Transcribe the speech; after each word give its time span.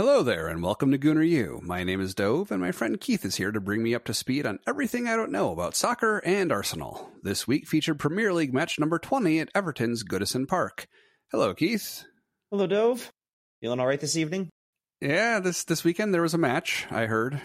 Hello 0.00 0.22
there, 0.22 0.48
and 0.48 0.62
welcome 0.62 0.90
to 0.92 0.98
Gooner 0.98 1.28
U. 1.28 1.60
My 1.62 1.84
name 1.84 2.00
is 2.00 2.14
Dov, 2.14 2.50
and 2.50 2.58
my 2.58 2.72
friend 2.72 2.98
Keith 2.98 3.22
is 3.22 3.36
here 3.36 3.52
to 3.52 3.60
bring 3.60 3.82
me 3.82 3.94
up 3.94 4.06
to 4.06 4.14
speed 4.14 4.46
on 4.46 4.58
everything 4.66 5.06
I 5.06 5.14
don't 5.14 5.30
know 5.30 5.52
about 5.52 5.74
soccer 5.74 6.22
and 6.24 6.50
Arsenal. 6.50 7.10
This 7.22 7.46
week 7.46 7.68
featured 7.68 7.98
Premier 7.98 8.32
League 8.32 8.54
match 8.54 8.78
number 8.78 8.98
20 8.98 9.40
at 9.40 9.52
Everton's 9.54 10.02
Goodison 10.02 10.48
Park. 10.48 10.88
Hello, 11.30 11.52
Keith. 11.52 12.06
Hello, 12.50 12.66
Dov. 12.66 13.12
Feeling 13.60 13.78
all 13.78 13.86
right 13.86 14.00
this 14.00 14.16
evening? 14.16 14.48
Yeah, 15.02 15.38
this 15.40 15.64
this 15.64 15.84
weekend 15.84 16.14
there 16.14 16.22
was 16.22 16.32
a 16.32 16.38
match. 16.38 16.86
I 16.90 17.04
heard. 17.04 17.38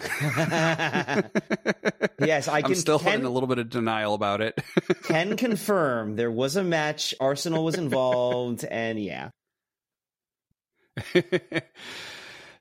yes, 2.18 2.48
I 2.48 2.62
can. 2.62 2.70
I'm 2.70 2.74
still 2.74 2.98
can, 2.98 3.20
in 3.20 3.26
a 3.26 3.30
little 3.30 3.48
bit 3.48 3.58
of 3.58 3.68
denial 3.68 4.14
about 4.14 4.40
it. 4.40 4.58
can 5.02 5.36
confirm 5.36 6.16
there 6.16 6.30
was 6.30 6.56
a 6.56 6.64
match. 6.64 7.14
Arsenal 7.20 7.66
was 7.66 7.74
involved, 7.74 8.64
and 8.64 8.98
yeah. 8.98 9.28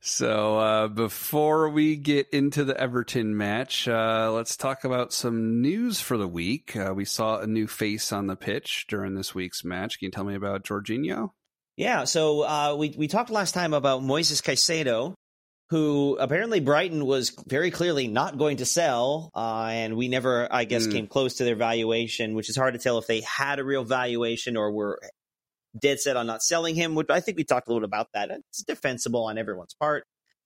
So 0.07 0.59
uh, 0.59 0.87
before 0.87 1.67
we 1.69 1.95
get 1.95 2.29
into 2.29 2.63
the 2.63 2.79
Everton 2.79 3.35
match, 3.35 3.87
uh, 3.87 4.31
let's 4.31 4.55
talk 4.55 4.83
about 4.83 5.11
some 5.11 5.63
news 5.63 5.99
for 5.99 6.15
the 6.15 6.27
week. 6.27 6.75
Uh, 6.75 6.93
we 6.95 7.05
saw 7.05 7.39
a 7.39 7.47
new 7.47 7.65
face 7.65 8.11
on 8.11 8.27
the 8.27 8.35
pitch 8.35 8.85
during 8.87 9.15
this 9.15 9.33
week's 9.33 9.63
match. 9.63 9.97
Can 9.97 10.05
you 10.05 10.11
tell 10.11 10.23
me 10.23 10.35
about 10.35 10.63
Jorginho? 10.63 11.31
Yeah, 11.75 12.03
so 12.03 12.43
uh, 12.43 12.75
we 12.77 12.93
we 12.95 13.07
talked 13.07 13.31
last 13.31 13.53
time 13.53 13.73
about 13.73 14.03
Moises 14.03 14.43
Caicedo, 14.43 15.15
who 15.71 16.17
apparently 16.19 16.59
Brighton 16.59 17.03
was 17.03 17.31
very 17.47 17.71
clearly 17.71 18.07
not 18.07 18.37
going 18.37 18.57
to 18.57 18.65
sell, 18.65 19.31
uh, 19.33 19.69
and 19.71 19.97
we 19.97 20.07
never, 20.07 20.47
I 20.53 20.65
guess, 20.65 20.85
mm. 20.85 20.91
came 20.91 21.07
close 21.07 21.37
to 21.37 21.45
their 21.45 21.55
valuation, 21.55 22.35
which 22.35 22.51
is 22.51 22.55
hard 22.55 22.75
to 22.75 22.79
tell 22.79 22.99
if 22.99 23.07
they 23.07 23.21
had 23.21 23.57
a 23.57 23.63
real 23.63 23.83
valuation 23.83 24.55
or 24.55 24.71
were 24.71 24.99
dead 25.79 25.99
set 25.99 26.17
on 26.17 26.27
not 26.27 26.43
selling 26.43 26.75
him. 26.75 26.95
Which 26.95 27.07
I 27.09 27.19
think 27.19 27.37
we 27.37 27.43
talked 27.43 27.67
a 27.67 27.73
little 27.73 27.85
about 27.85 28.07
that. 28.13 28.31
It's 28.31 28.63
defensible 28.63 29.25
on 29.25 29.37
everyone's 29.37 29.75
part. 29.79 30.05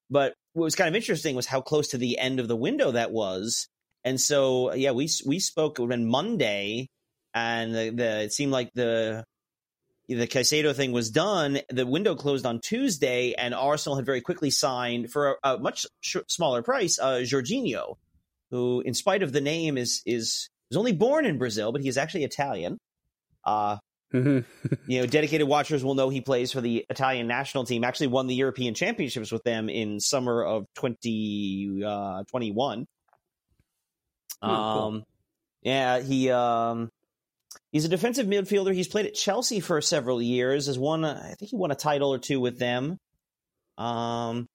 But 0.10 0.34
what 0.54 0.64
was 0.64 0.76
kind 0.76 0.90
of 0.90 0.96
interesting 0.96 1.36
was 1.36 1.46
how 1.46 1.62
close 1.62 1.90
to 1.90 1.98
the 1.98 2.18
end 2.18 2.40
of 2.40 2.48
the 2.48 2.56
window 2.56 2.92
that 2.92 3.12
was. 3.12 3.68
And 4.04 4.20
so, 4.20 4.74
yeah, 4.74 4.92
we 4.92 5.10
we 5.26 5.40
spoke 5.40 5.80
on 5.80 6.06
Monday, 6.06 6.88
and 7.34 7.76
the, 7.76 7.90
the 7.90 8.22
it 8.24 8.34
seemed 8.34 8.52
like 8.52 8.72
the 8.74 9.24
the 10.08 10.28
Caicedo 10.28 10.74
thing 10.76 10.92
was 10.92 11.12
done. 11.12 11.60
The 11.70 11.86
window 11.86 12.16
closed 12.16 12.46
on 12.46 12.60
Tuesday, 12.62 13.34
and 13.34 13.54
Arsenal 13.54 13.98
had 13.98 14.06
very 14.06 14.22
quickly 14.22 14.50
signed 14.50 15.12
for 15.12 15.38
a, 15.44 15.56
a 15.56 15.58
much 15.60 15.86
sh- 16.02 16.18
smaller 16.28 16.64
price, 16.64 16.98
uh, 16.98 17.20
Jorginho, 17.24 17.96
who, 18.50 18.82
in 18.82 18.94
spite 18.94 19.22
of 19.22 19.32
the 19.32 19.42
name, 19.42 19.78
is 19.78 20.02
is 20.06 20.50
was 20.72 20.78
only 20.78 20.94
born 20.94 21.26
in 21.26 21.38
Brazil, 21.38 21.72
but 21.72 21.82
he 21.82 21.90
is 21.90 21.98
actually 21.98 22.24
Italian. 22.24 22.78
Uh, 23.44 23.78
Mm-hmm. 24.14 24.74
you 24.88 25.02
know, 25.02 25.06
dedicated 25.06 25.48
watchers 25.48 25.84
will 25.84 25.96
know 25.96 26.10
he 26.10 26.22
plays 26.22 26.52
for 26.52 26.62
the 26.62 26.86
Italian 26.90 27.28
national 27.28 27.66
team. 27.66 27.84
Actually, 27.84 28.08
won 28.08 28.28
the 28.28 28.36
European 28.36 28.74
Championships 28.74 29.32
with 29.32 29.44
them 29.44 29.70
in 29.70 30.00
summer 30.00 30.44
of 30.44 30.66
twenty 30.76 31.84
uh, 31.86 32.24
twenty 32.30 32.52
one. 32.52 32.86
Oh, 34.42 34.50
um, 34.50 34.94
cool. 34.94 35.04
yeah, 35.62 36.00
he 36.00 36.32
um, 36.32 36.90
he's 37.72 37.86
a 37.86 37.90
defensive 37.90 38.28
midfielder. 38.28 38.74
He's 38.74 38.88
played 38.88 39.06
at 39.06 39.14
Chelsea 39.14 39.60
for 39.60 39.82
several 39.82 40.22
years. 40.22 40.68
Has 40.68 40.80
won, 40.80 41.06
I 41.06 41.34
think 41.34 41.52
he 41.52 41.58
won 41.58 41.72
a 41.72 41.76
title 41.76 42.14
or 42.14 42.20
two 42.20 42.40
with 42.40 42.58
them. 42.58 42.98
Um, 43.78 44.48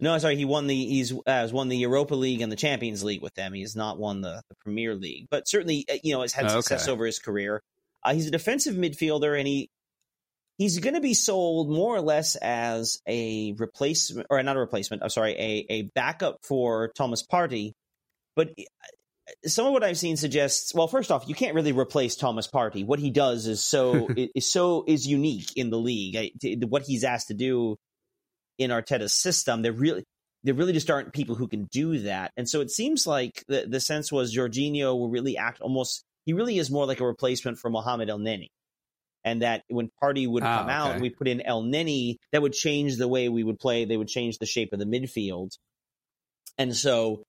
no, 0.00 0.16
sorry, 0.18 0.36
he 0.36 0.44
won 0.44 0.66
the 0.66 0.76
he's 0.76 1.12
uh, 1.12 1.18
has 1.26 1.52
won 1.52 1.68
the 1.68 1.76
Europa 1.76 2.14
League 2.14 2.40
and 2.40 2.52
the 2.52 2.56
Champions 2.56 3.02
League 3.02 3.22
with 3.22 3.34
them. 3.34 3.52
He 3.52 3.62
has 3.62 3.74
not 3.74 3.98
won 3.98 4.20
the, 4.20 4.42
the 4.48 4.54
Premier 4.62 4.94
League, 4.94 5.26
but 5.30 5.48
certainly 5.48 5.84
uh, 5.90 5.96
you 6.02 6.14
know 6.14 6.22
has 6.22 6.32
had 6.32 6.50
success 6.50 6.84
okay. 6.84 6.92
over 6.92 7.04
his 7.04 7.18
career. 7.18 7.62
Uh, 8.02 8.14
he's 8.14 8.26
a 8.26 8.30
defensive 8.30 8.74
midfielder, 8.74 9.38
and 9.38 9.46
he 9.46 9.70
he's 10.58 10.78
going 10.78 10.94
to 10.94 11.00
be 11.00 11.14
sold 11.14 11.70
more 11.70 11.94
or 11.94 12.00
less 12.00 12.36
as 12.36 13.00
a 13.06 13.52
replacement, 13.52 14.26
or 14.30 14.42
not 14.42 14.56
a 14.56 14.60
replacement. 14.60 15.02
I'm 15.02 15.08
sorry, 15.08 15.32
a 15.32 15.66
a 15.70 15.82
backup 15.94 16.38
for 16.42 16.88
Thomas 16.96 17.24
Partey. 17.26 17.72
But 18.36 18.50
uh, 18.58 19.32
some 19.46 19.66
of 19.66 19.72
what 19.72 19.84
I've 19.84 19.98
seen 19.98 20.16
suggests, 20.16 20.74
well, 20.74 20.88
first 20.88 21.10
off, 21.10 21.28
you 21.28 21.34
can't 21.34 21.54
really 21.54 21.72
replace 21.72 22.16
Thomas 22.16 22.46
Partey. 22.46 22.84
What 22.84 22.98
he 22.98 23.10
does 23.10 23.46
is 23.46 23.64
so 23.64 24.08
is 24.34 24.50
so 24.50 24.84
is 24.86 25.06
unique 25.06 25.56
in 25.56 25.70
the 25.70 25.78
league. 25.78 26.16
I, 26.16 26.30
what 26.66 26.82
he's 26.82 27.04
asked 27.04 27.28
to 27.28 27.34
do 27.34 27.76
in 28.58 28.70
Arteta's 28.70 29.14
system, 29.14 29.62
there 29.62 29.72
really 29.72 30.04
there 30.44 30.54
really 30.54 30.72
just 30.72 30.90
aren't 30.90 31.12
people 31.12 31.34
who 31.34 31.48
can 31.48 31.64
do 31.64 31.98
that. 32.00 32.32
And 32.36 32.48
so 32.48 32.60
it 32.60 32.70
seems 32.70 33.06
like 33.06 33.44
the 33.48 33.66
the 33.68 33.80
sense 33.80 34.12
was 34.12 34.34
Jorginho 34.34 34.98
will 34.98 35.10
really 35.10 35.36
act 35.36 35.60
almost 35.60 36.04
he 36.28 36.34
really 36.34 36.58
is 36.58 36.70
more 36.70 36.84
like 36.84 37.00
a 37.00 37.06
replacement 37.06 37.58
for 37.58 37.70
Mohamed 37.70 38.10
Elneny. 38.10 38.50
And 39.24 39.40
that 39.40 39.62
when 39.68 39.90
Partey 40.02 40.28
would 40.28 40.42
ah, 40.42 40.58
come 40.58 40.66
okay. 40.66 40.74
out, 40.74 41.00
we 41.00 41.08
put 41.08 41.26
in 41.26 41.38
Elneny, 41.40 42.16
that 42.32 42.42
would 42.42 42.52
change 42.52 42.98
the 42.98 43.08
way 43.08 43.30
we 43.30 43.42
would 43.42 43.58
play. 43.58 43.86
They 43.86 43.96
would 43.96 44.08
change 44.08 44.36
the 44.36 44.44
shape 44.44 44.74
of 44.74 44.78
the 44.78 44.84
midfield. 44.84 45.56
And 46.58 46.76
so 46.76 47.22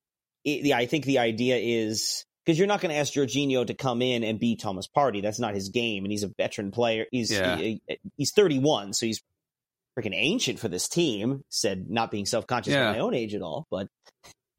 it, 0.43 0.65
yeah, 0.65 0.77
I 0.77 0.85
think 0.85 1.05
the 1.05 1.19
idea 1.19 1.55
is 1.55 2.25
because 2.45 2.59
you're 2.59 2.67
not 2.67 2.81
going 2.81 2.93
to 2.93 2.99
ask 2.99 3.13
Jorginho 3.13 3.65
to 3.67 3.73
come 3.73 4.01
in 4.01 4.25
and 4.25 4.37
be 4.37 4.57
Thomas 4.57 4.89
Partey. 4.93 5.21
That's 5.21 5.39
not 5.39 5.53
his 5.53 5.69
game, 5.69 6.03
and 6.03 6.11
he's 6.11 6.23
a 6.23 6.31
veteran 6.37 6.71
player. 6.71 7.05
He's 7.09 7.31
yeah. 7.31 7.55
he, 7.55 7.81
he's 8.17 8.33
31, 8.33 8.91
so 8.91 9.05
he's 9.05 9.21
freaking 9.97 10.13
ancient 10.13 10.59
for 10.59 10.67
this 10.67 10.89
team. 10.89 11.45
Said 11.47 11.89
not 11.89 12.11
being 12.11 12.25
self 12.25 12.47
conscious 12.47 12.73
yeah. 12.73 12.89
of 12.89 12.97
my 12.97 12.99
own 12.99 13.13
age 13.13 13.33
at 13.33 13.41
all, 13.41 13.65
but 13.71 13.87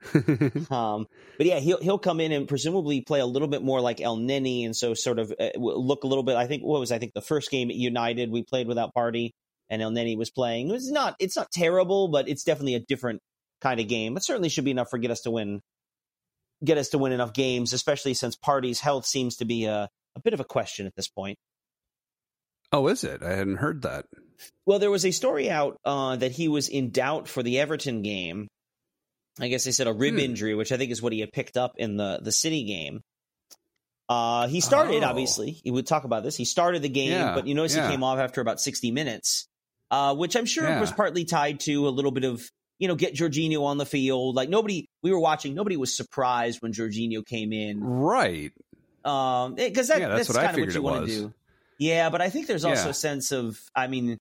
um, 0.70 1.06
but 1.36 1.46
yeah, 1.46 1.58
he'll 1.58 1.80
he'll 1.80 1.98
come 1.98 2.20
in 2.20 2.32
and 2.32 2.48
presumably 2.48 3.02
play 3.02 3.20
a 3.20 3.26
little 3.26 3.48
bit 3.48 3.62
more 3.62 3.80
like 3.80 3.98
Elneny, 3.98 4.64
and 4.64 4.74
so 4.74 4.94
sort 4.94 5.18
of 5.18 5.32
uh, 5.38 5.50
look 5.56 6.04
a 6.04 6.06
little 6.06 6.24
bit. 6.24 6.36
I 6.36 6.46
think 6.46 6.62
what 6.62 6.80
was 6.80 6.90
I 6.90 6.98
think 6.98 7.12
the 7.12 7.20
first 7.20 7.50
game 7.50 7.70
at 7.70 7.76
United 7.76 8.30
we 8.30 8.42
played 8.42 8.66
without 8.66 8.94
Partey, 8.94 9.32
and 9.68 9.82
Elneny 9.82 10.16
was 10.16 10.30
playing. 10.30 10.70
It 10.70 10.72
was 10.72 10.90
not 10.90 11.16
it's 11.18 11.36
not 11.36 11.50
terrible, 11.50 12.08
but 12.08 12.28
it's 12.28 12.44
definitely 12.44 12.76
a 12.76 12.80
different 12.80 13.20
kind 13.60 13.78
of 13.78 13.88
game. 13.88 14.16
It 14.16 14.24
certainly 14.24 14.48
should 14.48 14.64
be 14.64 14.70
enough 14.70 14.88
for 14.90 14.98
get 14.98 15.10
us 15.10 15.22
to 15.22 15.30
win, 15.30 15.60
get 16.64 16.78
us 16.78 16.90
to 16.90 16.98
win 16.98 17.12
enough 17.12 17.34
games, 17.34 17.72
especially 17.74 18.14
since 18.14 18.36
Partey's 18.36 18.80
health 18.80 19.04
seems 19.04 19.36
to 19.36 19.44
be 19.44 19.66
a 19.66 19.88
a 20.16 20.20
bit 20.20 20.32
of 20.32 20.40
a 20.40 20.44
question 20.44 20.86
at 20.86 20.96
this 20.96 21.08
point. 21.08 21.38
Oh, 22.72 22.86
is 22.86 23.04
it? 23.04 23.22
I 23.22 23.30
hadn't 23.30 23.56
heard 23.56 23.82
that. 23.82 24.06
Well, 24.64 24.78
there 24.78 24.90
was 24.90 25.04
a 25.04 25.10
story 25.10 25.50
out 25.50 25.76
uh, 25.84 26.16
that 26.16 26.32
he 26.32 26.48
was 26.48 26.68
in 26.68 26.90
doubt 26.90 27.28
for 27.28 27.42
the 27.42 27.58
Everton 27.58 28.02
game 28.02 28.48
I 29.38 29.48
guess 29.48 29.64
they 29.64 29.70
said 29.70 29.86
a 29.86 29.92
rib 29.92 30.14
hmm. 30.14 30.20
injury, 30.20 30.54
which 30.54 30.72
I 30.72 30.76
think 30.76 30.90
is 30.90 31.02
what 31.02 31.12
he 31.12 31.20
had 31.20 31.32
picked 31.32 31.56
up 31.56 31.74
in 31.76 31.96
the 31.96 32.20
the 32.22 32.32
City 32.32 32.64
game. 32.64 33.02
Uh, 34.10 34.48
he 34.48 34.60
started, 34.60 35.04
oh. 35.04 35.06
obviously. 35.06 35.52
He 35.62 35.70
would 35.70 35.86
talk 35.86 36.02
about 36.02 36.24
this. 36.24 36.34
He 36.34 36.44
started 36.44 36.82
the 36.82 36.88
game, 36.88 37.12
yeah, 37.12 37.32
but 37.32 37.46
you 37.46 37.54
notice 37.54 37.76
yeah. 37.76 37.86
he 37.86 37.92
came 37.92 38.02
off 38.02 38.18
after 38.18 38.40
about 38.40 38.60
60 38.60 38.90
minutes, 38.90 39.46
uh, 39.92 40.16
which 40.16 40.34
I'm 40.34 40.46
sure 40.46 40.64
yeah. 40.64 40.80
was 40.80 40.90
partly 40.90 41.24
tied 41.24 41.60
to 41.60 41.86
a 41.86 41.90
little 41.90 42.10
bit 42.10 42.24
of, 42.24 42.42
you 42.80 42.88
know, 42.88 42.96
get 42.96 43.14
Jorginho 43.14 43.62
on 43.62 43.78
the 43.78 43.86
field. 43.86 44.34
Like 44.34 44.48
nobody, 44.48 44.88
we 45.04 45.12
were 45.12 45.20
watching, 45.20 45.54
nobody 45.54 45.76
was 45.76 45.96
surprised 45.96 46.60
when 46.60 46.72
Jorginho 46.72 47.24
came 47.24 47.52
in. 47.52 47.84
Right. 47.84 48.50
Um, 49.04 49.54
because 49.54 49.86
that, 49.86 50.00
that's, 50.00 50.26
that's 50.26 50.36
kind 50.36 50.58
of 50.58 50.66
what 50.66 50.74
you 50.74 50.82
want 50.82 51.06
to 51.06 51.12
do. 51.12 51.34
Yeah, 51.78 52.10
but 52.10 52.20
I 52.20 52.30
think 52.30 52.48
there's 52.48 52.64
also 52.64 52.88
a 52.88 52.94
sense 52.94 53.30
of, 53.30 53.60
I 53.76 53.86
mean, 53.86 54.18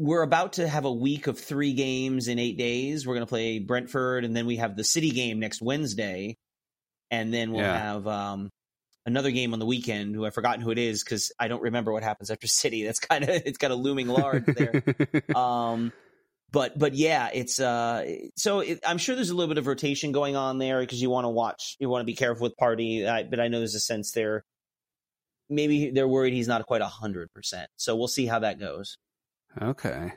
we're 0.00 0.22
about 0.22 0.54
to 0.54 0.66
have 0.66 0.86
a 0.86 0.92
week 0.92 1.26
of 1.26 1.38
three 1.38 1.74
games 1.74 2.26
in 2.26 2.38
eight 2.38 2.56
days. 2.56 3.06
We're 3.06 3.14
going 3.14 3.26
to 3.26 3.28
play 3.28 3.58
Brentford, 3.58 4.24
and 4.24 4.34
then 4.34 4.46
we 4.46 4.56
have 4.56 4.74
the 4.74 4.82
City 4.82 5.10
game 5.10 5.40
next 5.40 5.60
Wednesday, 5.60 6.38
and 7.10 7.34
then 7.34 7.52
we'll 7.52 7.60
yeah. 7.60 7.78
have 7.78 8.06
um, 8.06 8.48
another 9.04 9.30
game 9.30 9.52
on 9.52 9.58
the 9.58 9.66
weekend. 9.66 10.14
Who 10.14 10.24
I've 10.24 10.32
forgotten 10.32 10.62
who 10.62 10.70
it 10.70 10.78
is 10.78 11.04
because 11.04 11.32
I 11.38 11.48
don't 11.48 11.60
remember 11.60 11.92
what 11.92 12.02
happens 12.02 12.30
after 12.30 12.46
City. 12.46 12.82
That's 12.82 12.98
kind 12.98 13.24
of 13.24 13.28
it's 13.28 13.58
got 13.58 13.72
a 13.72 13.74
looming 13.74 14.08
large 14.08 14.46
there. 14.46 14.82
um, 15.36 15.92
but 16.50 16.78
but 16.78 16.94
yeah, 16.94 17.28
it's 17.34 17.60
uh, 17.60 18.06
so 18.36 18.60
it, 18.60 18.80
I'm 18.86 18.96
sure 18.96 19.14
there's 19.14 19.30
a 19.30 19.36
little 19.36 19.52
bit 19.52 19.58
of 19.58 19.66
rotation 19.66 20.12
going 20.12 20.34
on 20.34 20.56
there 20.56 20.80
because 20.80 21.02
you 21.02 21.10
want 21.10 21.26
to 21.26 21.30
watch, 21.30 21.76
you 21.78 21.90
want 21.90 22.00
to 22.00 22.06
be 22.06 22.14
careful 22.14 22.44
with 22.44 22.56
Partey. 22.56 23.06
I, 23.06 23.24
but 23.24 23.38
I 23.38 23.48
know 23.48 23.58
there's 23.58 23.74
a 23.74 23.80
sense 23.80 24.12
there. 24.12 24.44
Maybe 25.50 25.90
they're 25.90 26.08
worried 26.08 26.32
he's 26.32 26.48
not 26.48 26.64
quite 26.64 26.80
a 26.80 26.86
hundred 26.86 27.30
percent. 27.34 27.68
So 27.76 27.96
we'll 27.96 28.08
see 28.08 28.24
how 28.24 28.38
that 28.38 28.58
goes. 28.58 28.96
Okay. 29.60 30.12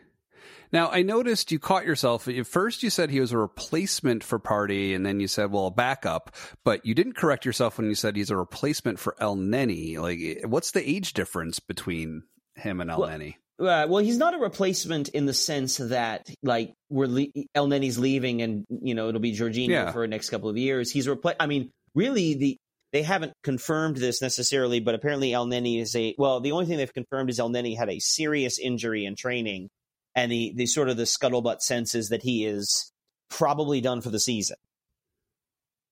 Now 0.72 0.90
I 0.90 1.04
noticed 1.04 1.52
you 1.52 1.60
caught 1.60 1.86
yourself. 1.86 2.28
At 2.28 2.48
first, 2.48 2.82
you 2.82 2.90
said 2.90 3.12
he 3.12 3.20
was 3.20 3.32
a 3.32 3.38
replacement 3.38 4.24
for 4.24 4.40
Partey, 4.40 4.96
and 4.96 5.06
then 5.06 5.20
you 5.20 5.28
said, 5.28 5.52
"Well, 5.52 5.68
a 5.68 5.72
backup." 5.72 6.36
But 6.64 6.86
you 6.86 6.96
didn't 6.96 7.16
correct 7.16 7.46
yourself 7.46 7.78
when 7.78 7.88
you 7.88 7.96
said 7.96 8.16
he's 8.16 8.32
a 8.32 8.38
replacement 8.38 9.00
for 9.00 9.16
Elneny. 9.22 9.98
Like, 10.00 10.50
what's 10.50 10.72
the 10.72 10.88
age 10.88 11.14
difference 11.14 11.60
between 11.60 12.24
him 12.56 12.82
and 12.82 12.90
El 12.90 13.02
well, 13.02 13.10
Nenny? 13.10 13.38
Uh, 13.60 13.86
well, 13.88 14.00
he's 14.00 14.18
not 14.18 14.34
a 14.34 14.40
replacement 14.40 15.10
in 15.10 15.28
the 15.28 15.34
sense 15.34 15.78
that 15.78 16.28
like 16.42 16.74
we're 16.90 17.08
le- 17.08 17.28
Elneny's 17.56 18.00
leaving, 18.00 18.42
and 18.42 18.66
you 18.70 18.96
know 18.96 19.10
it'll 19.10 19.22
be 19.22 19.36
Jorginho 19.36 19.70
yeah. 19.70 19.92
for 19.92 20.02
the 20.02 20.08
next 20.08 20.32
couple 20.32 20.50
of 20.50 20.58
years. 20.58 20.92
He's 20.92 21.08
replace. 21.08 21.36
I 21.40 21.46
mean, 21.46 21.70
really, 21.94 22.34
the 22.34 22.58
they 22.94 23.02
haven't 23.02 23.34
confirmed 23.44 23.98
this 23.98 24.22
necessarily, 24.22 24.80
but 24.80 24.94
apparently 24.96 25.32
Elneny 25.32 25.82
is 25.82 25.96
a 25.96 26.16
well. 26.18 26.40
The 26.40 26.52
only 26.52 26.68
thing 26.68 26.78
they've 26.78 26.94
confirmed 26.94 27.30
is 27.32 27.40
Elneny 27.40 27.76
had 27.76 27.90
a 27.90 28.00
serious 28.00 28.60
injury 28.60 29.04
in 29.04 29.16
training, 29.16 29.70
and 30.16 30.32
the 30.32 30.54
the 30.56 30.68
sort 30.68 30.90
of 30.90 30.96
the 30.96 31.04
scuttlebutt 31.04 31.62
sense 31.62 31.96
is 31.96 32.10
that 32.10 32.22
he 32.22 32.46
is 32.46 32.92
probably 33.30 33.82
done 33.82 34.00
for 34.02 34.12
the 34.12 34.20
season. 34.20 34.58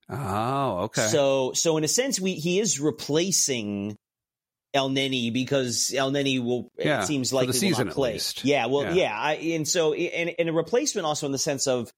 Oh, 0.09 0.83
okay. 0.83 1.07
So 1.07 1.53
so 1.53 1.75
in 1.77 1.83
a 1.83 1.87
sense, 1.87 2.19
we 2.21 2.35
he 2.35 2.59
is 2.59 2.79
replacing 2.79 3.97
Elneny 4.75 5.33
because 5.33 5.91
Elneny 5.93 6.43
will 6.43 6.69
Yeah, 6.77 7.01
it 7.01 7.07
seems 7.07 7.33
like 7.33 7.47
the 7.47 7.53
he 7.53 7.57
will 7.57 7.59
season 7.71 7.87
not 7.87 7.95
play. 7.95 8.19
Yeah, 8.43 8.67
well, 8.67 8.83
Yeah. 8.83 8.93
yeah, 8.93 9.19
I, 9.19 9.33
and 9.33 9.67
so 9.67 9.93
and, 9.93 10.35
and 10.37 10.49
a 10.49 10.53
replacement 10.53 11.05
also 11.07 11.25
in 11.25 11.31
the 11.31 11.37
sense 11.39 11.65
of 11.65 11.91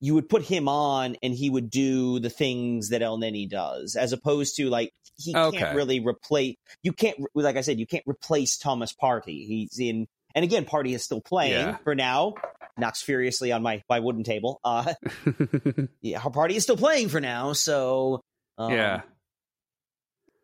you 0.00 0.14
would 0.14 0.28
put 0.28 0.42
him 0.42 0.66
on 0.68 1.16
and 1.22 1.34
he 1.34 1.50
would 1.50 1.68
do 1.70 2.18
the 2.20 2.30
things 2.30 2.88
that 2.88 3.02
Elneny 3.02 3.48
does, 3.48 3.96
as 3.96 4.12
opposed 4.12 4.56
to 4.56 4.68
like 4.70 4.92
he 5.16 5.36
Okay. 5.36 5.58
can't 5.58 5.76
really 5.76 6.00
replace. 6.00 6.56
You 6.82 6.92
can't, 6.94 7.18
like 7.34 7.56
I 7.56 7.60
said, 7.60 7.78
you 7.78 7.86
can't 7.86 8.04
replace 8.06 8.56
Thomas 8.56 8.94
Partey. 8.94 9.46
He's 9.46 9.78
in, 9.78 10.06
and 10.34 10.42
again, 10.44 10.64
Partey 10.64 10.94
is 10.94 11.04
still 11.04 11.20
playing 11.20 11.52
Yeah. 11.52 11.76
for 11.84 11.94
now. 11.94 12.34
Knocks 12.78 13.02
furiously 13.02 13.52
on 13.52 13.62
my 13.62 13.82
my 13.90 14.00
wooden 14.00 14.24
table. 14.24 14.58
Uh, 14.64 14.94
yeah, 16.00 16.20
Partey 16.20 16.52
is 16.54 16.62
still 16.62 16.78
playing 16.78 17.10
for 17.10 17.20
now. 17.20 17.52
So 17.52 18.22
um, 18.56 18.72
yeah. 18.72 19.02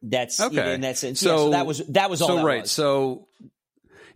that's 0.02 0.38
you 0.38 0.50
know, 0.50 0.62
Okay. 0.62 0.74
in 0.74 0.80
that 0.82 0.98
sense. 0.98 1.20
So- 1.20 1.30
yeah, 1.30 1.36
so 1.36 1.50
that 1.52 1.66
was 1.66 1.78
that 1.88 2.10
was 2.10 2.20
all. 2.22 2.28
So 2.28 2.44
right. 2.44 2.62
was. 2.62 2.70
So 2.70 3.28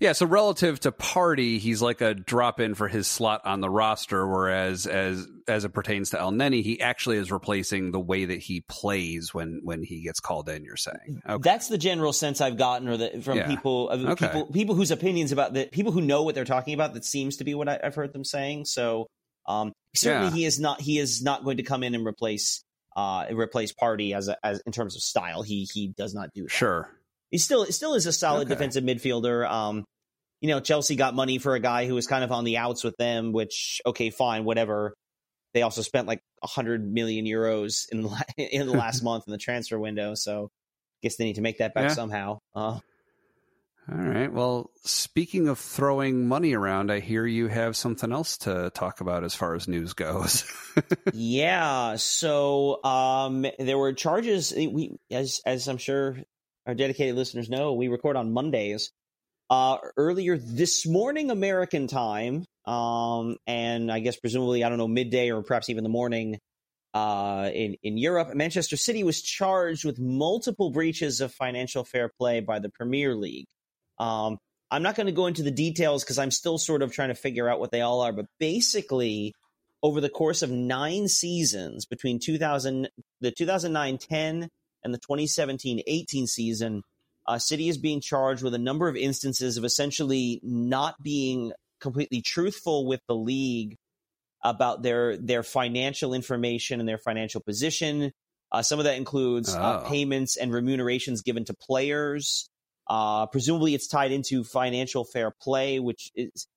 yeah. 0.01 0.13
So 0.13 0.27
relative 0.27 0.81
to 0.81 0.93
Partey, 0.93 1.59
he's 1.59 1.81
like 1.81 2.01
a 2.01 2.15
drop 2.15 2.59
in 2.59 2.75
for 2.75 2.89
his 2.89 3.07
slot 3.07 3.43
on 3.45 3.61
the 3.61 3.71
roster, 3.71 4.27
whereas 4.27 4.87
as 4.87 5.27
as 5.47 5.65
it 5.65 5.71
pertains 5.71 6.11
to 6.11 6.17
Elneny, 6.17 6.63
he 6.63 6.81
actually 6.81 7.19
is 7.19 7.31
replacing 7.31 7.93
the 7.93 8.01
way 8.01 8.25
that 8.25 8.39
he 8.39 8.63
plays 8.63 9.33
when 9.35 9.61
when 9.63 9.83
he 9.83 10.03
gets 10.03 10.21
called 10.21 10.49
in. 10.49 10.65
You're 10.65 10.77
saying 10.77 11.23
okay. 11.29 11.41
That's 11.43 11.69
the 11.69 11.79
general 11.79 12.13
sense 12.13 12.41
I've 12.41 12.57
gotten, 12.57 12.89
or 12.89 12.97
that 12.97 13.23
from 13.23 13.39
Yeah. 13.39 13.47
people, 13.47 13.91
of 13.91 14.05
Okay. 14.05 14.27
people, 14.27 14.47
people 14.47 14.75
whose 14.75 14.91
opinions 14.91 15.33
about 15.33 15.53
the 15.55 15.67
people 15.71 15.93
who 15.93 16.01
know 16.01 16.23
what 16.23 16.35
they're 16.35 16.45
talking 16.45 16.75
about. 16.75 16.95
That 16.95 17.05
seems 17.05 17.37
to 17.37 17.45
be 17.45 17.55
what 17.55 17.69
I, 17.69 17.79
I've 17.83 17.95
heard 17.95 18.13
them 18.13 18.25
saying. 18.25 18.65
So, 18.65 19.07
um, 19.47 19.73
certainly 19.95 20.29
Yeah. 20.29 20.35
he 20.35 20.45
is 20.45 20.59
not 20.59 20.81
he 20.81 20.99
is 20.99 21.23
not 21.23 21.45
going 21.45 21.59
to 21.59 21.63
come 21.63 21.83
in 21.83 21.95
and 21.95 22.07
replace 22.07 22.63
uh 22.97 23.27
replace 23.31 23.73
Partey 23.73 24.15
as 24.17 24.27
a, 24.29 24.37
as 24.45 24.61
in 24.67 24.73
terms 24.73 24.97
of 24.97 25.03
style. 25.03 25.43
He 25.43 25.69
he 25.73 25.89
does 25.97 26.15
not 26.15 26.31
do 26.35 26.43
that. 26.45 26.51
Sure. 26.51 26.91
He 27.31 27.39
still 27.39 27.65
still 27.67 27.95
is 27.95 28.07
a 28.07 28.13
solid 28.13 28.43
Okay. 28.43 28.55
defensive 28.55 28.85
midfielder. 28.85 29.49
Um, 29.49 29.85
you 30.41 30.49
know, 30.49 30.61
Chelsea 30.61 30.97
got 30.97 31.15
money 31.15 31.39
for 31.39 31.55
a 31.55 31.61
guy 31.61 31.87
who 31.87 31.95
was 31.95 32.07
kind 32.07 32.25
of 32.25 32.33
on 32.33 32.45
the 32.45 32.57
outs 32.59 32.83
with 32.83 32.97
them, 32.97 33.33
which 33.33 33.81
okay, 33.87 34.11
fine, 34.11 34.45
whatever. 34.45 34.95
They 35.53 35.63
also 35.63 35.83
spent 35.83 36.07
like 36.07 36.21
a 36.43 36.47
hundred 36.47 36.91
million 36.93 37.25
euros 37.27 37.87
in 37.93 38.03
the 38.03 38.09
la- 38.09 38.21
in 38.37 38.67
the 38.67 38.73
last 38.73 39.03
month 39.05 39.25
in 39.27 39.33
the 39.33 39.39
transfer 39.39 39.79
window, 39.79 40.15
so 40.15 40.45
I 40.45 40.99
guess 41.03 41.17
they 41.17 41.25
need 41.25 41.37
to 41.37 41.41
make 41.43 41.59
that 41.59 41.75
back 41.75 41.85
Yeah. 41.85 41.95
somehow. 41.95 42.39
Uh, 42.55 42.79
All 43.91 43.99
right. 43.99 44.33
Well, 44.33 44.71
speaking 44.85 45.49
of 45.49 45.59
throwing 45.59 46.29
money 46.29 46.55
around, 46.55 46.91
I 46.93 47.01
hear 47.01 47.27
you 47.27 47.49
have 47.49 47.77
something 47.77 48.13
else 48.13 48.39
to 48.39 48.71
talk 48.75 49.01
about 49.01 49.25
as 49.25 49.35
far 49.35 49.55
as 49.55 49.67
news 49.67 49.93
goes. 49.95 50.45
yeah, 51.13 51.97
so 51.97 52.83
um, 52.85 53.45
there 53.59 53.77
were 53.79 53.93
charges. 53.93 54.53
We, 54.57 54.97
as 55.11 55.41
as 55.45 55.67
I'm 55.69 55.79
sure 55.79 56.17
our 56.71 56.75
dedicated 56.75 57.17
listeners 57.17 57.51
know, 57.51 57.73
we 57.73 57.89
record 57.89 58.17
on 58.17 58.33
Mondays. 58.33 58.93
Uh, 59.51 59.79
earlier 59.97 60.39
this 60.39 60.87
morning, 60.87 61.33
American 61.33 61.89
time, 61.89 62.45
um, 62.65 63.37
and 63.45 63.91
I 63.91 63.99
guess 63.99 64.17
presumably 64.17 64.63
I 64.63 64.69
don't 64.69 64.79
know 64.79 64.87
midday 64.87 65.33
or 65.33 65.43
perhaps 65.43 65.69
even 65.69 65.83
the 65.83 65.91
morning 65.91 66.39
uh, 66.95 67.51
in 67.53 67.75
in 67.83 67.99
Europe, 67.99 68.37
Manchester 68.37 68.77
City 68.77 69.03
was 69.03 69.21
charged 69.21 69.85
with 69.85 69.99
multiple 69.99 70.71
breaches 70.71 71.21
of 71.21 71.35
financial 71.35 71.83
fair 71.83 72.09
play 72.09 72.39
by 72.39 72.61
the 72.61 72.69
Premier 72.69 73.17
League. 73.17 73.47
Um, 73.99 74.39
I'm 74.71 74.85
not 74.85 74.95
going 74.95 75.07
to 75.09 75.13
go 75.13 75.27
into 75.27 75.43
the 75.43 75.51
details 75.51 76.05
because 76.05 76.19
I'm 76.21 76.31
still 76.31 76.57
sort 76.57 76.83
of 76.83 76.93
trying 76.93 77.09
to 77.09 77.17
figure 77.17 77.49
out 77.49 77.59
what 77.59 77.73
they 77.73 77.81
all 77.81 78.03
are, 78.03 78.13
but 78.13 78.27
basically, 78.39 79.35
over 79.83 80.01
the 80.01 80.09
course 80.09 80.43
of 80.43 80.53
nine 80.53 81.09
seasons 81.09 81.87
between 81.87 82.21
2000, 82.21 82.89
the 83.21 83.33
2009-10 83.33 84.47
and 84.83 84.93
the 84.95 84.99
2017-18 84.99 86.27
season, 86.29 86.83
uh, 87.27 87.39
City 87.39 87.69
is 87.69 87.79
being 87.79 88.01
charged 88.01 88.43
with 88.43 88.55
a 88.55 88.59
number 88.59 88.89
of 88.89 88.97
instances 88.97 89.57
of 89.57 89.65
essentially 89.65 90.41
not 90.43 91.03
being 91.03 91.53
completely 91.81 92.21
truthful 92.23 92.87
with 92.87 93.01
the 93.07 93.15
league 93.15 93.77
about 94.43 94.83
their 94.83 95.17
their 95.19 95.43
financial 95.43 96.15
information 96.15 96.81
and 96.81 96.89
their 96.89 96.99
financial 96.99 97.41
position. 97.41 98.13
Uh, 98.53 98.63
some 98.63 98.79
of 98.79 98.85
that 98.87 98.97
includes 98.97 99.55
uh, 99.55 99.83
Oh. 99.85 99.89
payments 99.89 100.37
and 100.37 100.53
remunerations 100.53 101.23
given 101.23 101.45
to 101.45 101.55
players. 101.55 102.49
Uh, 102.89 103.27
presumably, 103.27 103.75
it's 103.75 103.87
tied 103.87 104.11
into 104.13 104.43
financial 104.43 105.05
fair 105.05 105.31
play, 105.31 105.79
which 105.79 106.11
is 106.15 106.49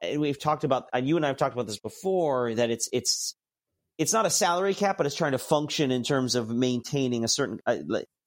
and 0.00 0.20
we've 0.20 0.38
talked 0.38 0.64
about. 0.64 0.88
And 0.92 1.08
you 1.08 1.16
and 1.16 1.24
I 1.24 1.28
have 1.28 1.36
talked 1.36 1.54
about 1.54 1.66
this 1.66 1.78
before 1.80 2.54
that 2.54 2.70
it's 2.70 2.88
it's 2.92 3.34
it's 4.02 4.12
not 4.12 4.26
a 4.26 4.30
salary 4.30 4.74
cap, 4.74 4.96
but 4.96 5.06
it's 5.06 5.14
trying 5.14 5.32
to 5.32 5.38
function 5.38 5.90
in 5.90 6.02
terms 6.02 6.34
of 6.34 6.50
maintaining 6.50 7.24
a 7.24 7.28
certain. 7.28 7.60
Uh, 7.64 7.78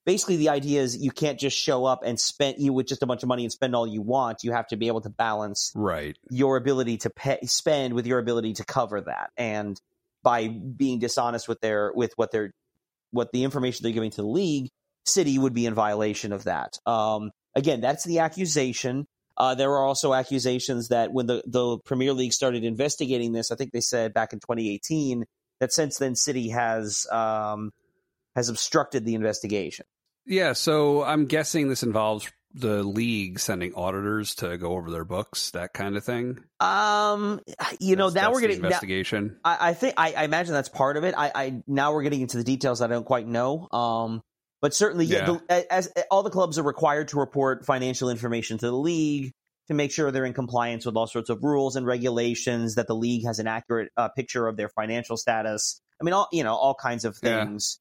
basically, 0.06 0.36
the 0.36 0.48
idea 0.48 0.80
is 0.80 0.96
you 0.96 1.10
can't 1.10 1.38
just 1.38 1.56
show 1.56 1.84
up 1.84 2.00
and 2.02 2.18
spend 2.18 2.56
you 2.58 2.72
with 2.72 2.86
just 2.86 3.02
a 3.02 3.06
bunch 3.06 3.22
of 3.22 3.28
money 3.28 3.44
and 3.44 3.52
spend 3.52 3.76
all 3.76 3.86
you 3.86 4.00
want. 4.00 4.42
You 4.42 4.52
have 4.52 4.66
to 4.68 4.76
be 4.76 4.86
able 4.86 5.02
to 5.02 5.10
balance 5.10 5.72
right. 5.74 6.16
your 6.30 6.56
ability 6.56 6.96
to 6.98 7.10
pay, 7.10 7.38
spend 7.44 7.92
with 7.94 8.06
your 8.06 8.18
ability 8.18 8.54
to 8.54 8.64
cover 8.64 9.02
that 9.02 9.30
and 9.36 9.78
by 10.22 10.48
being 10.48 10.98
dishonest 10.98 11.46
with 11.46 11.60
their 11.60 11.92
with 11.94 12.12
what 12.16 12.32
they're 12.32 12.52
what 13.12 13.30
the 13.32 13.44
information 13.44 13.84
they're 13.84 13.92
giving 13.92 14.10
to 14.10 14.22
the 14.22 14.26
league 14.26 14.70
city 15.04 15.38
would 15.38 15.54
be 15.54 15.66
in 15.66 15.74
violation 15.74 16.32
of 16.32 16.42
that 16.44 16.78
um, 16.84 17.30
again 17.54 17.80
that's 17.80 18.02
the 18.02 18.18
accusation 18.18 19.06
uh, 19.36 19.54
there 19.54 19.70
are 19.70 19.84
also 19.84 20.14
accusations 20.14 20.88
that 20.88 21.12
when 21.12 21.26
the, 21.26 21.44
the 21.46 21.78
premier 21.84 22.12
league 22.12 22.32
started 22.32 22.64
investigating 22.64 23.32
this 23.32 23.52
i 23.52 23.54
think 23.54 23.70
they 23.70 23.80
said 23.80 24.12
back 24.12 24.32
in 24.32 24.40
2018 24.40 25.24
that 25.60 25.72
since 25.72 25.98
then 25.98 26.14
city 26.14 26.48
has 26.50 27.06
um, 27.12 27.72
has 28.34 28.48
obstructed 28.48 29.04
the 29.04 29.14
investigation 29.14 29.86
Yeah. 30.26 30.52
So 30.52 31.02
I'm 31.04 31.26
guessing 31.26 31.68
this 31.68 31.82
involves 31.82 32.30
the 32.58 32.82
league 32.82 33.38
sending 33.38 33.74
auditors 33.74 34.34
to 34.36 34.56
go 34.56 34.72
over 34.72 34.90
their 34.90 35.04
books, 35.04 35.50
that 35.50 35.74
kind 35.74 35.94
of 35.96 36.04
thing. 36.04 36.38
um 36.60 37.40
you 37.80 37.96
know 37.96 38.08
That's- 38.08 38.14
now 38.14 38.28
that's 38.28 38.34
we're 38.34 38.40
getting 38.40 38.60
now- 38.62 38.68
investigation. 38.68 39.38
I, 39.44 39.70
I 39.70 39.74
think 39.74 39.94
I, 39.98 40.12
I 40.14 40.24
imagine 40.24 40.54
that's 40.54 40.68
part 40.70 40.96
of 40.96 41.04
it. 41.04 41.14
I, 41.16 41.30
I 41.34 41.62
now 41.66 41.92
we're 41.92 42.02
getting 42.02 42.22
into 42.22 42.38
the 42.38 42.44
details 42.44 42.78
that 42.78 42.90
I 42.90 42.94
don't 42.94 43.04
quite 43.04 43.26
know. 43.26 43.68
Um, 43.72 44.22
but 44.62 44.72
certainly, 44.74 45.04
yeah, 45.04 45.18
Yeah. 45.18 45.26
the, 45.48 45.52
as, 45.72 45.86
as 45.88 46.04
all 46.10 46.22
the 46.22 46.30
clubs 46.30 46.58
are 46.58 46.62
required 46.62 47.08
to 47.08 47.18
report 47.18 47.66
financial 47.66 48.08
information 48.08 48.56
to 48.58 48.66
the 48.66 48.72
league 48.76 49.32
to 49.68 49.74
make 49.74 49.90
sure 49.90 50.10
they're 50.10 50.24
in 50.24 50.32
compliance 50.34 50.86
with 50.86 50.96
all 50.96 51.06
sorts 51.06 51.30
of 51.30 51.42
rules 51.42 51.76
and 51.76 51.86
regulations. 51.86 52.74
That 52.76 52.86
the 52.86 52.94
league 52.94 53.24
has 53.24 53.38
an 53.38 53.46
accurate 53.46 53.90
uh, 53.96 54.08
picture 54.08 54.46
of 54.46 54.56
their 54.56 54.68
financial 54.68 55.16
status. 55.16 55.80
I 56.00 56.04
mean, 56.04 56.14
all 56.14 56.28
you 56.32 56.44
know, 56.44 56.54
all 56.54 56.74
kinds 56.74 57.04
of 57.04 57.18
Yeah. 57.22 57.44
things. 57.44 57.78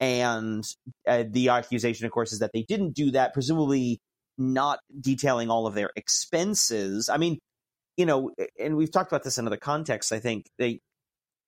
And 0.00 0.64
uh, 1.08 1.24
the 1.28 1.48
accusation, 1.48 2.06
of 2.06 2.12
course, 2.12 2.32
is 2.32 2.38
that 2.38 2.52
they 2.54 2.62
didn't 2.62 2.94
do 2.94 3.10
that. 3.12 3.34
Presumably, 3.34 4.00
not 4.36 4.78
detailing 5.00 5.50
all 5.50 5.66
of 5.66 5.74
their 5.74 5.90
expenses. 5.96 7.08
I 7.08 7.16
mean, 7.16 7.38
you 7.96 8.06
know, 8.06 8.30
and 8.60 8.76
we've 8.76 8.92
talked 8.92 9.10
about 9.10 9.24
this 9.24 9.38
in 9.38 9.46
other 9.48 9.56
contexts. 9.56 10.12
I 10.12 10.20
think 10.20 10.46
they 10.56 10.80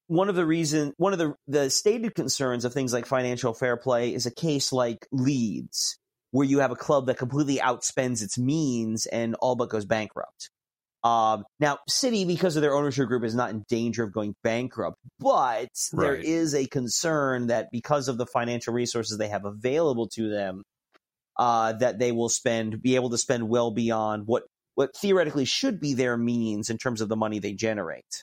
one 0.09 0.29
of 0.29 0.35
the 0.35 0.45
reason 0.45 0.93
one 0.97 1.12
of 1.12 1.21
the 1.21 1.35
the 1.47 1.71
stated 1.71 2.17
concerns 2.17 2.64
of 2.64 2.73
things 2.75 2.93
like 2.93 3.07
financial 3.07 3.55
fair 3.55 3.76
play 3.76 4.12
is 4.12 4.26
a 4.26 4.35
case 4.35 4.73
like 4.73 5.07
Leeds, 5.12 5.99
where 6.31 6.47
you 6.47 6.61
have 6.61 6.71
a 6.71 6.77
club 6.77 7.07
that 7.07 7.19
completely 7.19 7.59
outspends 7.59 8.23
its 8.23 8.39
means 8.39 9.07
and 9.07 9.35
all 9.37 9.57
but 9.57 9.69
goes 9.69 9.85
bankrupt. 9.85 10.51
Um, 11.03 11.45
now, 11.59 11.79
City, 11.89 12.25
because 12.25 12.57
of 12.57 12.63
their 12.63 12.75
ownership 12.75 13.09
group, 13.09 13.25
is 13.25 13.35
not 13.35 13.51
in 13.51 13.65
danger 13.69 14.05
of 14.05 14.13
going 14.13 14.35
bankrupt, 14.43 14.99
but 15.19 15.71
there 15.93 16.13
Right. 16.13 16.25
is 16.25 16.55
a 16.55 16.67
concern 16.67 17.47
that 17.47 17.69
because 17.73 18.09
of 18.09 18.19
the 18.19 18.27
financial 18.27 18.75
resources 18.75 19.17
they 19.17 19.29
have 19.29 19.47
available 19.47 20.09
to 20.09 20.29
them, 20.29 20.63
uh, 21.39 21.73
that 21.75 21.99
they 21.99 22.13
will 22.13 22.29
spend, 22.29 22.83
be 22.83 22.97
able 22.97 23.09
to 23.11 23.19
spend 23.19 23.49
well 23.49 23.71
beyond 23.71 24.27
what 24.27 24.43
what 24.75 24.97
theoretically 24.97 25.45
should 25.45 25.81
be 25.81 25.95
their 25.95 26.17
means 26.17 26.71
in 26.71 26.79
terms 26.79 27.01
of 27.01 27.09
the 27.09 27.17
money 27.17 27.39
they 27.39 27.53
generate. 27.53 28.23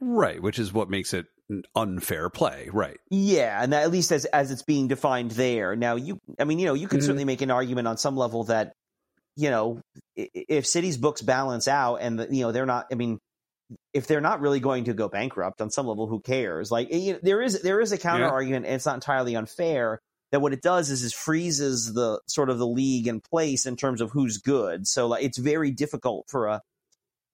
Right. 0.00 0.42
Which 0.42 0.58
is 0.58 0.72
what 0.72 0.90
makes 0.90 1.14
it 1.14 1.26
unfair 1.74 2.28
play. 2.30 2.68
Right. 2.72 2.98
Yeah, 3.10 3.62
and 3.62 3.72
that, 3.72 3.82
at 3.84 3.90
least 3.90 4.10
as 4.12 4.24
as 4.26 4.50
it's 4.50 4.62
being 4.62 4.88
defined 4.88 5.32
there. 5.32 5.76
Now, 5.76 5.96
you, 5.96 6.18
I 6.38 6.44
mean, 6.44 6.58
you 6.58 6.66
know, 6.66 6.74
you 6.74 6.88
could 6.88 7.00
Mhm. 7.00 7.04
certainly 7.04 7.24
make 7.24 7.42
an 7.42 7.50
argument 7.50 7.86
on 7.88 7.96
some 7.98 8.16
level 8.16 8.44
that, 8.44 8.72
you 9.36 9.50
know, 9.50 9.80
if 10.16 10.66
City's 10.66 10.96
books 10.96 11.22
balance 11.22 11.68
out 11.68 11.96
and 11.96 12.18
the, 12.18 12.34
you 12.34 12.42
know 12.42 12.52
they're 12.52 12.66
not, 12.66 12.86
I 12.90 12.94
mean, 12.96 13.18
if 13.92 14.06
they're 14.06 14.20
not 14.20 14.40
really 14.40 14.60
going 14.60 14.84
to 14.84 14.94
go 14.94 15.08
bankrupt 15.08 15.60
on 15.60 15.70
some 15.70 15.86
level, 15.86 16.06
who 16.06 16.20
cares? 16.20 16.70
Like, 16.70 16.92
you 16.92 17.14
know, 17.14 17.18
there 17.22 17.42
is 17.42 17.62
there 17.62 17.80
is 17.80 17.92
a 17.92 17.98
counter 17.98 18.24
Yeah. 18.24 18.30
argument, 18.30 18.66
and 18.66 18.74
it's 18.74 18.86
not 18.86 18.94
entirely 18.94 19.36
unfair. 19.36 19.98
That 20.32 20.40
what 20.40 20.52
it 20.52 20.62
does 20.62 20.90
is 20.90 21.02
is 21.02 21.12
freezes 21.12 21.94
the 21.94 22.20
sort 22.26 22.50
of 22.50 22.58
the 22.58 22.66
league 22.66 23.06
in 23.06 23.20
place 23.20 23.66
in 23.66 23.76
terms 23.76 24.00
of 24.00 24.10
who's 24.10 24.38
good. 24.38 24.86
So 24.88 25.06
like, 25.06 25.22
it's 25.24 25.38
very 25.38 25.70
difficult 25.70 26.26
for 26.28 26.46
a 26.48 26.60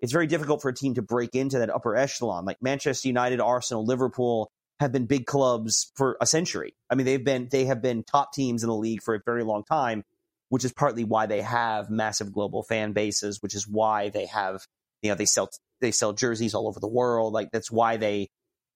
it's 0.02 0.12
very 0.12 0.26
difficult 0.26 0.60
for 0.60 0.68
a 0.68 0.74
team 0.74 0.94
to 0.94 1.02
break 1.02 1.34
into 1.34 1.60
that 1.60 1.70
upper 1.70 1.96
echelon. 1.96 2.44
Like 2.44 2.58
Manchester 2.60 3.08
United, 3.08 3.40
Arsenal, 3.40 3.86
Liverpool 3.86 4.50
have 4.80 4.92
been 4.92 5.06
big 5.06 5.26
clubs 5.26 5.92
for 5.96 6.16
a 6.20 6.26
century. 6.26 6.74
I 6.90 6.96
mean, 6.96 7.06
they've 7.06 7.24
been 7.24 7.48
they 7.50 7.66
have 7.66 7.80
been 7.80 8.02
top 8.04 8.32
teams 8.34 8.62
in 8.64 8.68
the 8.68 8.74
league 8.76 9.02
for 9.02 9.14
a 9.14 9.20
very 9.24 9.44
long 9.44 9.64
time, 9.64 10.02
which 10.50 10.64
is 10.64 10.72
partly 10.72 11.04
why 11.04 11.26
they 11.26 11.40
have 11.40 11.88
massive 11.88 12.32
global 12.32 12.62
fan 12.64 12.92
bases, 12.92 13.40
which 13.40 13.54
is 13.54 13.66
why 13.66 14.10
they 14.10 14.26
have 14.26 14.66
you 15.02 15.10
know 15.10 15.14
they 15.14 15.24
sell 15.24 15.48
they 15.80 15.92
sell 15.92 16.12
jerseys 16.12 16.54
all 16.54 16.68
over 16.68 16.80
the 16.80 16.88
world. 16.88 17.32
Like 17.32 17.50
that's 17.52 17.70
why 17.70 17.96
they 17.96 18.28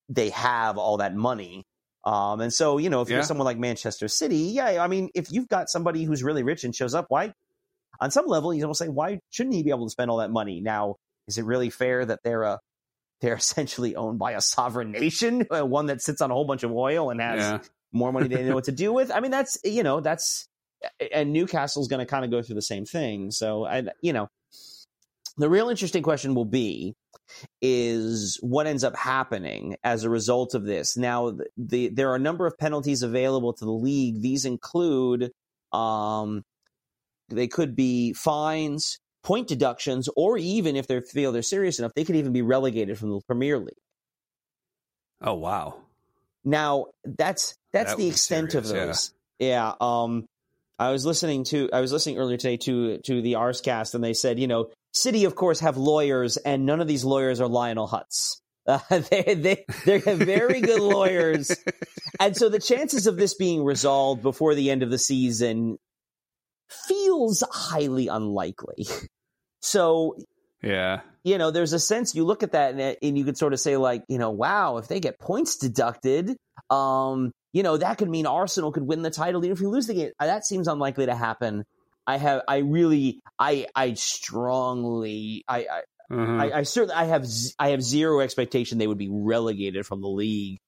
they 0.09 0.30
have 0.30 0.78
all 0.78 0.99
that 0.99 1.14
money. 1.14 1.64
Um, 2.04 2.40
and 2.40 2.52
so, 2.52 2.78
you 2.78 2.88
know, 2.88 3.00
if 3.02 3.09
Yeah. 3.09 3.16
you're 3.16 3.25
someone 3.25 3.47
like 3.47 3.59
Manchester 3.59 4.06
City, 4.06 4.52
yeah, 4.54 4.80
I 4.80 4.87
mean, 4.87 5.11
if 5.12 5.33
you've 5.33 5.49
got 5.49 5.68
somebody 5.68 6.04
who's 6.04 6.23
really 6.23 6.45
rich 6.45 6.62
and 6.62 6.73
shows 6.73 6.95
up, 6.95 7.06
why, 7.09 7.33
on 8.00 8.12
some 8.12 8.26
level, 8.26 8.54
you 8.54 8.62
almost 8.62 8.78
say, 8.78 8.88
why 8.88 9.18
shouldn't 9.30 9.56
he 9.56 9.64
be 9.64 9.71
able 9.71 9.87
to 9.87 9.90
spend 9.90 10.09
all 10.09 10.18
that 10.18 10.30
money? 10.30 10.61
Now, 10.61 10.95
is 11.28 11.38
it 11.38 11.45
really 11.45 11.71
fair 11.71 12.04
that 12.04 12.21
they're 12.25 12.42
a, 12.42 12.61
they're 13.21 13.35
essentially 13.37 13.97
owned 13.97 14.18
by 14.18 14.33
a 14.33 14.40
sovereign 14.40 14.92
nation, 14.92 15.47
uh, 15.54 15.64
one 15.64 15.87
that 15.87 16.02
sits 16.02 16.21
on 16.21 16.30
a 16.30 16.35
whole 16.35 16.47
bunch 16.47 16.62
of 16.62 16.73
oil 16.73 17.11
and 17.11 17.21
has 17.21 17.40
Yeah. 17.40 17.59
more 17.92 18.12
money 18.12 18.28
than 18.28 18.38
they 18.42 18.49
know 18.49 18.54
what 18.54 18.64
to 18.64 18.73
do 18.73 18.92
with? 18.92 19.11
I 19.11 19.21
mean, 19.21 19.30
that's, 19.30 19.59
you 19.64 19.83
know, 19.83 20.00
that's, 20.00 20.49
and 21.12 21.33
Newcastle's 21.33 21.88
going 21.88 22.00
to 22.00 22.06
kind 22.06 22.25
of 22.25 22.30
go 22.30 22.42
through 22.42 22.56
the 22.56 22.62
same 22.62 22.85
thing. 22.85 23.30
So, 23.30 23.64
I, 23.64 23.85
you 24.02 24.12
know, 24.12 24.28
the 25.38 25.49
real 25.49 25.68
interesting 25.68 26.02
question 26.02 26.35
will 26.35 26.45
be 26.45 26.95
is 27.61 28.38
what 28.40 28.66
ends 28.66 28.85
up 28.85 28.97
happening 28.97 29.76
as 29.83 30.04
a 30.04 30.11
result 30.11 30.54
of 30.54 30.64
this. 30.64 30.97
Now, 30.97 31.30
the, 31.30 31.47
the 31.56 31.88
there 31.88 32.11
are 32.11 32.16
a 32.16 32.21
number 32.21 32.47
of 32.47 32.56
penalties 32.56 33.02
available 33.02 33.52
to 33.54 33.64
the 33.64 33.71
league. 33.73 34.23
These 34.23 34.45
include 34.45 35.30
um, 35.73 36.42
they 37.28 37.49
could 37.49 37.75
be 37.75 38.12
fines, 38.12 38.99
point 39.26 39.49
deductions, 39.49 40.09
or 40.14 40.38
even 40.38 40.76
if 40.76 40.87
they 40.87 41.00
feel 41.00 41.33
they're 41.33 41.42
serious 41.42 41.80
enough, 41.80 41.92
they 41.95 42.04
could 42.04 42.14
even 42.14 42.33
be 42.33 42.42
relegated 42.42 42.97
from 42.97 43.11
the 43.11 43.21
Premier 43.26 43.59
League. 43.59 43.75
Oh 45.21 45.35
wow. 45.35 45.75
Now, 46.45 46.87
that's 47.04 47.56
that's 47.73 47.90
That 47.90 47.99
the 47.99 48.06
extent 48.09 48.54
of 48.54 48.66
serious, 48.66 49.09
those. 49.09 49.14
Yeah. 49.40 49.73
Um, 49.80 50.26
I 50.78 50.92
was 50.92 51.04
listening 51.04 51.42
to 51.45 51.68
I 51.73 51.80
was 51.80 51.90
listening 51.90 52.18
earlier 52.18 52.37
today 52.37 52.56
to 52.59 52.99
to 52.99 53.21
the 53.21 53.33
Arsecast, 53.33 53.97
and 53.97 54.04
they 54.04 54.14
said, 54.14 54.38
you 54.38 54.47
know, 54.47 54.71
City, 54.92 55.25
of 55.25 55.35
course, 55.35 55.59
have 55.59 55.76
lawyers, 55.76 56.37
and 56.37 56.64
none 56.64 56.80
of 56.80 56.87
these 56.87 57.04
lawyers 57.04 57.40
are 57.40 57.49
Lionel 57.49 57.88
Hutz. 57.88 58.40
Uh, 58.64 58.78
they 59.11 59.35
they 59.35 59.64
they're 59.85 59.99
very 59.99 60.61
good 60.61 60.80
lawyers, 60.80 61.50
and 62.21 62.37
so 62.37 62.49
the 62.49 62.61
chances 62.61 63.09
of 63.09 63.16
this 63.16 63.35
being 63.35 63.64
resolved 63.64 64.23
before 64.23 64.54
the 64.54 64.71
end 64.71 64.85
of 64.85 64.90
the 64.90 64.99
season 64.99 65.78
feels 66.87 67.42
highly 67.50 68.06
unlikely. 68.06 68.87
So 69.66 70.16
Yeah. 70.62 71.00
you 71.25 71.38
know, 71.38 71.50
there's 71.50 71.73
a 71.73 71.78
sense 71.80 72.14
you 72.14 72.25
look 72.25 72.42
at 72.42 72.52
that 72.52 72.75
and, 72.75 72.96
and 73.02 73.18
you 73.18 73.25
could 73.25 73.37
sort 73.37 73.52
of 73.52 73.58
say 73.61 73.76
like, 73.76 74.04
you 74.08 74.18
know, 74.18 74.30
wow, 74.30 74.76
if 74.78 74.87
they 74.88 75.00
get 75.00 75.18
points 75.18 75.56
deducted, 75.56 76.37
um, 76.70 77.32
you 77.52 77.62
know, 77.62 77.76
that 77.76 77.99
could 77.99 78.08
mean 78.08 78.26
Arsenal 78.26 78.70
could 78.73 78.85
win 78.87 79.02
the 79.02 79.11
title 79.11 79.44
even 79.44 79.52
if 79.56 79.61
we 79.61 79.66
lose 79.66 79.87
the 79.88 79.94
game. 79.94 80.11
That 80.20 80.44
seems 80.44 80.68
unlikely 80.68 81.06
to 81.06 81.14
happen. 81.16 81.64
I 82.06 82.18
have, 82.18 82.42
I 82.46 82.58
really, 82.58 83.18
I, 83.38 83.66
I 83.75 83.94
strongly, 83.94 85.42
I, 85.49 85.58
I, 85.58 85.82
Uh-huh. 86.14 86.32
I, 86.42 86.58
I 86.58 86.62
certainly, 86.62 86.94
I 86.94 87.04
have, 87.06 87.26
z- 87.26 87.54
I 87.58 87.70
have 87.70 87.82
zero 87.82 88.20
expectation 88.20 88.78
they 88.78 88.87
would 88.87 88.99
be 88.99 89.08
relegated 89.11 89.85
from 89.87 90.00
the 90.02 90.08
league. 90.08 90.58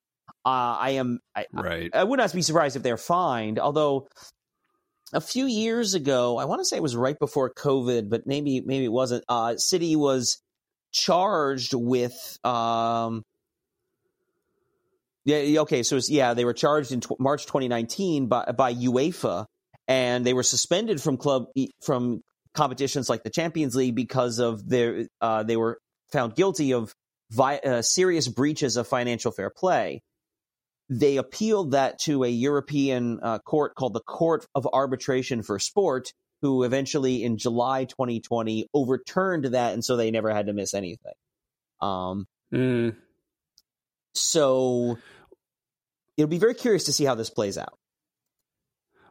Uh, 0.44 0.74
I 0.80 0.90
am, 0.98 1.20
I, 1.36 1.46
right. 1.52 1.90
I 1.94 2.02
would 2.02 2.18
not 2.18 2.32
be 2.32 2.42
surprised 2.42 2.74
if 2.76 2.82
they're 2.82 2.96
fined. 2.96 3.58
Although 3.60 4.08
a 5.12 5.20
few 5.20 5.46
years 5.46 5.94
ago, 5.94 6.38
I 6.38 6.44
want 6.44 6.60
to 6.60 6.64
say 6.64 6.76
it 6.76 6.82
was 6.82 6.96
right 6.96 7.18
before 7.18 7.52
COVID, 7.52 8.08
but 8.08 8.26
maybe 8.26 8.60
maybe 8.60 8.84
it 8.84 8.92
wasn't. 8.92 9.24
Uh, 9.28 9.56
City 9.56 9.96
was 9.96 10.42
charged 10.92 11.74
with. 11.74 12.38
Um, 12.44 13.22
yeah. 15.24 15.60
Okay. 15.62 15.82
So 15.82 15.98
yeah, 16.08 16.34
they 16.34 16.44
were 16.44 16.54
charged 16.54 16.92
in 16.92 17.00
March 17.18 17.46
2019 17.46 18.28
by 18.28 18.52
by 18.56 18.74
UEFA, 18.74 19.46
and 19.86 20.24
they 20.24 20.34
were 20.34 20.42
suspended 20.42 21.00
from 21.00 21.16
club 21.16 21.46
from 21.82 22.22
competitions 22.54 23.08
like 23.08 23.22
the 23.22 23.30
Champions 23.30 23.74
League 23.74 23.94
because 23.94 24.38
of 24.38 24.68
their. 24.68 25.06
Uh, 25.20 25.42
they 25.42 25.56
were 25.56 25.78
found 26.12 26.34
guilty 26.34 26.72
of 26.72 26.94
vi- 27.30 27.58
uh, 27.58 27.82
serious 27.82 28.28
breaches 28.28 28.76
of 28.76 28.86
financial 28.86 29.32
fair 29.32 29.50
play 29.50 30.02
they 30.88 31.16
appealed 31.18 31.73
that 31.73 31.99
to 32.00 32.25
a 32.25 32.28
European 32.28 33.21
uh, 33.23 33.38
court 33.40 33.75
called 33.75 33.95
the 33.95 34.00
Court 34.00 34.47
of 34.54 34.66
Arbitration 34.73 35.42
for 35.42 35.59
Sport, 35.59 36.12
who 36.40 36.62
eventually 36.62 37.23
in 37.25 37.37
July 37.37 37.85
2020 37.85 38.68
overturned 38.73 39.45
that, 39.47 39.75
and 39.75 39.85
so 39.85 39.97
they 39.97 40.11
never 40.11 40.33
had 40.33 40.47
to 40.47 40.52
miss 40.52 40.75
anything. 40.75 41.12
Um, 41.80 42.26
Mm. 42.52 42.97
so 44.14 44.97
it'll 46.16 46.28
be 46.28 46.38
very 46.38 46.54
curious 46.54 46.85
to 46.85 46.92
see 46.92 47.04
how 47.04 47.14
this 47.14 47.28
plays 47.28 47.59
out. 47.59 47.78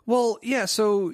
Well, 0.08 0.40
yeah. 0.42 0.66
So 0.66 1.14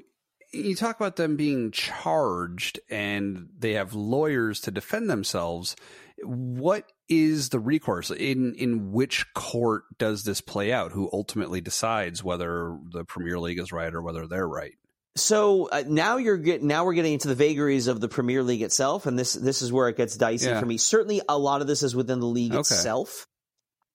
you 0.53 0.75
talk 0.75 0.96
about 0.96 1.17
them 1.17 1.36
being 1.36 1.72
charged 1.72 2.79
and 2.89 3.50
they 3.58 3.74
have 3.74 3.93
lawyers 3.93 4.62
to 4.62 4.72
defend 4.72 5.10
themselves. 5.10 5.75
What 6.24 6.89
is 7.10 7.50
the 7.50 7.60
recourse 7.60 8.10
in 8.12 8.55
in 8.55 8.91
which 8.91 9.25
court 9.33 9.83
does 9.98 10.24
this 10.24 10.41
play 10.41 10.72
out? 10.72 10.91
Who 10.91 11.10
ultimately 11.12 11.62
decides 11.62 12.24
whether 12.24 12.77
the 12.91 13.03
Premier 13.05 13.39
League 13.39 13.60
is 13.60 13.72
right 13.72 13.93
or 13.93 14.01
whether 14.01 14.27
they're 14.27 14.48
right? 14.48 14.74
So 15.15 15.69
uh, 15.69 15.83
now 15.88 16.17
you're 16.17 16.38
get, 16.38 16.63
now 16.63 16.86
we're 16.86 16.95
getting 16.95 17.13
into 17.13 17.27
the 17.27 17.36
vagaries 17.36 17.88
of 17.88 18.01
the 18.01 18.07
Premier 18.10 18.41
League 18.41 18.63
itself, 18.63 19.05
and 19.05 19.17
this 19.19 19.33
this 19.33 19.62
is 19.62 19.72
where 19.72 19.88
it 19.88 19.98
gets 19.98 20.17
dicey 20.17 20.48
Yeah. 20.48 20.60
for 20.60 20.65
me. 20.65 20.77
Certainly, 20.77 21.22
a 21.29 21.38
lot 21.38 21.62
of 21.62 21.67
this 21.67 21.83
is 21.83 21.95
within 21.95 22.19
the 22.19 22.25
league 22.25 22.51
Okay. 22.53 22.60
itself. 22.62 23.27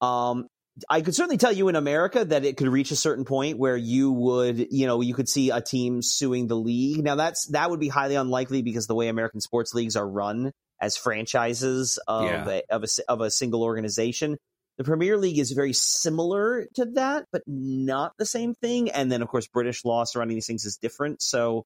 Um, 0.00 0.47
I 0.88 1.00
could 1.00 1.17
certainly 1.17 1.38
tell 1.38 1.50
you 1.50 1.67
in 1.69 1.75
America 1.75 2.25
that 2.25 2.45
it 2.45 2.57
could 2.57 2.69
reach 2.69 2.93
a 2.93 2.97
certain 2.97 3.25
point 3.25 3.59
where 3.59 3.77
you 3.77 4.12
would, 4.12 4.69
you 4.71 4.87
know, 4.87 5.00
you 5.00 5.12
could 5.12 5.29
see 5.29 5.50
a 5.50 5.61
team 5.61 6.03
suing 6.03 6.47
the 6.47 6.55
league. 6.57 7.03
Now 7.03 7.17
that's 7.17 7.47
that 7.49 7.69
would 7.71 7.81
be 7.81 7.88
highly 7.88 8.15
unlikely 8.15 8.62
because 8.62 8.87
the 8.87 8.95
way 8.95 9.09
American 9.09 9.41
sports 9.41 9.75
leagues 9.75 9.97
are 9.97 10.09
run 10.09 10.53
as 10.80 10.97
franchises 10.97 11.99
of 12.06 12.25
Yeah. 12.25 12.49
a, 12.49 12.62
of 12.70 12.85
a 12.85 12.88
of 13.08 13.20
a 13.20 13.30
single 13.30 13.62
organization. 13.62 14.37
The 14.78 14.85
Premier 14.85 15.16
League 15.16 15.38
is 15.40 15.50
very 15.50 15.73
similar 15.73 16.68
to 16.75 16.85
that, 16.94 17.26
but 17.32 17.42
not 17.49 18.12
the 18.16 18.25
same 18.26 18.54
thing. 18.54 18.90
And 18.90 19.11
then, 19.11 19.23
of 19.23 19.28
course, 19.28 19.49
British 19.49 19.85
law 19.85 20.04
surrounding 20.04 20.37
these 20.37 20.47
things 20.47 20.64
is 20.64 20.76
different. 20.76 21.20
So, 21.20 21.64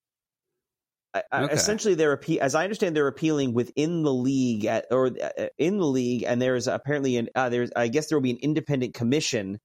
I, 1.12 1.23
I- 1.31 1.45
essentially, 1.49 1.95
they're 1.95 2.19
as 2.40 2.54
I 2.54 2.64
understand, 2.64 2.97
they're 2.97 3.09
appealing 3.09 3.52
within 3.52 4.02
the 4.02 4.14
league 4.14 4.64
at, 4.64 4.87
or 4.90 5.09
uh, 5.09 5.49
in 5.59 5.76
the 5.76 5.85
league, 5.87 6.25
and 6.26 6.40
there 6.40 6.57
is 6.57 6.69
apparently 6.69 7.19
an 7.19 7.28
uh, 7.35 7.50
there's 7.50 7.71
I 7.76 7.88
guess 7.88 8.07
there 8.09 8.16
will 8.16 8.23
be 8.23 8.31
an 8.31 8.38
independent 8.40 8.95
commission. 8.95 9.59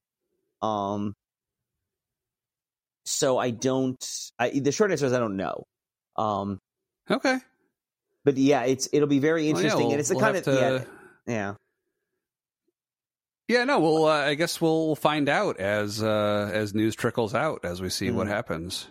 Um. 0.61 1.13
So 3.05 3.37
I 3.37 3.51
don't. 3.51 4.03
I, 4.37 4.49
the 4.59 4.71
short 4.73 4.91
answer 4.91 5.05
is 5.05 5.13
I 5.13 5.19
don't 5.19 5.37
know. 5.37 5.63
Um. 6.17 6.59
Okay. 7.09 7.37
But 8.27 8.36
yeah, 8.36 8.63
it's 8.63 8.89
it'll 8.91 9.07
be 9.07 9.19
very 9.19 9.43
Well, 9.43 9.62
yeah, 9.62 9.67
interesting, 9.67 9.84
we'll- 9.86 9.91
and 9.91 10.00
it's 10.01 10.10
the 10.10 10.15
we'll 10.15 10.24
kind 10.25 10.36
of 10.36 10.46
yeah, 10.48 10.53
to- 10.79 10.88
yeah. 11.27 11.53
Yeah, 13.48 13.63
no. 13.63 13.79
Well, 13.79 14.05
uh, 14.05 14.25
I 14.25 14.34
guess 14.34 14.60
we'll 14.60 14.96
find 14.98 15.29
out 15.29 15.62
as 15.62 16.03
uh, 16.03 16.51
as 16.53 16.74
news 16.75 16.93
trickles 16.96 17.34
out 17.34 17.62
as 17.63 17.81
we 17.81 17.88
see 17.89 18.12
what 18.12 18.27
Mhm. 18.27 18.31
happens. 18.31 18.88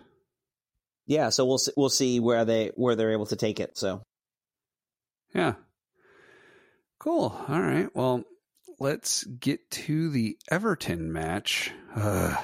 yeah 1.08 1.28
so 1.28 1.44
we'll 1.44 1.58
see, 1.58 1.72
we'll 1.76 1.90
see 1.90 2.18
where 2.18 2.44
they 2.46 2.72
where 2.74 2.96
they're 2.96 3.12
able 3.12 3.26
to 3.26 3.36
take 3.36 3.60
it 3.60 3.76
so 3.76 4.02
Yeah. 5.34 5.54
Cool. 6.98 7.36
All 7.48 7.60
right. 7.60 7.94
Well, 7.94 8.24
let's 8.80 9.22
get 9.24 9.70
to 9.72 10.08
the 10.08 10.38
Everton 10.50 11.12
match. 11.12 11.72
Ugh. 11.94 12.38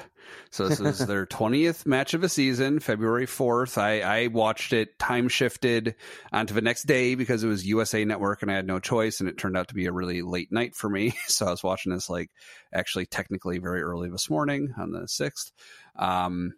So 0.49 0.67
this 0.67 0.79
is 0.79 0.99
their 1.07 1.25
20th 1.25 1.85
match 1.85 2.13
of 2.13 2.23
a 2.23 2.29
season, 2.29 2.79
February 2.79 3.25
4th. 3.25 3.77
I, 3.77 4.01
I 4.01 4.27
watched 4.27 4.73
it 4.73 4.97
time 4.99 5.27
shifted 5.27 5.95
onto 6.31 6.53
the 6.53 6.61
next 6.61 6.83
day 6.83 7.15
because 7.15 7.43
it 7.43 7.47
was 7.47 7.65
USA 7.65 8.05
Network 8.05 8.41
and 8.41 8.51
I 8.51 8.55
had 8.55 8.67
no 8.67 8.79
choice. 8.79 9.19
And 9.19 9.29
it 9.29 9.37
turned 9.37 9.57
out 9.57 9.69
to 9.69 9.75
be 9.75 9.85
a 9.85 9.91
really 9.91 10.21
late 10.21 10.51
night 10.51 10.75
for 10.75 10.89
me. 10.89 11.13
So 11.27 11.47
I 11.47 11.51
was 11.51 11.63
watching 11.63 11.91
this 11.91 12.09
like 12.09 12.29
actually 12.73 13.07
technically 13.07 13.57
very 13.57 13.81
early 13.81 14.09
this 14.09 14.29
morning 14.29 14.73
on 14.77 14.91
the 14.91 15.07
6th. 15.07 15.51
Um, 15.97 16.53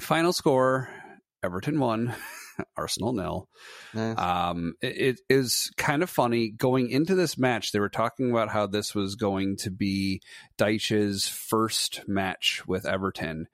final 0.00 0.32
score 0.32 0.88
Everton 1.42 1.78
won, 1.78 2.14
Arsenal 2.76 3.12
nil. 3.12 3.48
eh. 3.94 4.12
Um, 4.12 4.74
it, 4.80 4.96
it 4.96 5.20
is 5.28 5.70
kind 5.76 6.02
of 6.02 6.10
funny 6.10 6.50
going 6.50 6.90
into 6.90 7.14
this 7.14 7.38
match. 7.38 7.72
They 7.72 7.80
were 7.80 7.88
talking 7.88 8.30
about 8.30 8.50
how 8.50 8.66
this 8.66 8.94
was 8.94 9.14
going 9.14 9.56
to 9.58 9.70
be 9.70 10.20
Dyche's 10.58 11.28
first 11.28 12.02
match 12.06 12.62
with 12.66 12.86
Everton, 12.86 13.48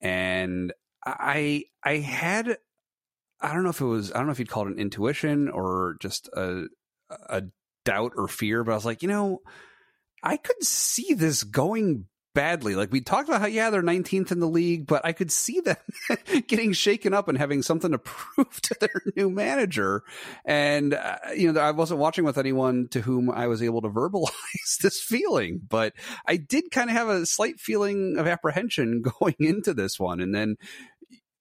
and 0.00 0.72
I 1.04 1.64
I 1.82 1.96
had 1.96 2.58
I 3.40 3.52
don't 3.52 3.64
know 3.64 3.70
if 3.70 3.80
it 3.80 3.86
was 3.86 4.12
I 4.12 4.18
don't 4.18 4.26
know 4.26 4.32
if 4.32 4.38
you'd 4.38 4.50
call 4.50 4.66
it 4.66 4.72
an 4.72 4.78
intuition 4.78 5.48
or 5.48 5.96
just 6.00 6.28
a 6.28 6.64
a 7.10 7.44
doubt 7.84 8.12
or 8.16 8.28
fear, 8.28 8.64
but 8.64 8.72
I 8.72 8.74
was 8.74 8.84
like, 8.84 9.02
you 9.02 9.08
know, 9.08 9.40
I 10.22 10.36
could 10.36 10.62
see 10.62 11.14
this 11.14 11.44
going 11.44 12.06
badly. 12.38 12.76
Like 12.76 12.92
we 12.92 13.00
talked 13.00 13.28
about 13.28 13.40
how 13.40 13.48
yeah 13.48 13.70
they're 13.70 13.82
19th 13.82 14.30
in 14.30 14.38
the 14.38 14.46
league, 14.46 14.86
but 14.86 15.04
I 15.04 15.12
could 15.12 15.32
see 15.32 15.58
them 15.58 15.76
getting 16.46 16.72
shaken 16.72 17.12
up 17.12 17.26
and 17.26 17.36
having 17.36 17.62
something 17.62 17.90
to 17.90 17.98
prove 17.98 18.60
to 18.62 18.76
their 18.78 19.02
new 19.16 19.28
manager. 19.28 20.04
And 20.44 20.94
uh, 20.94 21.16
you 21.34 21.52
know 21.52 21.60
I 21.60 21.72
wasn't 21.72 21.98
watching 21.98 22.22
with 22.22 22.38
anyone 22.38 22.86
to 22.92 23.00
whom 23.00 23.28
I 23.28 23.48
was 23.48 23.60
able 23.60 23.82
to 23.82 23.88
verbalize 23.88 24.78
this 24.80 25.02
feeling, 25.02 25.60
but 25.68 25.94
I 26.28 26.36
did 26.36 26.70
kind 26.70 26.88
of 26.88 26.94
have 26.94 27.08
a 27.08 27.26
slight 27.26 27.58
feeling 27.58 28.14
of 28.18 28.28
apprehension 28.28 29.02
going 29.20 29.34
into 29.40 29.74
this 29.74 29.98
one, 29.98 30.20
and 30.20 30.32
then. 30.32 30.56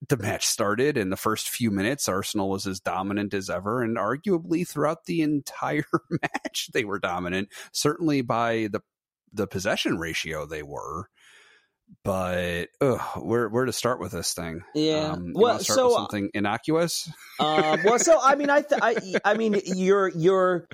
The 0.09 0.15
match 0.15 0.45
started, 0.45 0.95
and 0.95 1.11
the 1.11 1.17
first 1.17 1.49
few 1.49 1.71
minutes, 1.71 2.07
Arsenal 2.07 2.51
was 2.51 2.67
as 2.67 2.79
dominant 2.79 3.33
as 3.33 3.49
ever, 3.49 3.81
and 3.81 3.97
arguably 3.97 4.65
throughout 4.65 5.05
the 5.05 5.21
entire 5.21 5.87
match, 6.21 6.69
they 6.71 6.85
were 6.85 6.99
dominant. 6.99 7.49
Certainly 7.73 8.21
by 8.21 8.69
the 8.71 8.81
the 9.33 9.47
possession 9.47 9.97
ratio 9.97 10.45
they 10.45 10.63
were. 10.63 11.09
but 12.03 12.67
ugh, 12.81 12.99
where 13.23 13.47
where 13.49 13.65
to 13.65 13.73
start 13.73 13.99
with 13.99 14.11
this 14.11 14.33
thing? 14.33 14.61
Yeah. 14.75 15.11
Um, 15.13 15.31
Well, 15.33 15.59
start 15.59 15.77
so, 15.77 15.87
with 15.87 15.93
uh, 15.93 15.97
something 15.99 16.29
innocuous. 16.33 17.09
Um, 17.39 17.79
well, 17.85 17.99
so 17.99 18.19
I 18.21 18.35
mean, 18.35 18.49
I, 18.49 18.61
th- 18.61 18.81
I, 18.81 18.95
I 19.23 19.33
mean, 19.35 19.59
your 19.65 20.09
your 20.09 20.67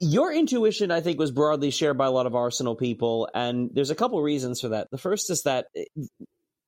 your 0.00 0.32
intuition, 0.32 0.90
I 0.90 1.00
think, 1.00 1.18
was 1.18 1.30
broadly 1.30 1.70
shared 1.70 1.98
by 1.98 2.06
a 2.06 2.10
lot 2.10 2.26
of 2.26 2.34
Arsenal 2.34 2.76
people, 2.76 3.28
and 3.34 3.70
there's 3.72 3.90
a 3.90 3.94
couple 3.94 4.20
reasons 4.22 4.60
for 4.60 4.70
that. 4.70 4.88
The 4.90 4.98
first 4.98 5.30
is 5.30 5.42
that, 5.42 5.66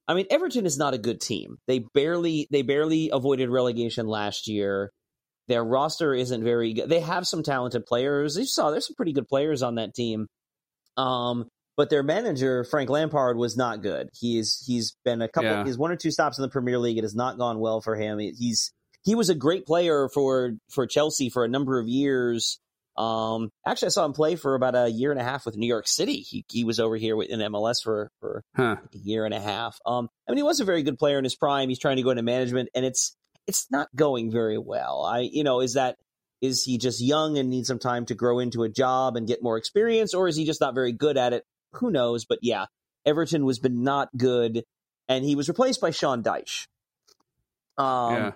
I 0.06 0.14
mean, 0.14 0.26
Everton 0.30 0.66
is 0.66 0.78
not 0.78 0.94
a 0.94 0.98
good 0.98 1.20
team. 1.20 1.56
They 1.66 1.80
barely 1.94 2.48
they 2.50 2.62
barely 2.62 3.10
avoided 3.12 3.48
relegation 3.50 4.06
last 4.06 4.48
year. 4.48 4.90
Their 5.48 5.64
roster 5.64 6.14
isn't 6.14 6.44
very 6.44 6.74
good. 6.74 6.88
They 6.88 7.00
have 7.00 7.26
some 7.26 7.42
talented 7.42 7.84
players. 7.84 8.36
You 8.36 8.44
saw 8.44 8.70
there's 8.70 8.86
some 8.86 8.94
pretty 8.94 9.12
good 9.12 9.26
players 9.26 9.62
on 9.62 9.76
that 9.76 9.94
team. 9.94 10.26
Um, 10.96 11.48
but 11.76 11.88
their 11.90 12.02
manager 12.02 12.64
Frank 12.64 12.90
Lampard 12.90 13.36
was 13.36 13.56
not 13.56 13.82
good. 13.82 14.08
He's 14.12 14.62
he's 14.66 14.96
been 15.04 15.22
a 15.22 15.28
couple. 15.28 15.50
Yeah. 15.50 15.64
He's 15.64 15.78
one 15.78 15.90
or 15.90 15.96
two 15.96 16.10
stops 16.10 16.38
in 16.38 16.42
the 16.42 16.48
Premier 16.50 16.78
League. 16.78 16.98
It 16.98 17.04
has 17.04 17.14
not 17.14 17.38
gone 17.38 17.58
well 17.58 17.80
for 17.80 17.96
him. 17.96 18.18
He's 18.18 18.72
he 19.02 19.14
was 19.14 19.30
a 19.30 19.34
great 19.34 19.64
player 19.66 20.08
for 20.12 20.52
for 20.70 20.86
Chelsea 20.86 21.30
for 21.30 21.44
a 21.44 21.48
number 21.48 21.78
of 21.80 21.88
years. 21.88 22.58
Um, 22.98 23.48
actually, 23.66 23.86
I 23.86 23.90
saw 23.90 24.04
him 24.04 24.12
play 24.12 24.36
for 24.36 24.54
about 24.54 24.74
a 24.74 24.88
year 24.90 25.10
and 25.10 25.18
a 25.20 25.24
half 25.24 25.46
with 25.46 25.56
New 25.56 25.66
York 25.68 25.88
City. 25.88 26.16
He 26.16 26.44
he 26.50 26.64
was 26.64 26.78
over 26.78 26.96
here 26.96 27.16
with- 27.16 27.30
in 27.30 27.40
MLS 27.40 27.76
for 27.82 28.10
for 28.20 28.42
Huh. 28.56 28.76
a 28.94 28.98
year 28.98 29.24
and 29.24 29.32
a 29.32 29.40
half. 29.40 29.78
Um, 29.86 30.08
I 30.28 30.32
mean, 30.32 30.38
he 30.38 30.42
was 30.42 30.60
a 30.60 30.64
very 30.66 30.82
good 30.82 30.98
player 30.98 31.16
in 31.16 31.24
his 31.24 31.36
prime. 31.36 31.70
He's 31.70 31.78
trying 31.78 31.96
to 31.96 32.02
go 32.02 32.10
into 32.10 32.22
management, 32.22 32.68
and 32.74 32.84
it's 32.84 33.16
it's 33.46 33.66
not 33.70 33.88
going 33.96 34.30
very 34.30 34.58
well. 34.58 35.02
I 35.02 35.20
you 35.20 35.44
know 35.44 35.60
is 35.60 35.74
that 35.74 35.96
is 36.40 36.64
he 36.64 36.78
just 36.78 37.00
young 37.00 37.38
and 37.38 37.50
needs 37.50 37.68
some 37.68 37.78
time 37.78 38.06
to 38.06 38.14
grow 38.14 38.38
into 38.38 38.62
a 38.62 38.68
job 38.68 39.16
and 39.16 39.26
get 39.26 39.42
more 39.42 39.56
experience, 39.56 40.14
or 40.14 40.28
is 40.28 40.36
he 40.36 40.44
just 40.44 40.60
not 40.60 40.74
very 40.74 40.92
good 40.92 41.16
at 41.16 41.32
it? 41.32 41.44
Who 41.74 41.90
knows? 41.90 42.24
But 42.24 42.38
yeah, 42.42 42.66
Everton 43.04 43.44
was 43.44 43.58
been 43.58 43.82
not 43.82 44.08
good, 44.16 44.64
and 45.08 45.24
he 45.24 45.36
was 45.36 45.48
replaced 45.48 45.80
by 45.80 45.90
Sean 45.90 46.22
Dyche. 46.22 46.66
Um, 47.78 48.14
yeah. 48.14 48.32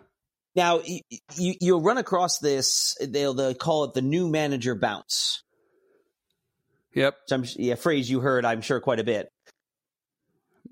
now 0.54 0.80
you, 0.84 1.00
you 1.37 1.54
you'll 1.61 1.82
run 1.82 1.99
across 1.99 2.38
this. 2.38 2.96
They'll, 3.00 3.34
they'll 3.34 3.54
call 3.54 3.84
it 3.84 3.94
the 3.94 4.02
new 4.02 4.28
manager 4.28 4.75
bounce. 4.75 5.42
Yep. 6.94 7.14
I'm 7.30 7.44
yeah, 7.56 7.75
phrase 7.75 8.08
you 8.08 8.20
heard, 8.20 8.44
I'm 8.44 8.61
sure, 8.61 8.80
quite 8.80 9.00
a 9.00 9.04
bit. 9.04 9.28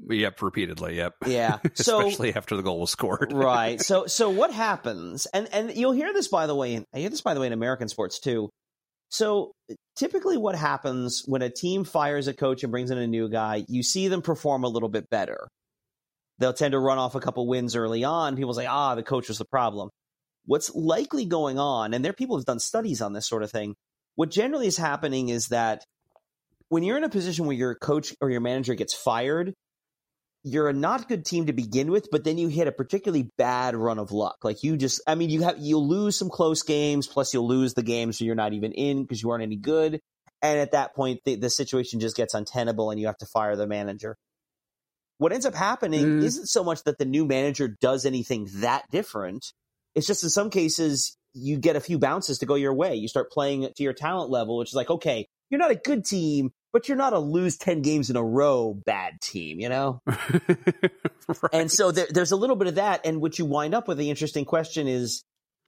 Yep. 0.09 0.42
Repeatedly. 0.42 0.97
Yep. 0.97 1.14
Yeah. 1.26 1.59
So 1.75 2.00
Especially 2.00 2.35
after 2.35 2.56
the 2.56 2.62
goal 2.62 2.80
was 2.80 2.90
scored. 2.90 3.32
right. 3.35 3.80
So 3.80 4.06
so 4.06 4.30
what 4.30 4.52
happens? 4.52 5.26
And 5.26 5.49
and 5.52 5.75
you'll 5.75 5.92
hear 5.92 6.12
this 6.12 6.28
by 6.28 6.47
the 6.47 6.54
way. 6.54 6.75
In, 6.75 6.85
I 6.94 6.99
hear 6.99 7.11
this 7.11 7.21
by 7.21 7.35
the 7.35 7.40
way 7.40 7.47
in 7.47 7.52
American 7.52 7.88
sports 7.88 8.21
too. 8.21 8.50
So 9.09 9.52
typically, 9.97 10.38
what 10.38 10.54
happens 10.54 11.23
when 11.26 11.42
a 11.42 11.50
team 11.50 11.85
fires 11.85 12.28
a 12.28 12.35
coach 12.35 12.62
and 12.62 12.73
brings 12.73 12.90
in 12.90 12.99
a 12.99 13.06
new 13.06 13.28
guy? 13.28 13.64
You 13.68 13.82
see 13.82 14.09
them 14.09 14.23
perform 14.23 14.64
a 14.64 14.68
little 14.68 14.88
bit 14.88 15.11
better. 15.11 15.49
They'll 16.38 16.54
tend 16.54 16.73
to 16.73 16.78
run 16.78 16.99
off 16.99 17.14
a 17.14 17.21
couple 17.21 17.47
wins 17.47 17.76
early 17.76 18.04
on. 18.04 18.37
People 18.37 18.54
say, 18.54 18.66
"Ah, 18.66 18.94
the 18.94 19.02
coach 19.02 19.28
was 19.28 19.38
the 19.38 19.44
problem." 19.44 19.90
What's 20.47 20.75
likely 20.75 21.26
going 21.26 21.59
on, 21.59 21.94
and 21.94 22.04
there 22.04 22.11
are 22.11 22.14
people 22.14 22.37
who've 22.37 22.44
done 22.44 22.59
studies 22.59 23.00
on 23.00 23.12
this 23.12 23.28
sort 23.28 23.42
of 23.42 23.50
thing. 23.50 23.75
What 24.16 24.30
generally 24.30 24.66
is 24.66 24.76
happening 24.76 25.28
is 25.28 25.49
that 25.49 25.85
when 26.68 26.82
you're 26.82 26.97
in 26.97 27.04
a 27.04 27.11
position 27.11 27.47
where 27.47 27.56
your 27.56 27.75
coach 27.75 28.14
or 28.21 28.30
your 28.30 28.40
manager 28.40 28.75
gets 28.75 28.94
fired, 28.94 29.52
you're 30.44 30.68
a 30.68 30.72
not 30.72 31.08
good 31.08 31.25
team 31.25 31.46
to 31.46 31.52
begin 31.52 31.90
with, 31.90 32.08
but 32.11 32.25
then 32.25 32.37
you 32.37 32.49
hit 32.49 32.66
a 32.66 32.72
particularly 32.72 33.30
bad 33.38 33.76
run 33.76 33.99
of 33.99 34.11
luck. 34.11 34.38
Like 34.42 34.62
you 34.62 34.76
just, 34.76 35.00
I 35.06 35.14
mean, 35.14 35.30
you 35.30 35.42
have, 35.42 35.56
you'll 35.58 35.87
lose 35.87 36.16
some 36.16 36.30
close 36.30 36.62
games, 36.62 37.06
plus 37.06 37.32
you'll 37.32 37.46
lose 37.46 37.75
the 37.75 37.82
games 37.82 38.18
so 38.18 38.25
you're 38.25 38.34
not 38.34 38.52
even 38.52 38.72
in 38.72 39.02
because 39.02 39.22
you 39.22 39.30
aren't 39.30 39.44
any 39.44 39.56
good. 39.56 40.00
And 40.42 40.58
at 40.58 40.72
that 40.72 40.94
point, 40.94 41.20
the, 41.25 41.37
the 41.37 41.50
situation 41.50 42.00
just 42.00 42.16
gets 42.16 42.34
untenable 42.34 42.90
and 42.90 43.00
you 43.00 43.06
have 43.06 43.18
to 43.18 43.26
fire 43.26 43.54
the 43.54 43.68
manager. 43.68 44.16
What 45.18 45.32
ends 45.32 45.46
up 45.46 45.54
happening 45.54 46.20
Mm. 46.20 46.25
isn't 46.25 46.46
so 46.46 46.64
much 46.64 46.82
that 46.84 46.99
the 46.99 47.04
new 47.04 47.25
manager 47.25 47.76
does 47.80 48.04
anything 48.04 48.49
that 48.56 48.82
different. 48.90 49.52
It's 49.94 50.06
just 50.08 50.25
in 50.25 50.30
some 50.30 50.50
cases, 50.50 51.16
you 51.32 51.58
get 51.58 51.76
a 51.76 51.80
few 51.80 51.99
bounces 51.99 52.38
to 52.38 52.46
go 52.46 52.56
your 52.56 52.75
way. 52.75 52.96
You 52.96 53.06
start 53.06 53.30
playing 53.30 53.68
to 53.76 53.82
your 53.82 53.92
talent 53.92 54.30
level, 54.30 54.56
which 54.58 54.70
is 54.70 54.75
like, 54.75 54.90
okay, 54.90 55.28
you're 55.49 55.61
not 55.61 55.70
a 55.70 55.76
good 55.76 56.04
team, 56.04 56.50
but 56.73 56.88
you're 56.88 56.97
not 56.97 57.12
a 57.12 57.19
lose 57.19 57.59
10 57.59 57.83
games 57.83 58.11
in 58.11 58.17
a 58.17 58.25
row 58.25 58.75
bad 58.75 59.21
team, 59.21 59.61
you 59.61 59.69
know? 59.69 60.00
right. 60.06 61.52
And 61.52 61.71
so 61.71 61.93
there, 61.93 62.06
there's 62.08 62.32
a 62.32 62.37
little 62.37 62.56
bit 62.56 62.69
of 62.69 62.75
that. 62.76 63.04
And 63.04 63.21
what 63.21 63.39
you 63.39 63.45
wind 63.45 63.75
up 63.75 63.89
with, 63.89 63.99
the 63.99 64.11
interesting 64.11 64.45
question 64.45 64.89
is, 64.89 65.23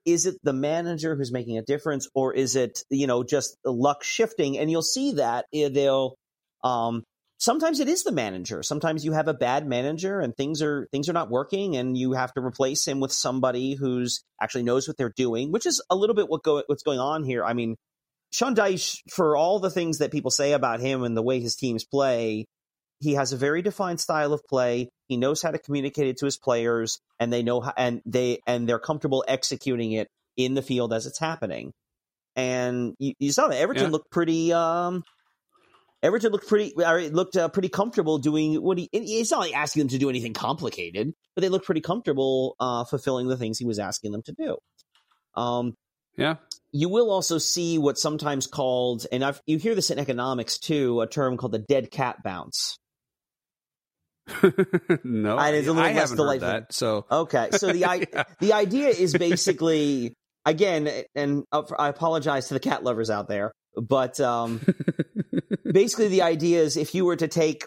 is 0.06 0.26
it 0.26 0.36
the 0.42 0.52
manager 0.52 1.14
who's 1.14 1.32
making 1.32 1.58
a 1.58 1.62
difference 1.62 2.08
or 2.14 2.34
is 2.34 2.56
it, 2.56 2.80
you 2.90 3.06
know, 3.06 3.22
just 3.22 3.56
luck 3.64 4.02
shifting? 4.02 4.58
And 4.58 4.70
you'll 4.70 4.82
see 4.82 5.12
that 5.12 5.46
eh, 5.52 5.68
they'll, 5.68 6.16
um, 6.62 7.04
sometimes 7.38 7.80
it 7.80 7.88
is 7.88 8.02
the 8.02 8.12
manager. 8.12 8.62
Sometimes 8.62 9.04
you 9.04 9.12
have 9.12 9.28
a 9.28 9.34
bad 9.34 9.66
manager 9.66 10.20
and 10.20 10.34
things 10.34 10.62
are, 10.62 10.88
things 10.90 11.08
are 11.08 11.14
not 11.14 11.30
working 11.30 11.76
and 11.76 11.96
you 11.96 12.12
have 12.12 12.32
to 12.34 12.40
replace 12.40 12.86
him 12.86 13.00
with 13.00 13.12
somebody 13.12 13.74
who's 13.74 14.22
actually 14.40 14.62
knows 14.62 14.88
what 14.88 14.96
they're 14.96 15.12
doing, 15.14 15.52
which 15.52 15.66
is 15.66 15.82
a 15.90 15.96
little 15.96 16.14
bit 16.14 16.28
what 16.28 16.42
go, 16.42 16.62
what's 16.66 16.82
going 16.82 16.98
on 16.98 17.24
here. 17.24 17.44
I 17.44 17.52
mean, 17.52 17.76
Sean 18.34 18.56
Dyche, 18.56 18.98
for 19.12 19.36
all 19.36 19.60
the 19.60 19.70
things 19.70 19.98
that 19.98 20.10
people 20.10 20.32
say 20.32 20.54
about 20.54 20.80
him 20.80 21.04
and 21.04 21.16
the 21.16 21.22
way 21.22 21.38
his 21.38 21.54
teams 21.54 21.84
play, 21.84 22.46
he 22.98 23.14
has 23.14 23.32
a 23.32 23.36
very 23.36 23.62
defined 23.62 24.00
style 24.00 24.32
of 24.32 24.42
play. 24.48 24.88
He 25.06 25.16
knows 25.16 25.40
how 25.40 25.52
to 25.52 25.58
communicate 25.60 26.08
it 26.08 26.16
to 26.18 26.24
his 26.24 26.36
players, 26.36 26.98
and 27.20 27.32
they 27.32 27.44
know 27.44 27.60
how, 27.60 27.72
and 27.76 28.02
they 28.04 28.40
and 28.44 28.68
they're 28.68 28.80
comfortable 28.80 29.24
executing 29.28 29.92
it 29.92 30.08
in 30.36 30.54
the 30.54 30.62
field 30.62 30.92
as 30.92 31.06
it's 31.06 31.20
happening. 31.20 31.72
And 32.34 32.96
you, 32.98 33.12
you 33.20 33.30
saw 33.30 33.46
that 33.46 33.58
Everton 33.58 33.84
Yeah. 33.84 33.90
looked 33.90 34.10
pretty. 34.10 34.52
Um, 34.52 35.04
Everton 36.02 36.32
looked 36.32 36.48
pretty. 36.48 36.72
Or 36.76 36.98
it 36.98 37.14
looked 37.14 37.36
uh, 37.36 37.48
pretty 37.50 37.68
comfortable 37.68 38.18
doing 38.18 38.56
what 38.56 38.78
he. 38.78 38.88
It's 38.92 39.30
not 39.30 39.38
like 39.38 39.54
asking 39.54 39.82
them 39.82 39.88
to 39.90 39.98
do 39.98 40.10
anything 40.10 40.32
complicated, 40.32 41.12
but 41.36 41.42
they 41.42 41.48
looked 41.48 41.66
pretty 41.66 41.82
comfortable 41.82 42.56
uh, 42.58 42.82
fulfilling 42.82 43.28
the 43.28 43.36
things 43.36 43.60
he 43.60 43.64
was 43.64 43.78
asking 43.78 44.10
them 44.10 44.22
to 44.22 44.32
do. 44.32 44.56
Um, 45.36 45.74
yeah. 46.16 46.36
You 46.76 46.88
will 46.88 47.08
also 47.10 47.38
see 47.38 47.78
what's 47.78 48.02
sometimes 48.02 48.48
called, 48.48 49.06
and 49.12 49.24
I've, 49.24 49.40
you 49.46 49.58
hear 49.58 49.76
this 49.76 49.90
in 49.92 49.98
economics 50.00 50.58
too, 50.58 51.00
a 51.00 51.06
term 51.06 51.36
called 51.36 51.52
the 51.52 51.60
dead 51.60 51.90
cat 51.92 52.16
bounce. 52.24 52.76
no, 55.04 55.36
I- 55.36 55.50
it's 55.50 55.68
a 55.68 55.72
little 55.72 55.88
I 55.88 55.92
less 55.92 56.10
delightful. 56.10 56.48
that. 56.48 56.72
So 56.72 57.06
Okay, 57.10 57.50
so 57.52 57.68
the 57.72 57.78
Yeah. 58.12 58.24
the 58.40 58.52
idea 58.54 58.88
is 58.88 59.12
basically 59.16 60.14
again, 60.44 60.90
and 61.14 61.44
I 61.52 61.88
apologize 61.88 62.48
to 62.48 62.54
the 62.54 62.60
cat 62.60 62.82
lovers 62.82 63.08
out 63.10 63.28
there, 63.28 63.52
but 63.76 64.18
um, 64.20 64.60
basically 65.64 66.08
the 66.08 66.22
idea 66.22 66.62
is 66.62 66.76
if 66.76 66.94
you 66.94 67.04
were 67.04 67.16
to 67.16 67.28
take 67.28 67.66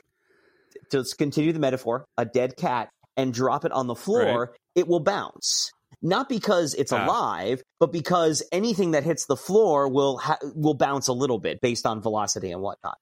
to 0.91 1.03
continue 1.17 1.53
the 1.53 1.59
metaphor, 1.59 2.05
a 2.17 2.25
dead 2.25 2.55
cat 2.57 2.89
and 3.15 3.33
drop 3.33 3.63
it 3.65 3.71
on 3.71 3.87
the 3.87 3.95
floor, 3.95 4.53
it 4.75 4.87
will 4.87 4.99
bounce. 4.99 5.71
Not 6.01 6.29
because 6.29 6.73
it's 6.75 6.93
Ah. 6.93 7.05
alive, 7.05 7.63
but 7.79 7.91
because 7.91 8.43
anything 8.51 8.91
that 8.91 9.03
hits 9.03 9.25
the 9.25 9.35
floor 9.37 9.87
will 9.87 10.17
ha- 10.17 10.37
will 10.55 10.75
bounce 10.75 11.07
a 11.07 11.13
little 11.13 11.39
bit 11.39 11.59
based 11.61 11.85
on 11.85 12.01
velocity 12.01 12.51
and 12.51 12.61
whatnot. 12.61 12.97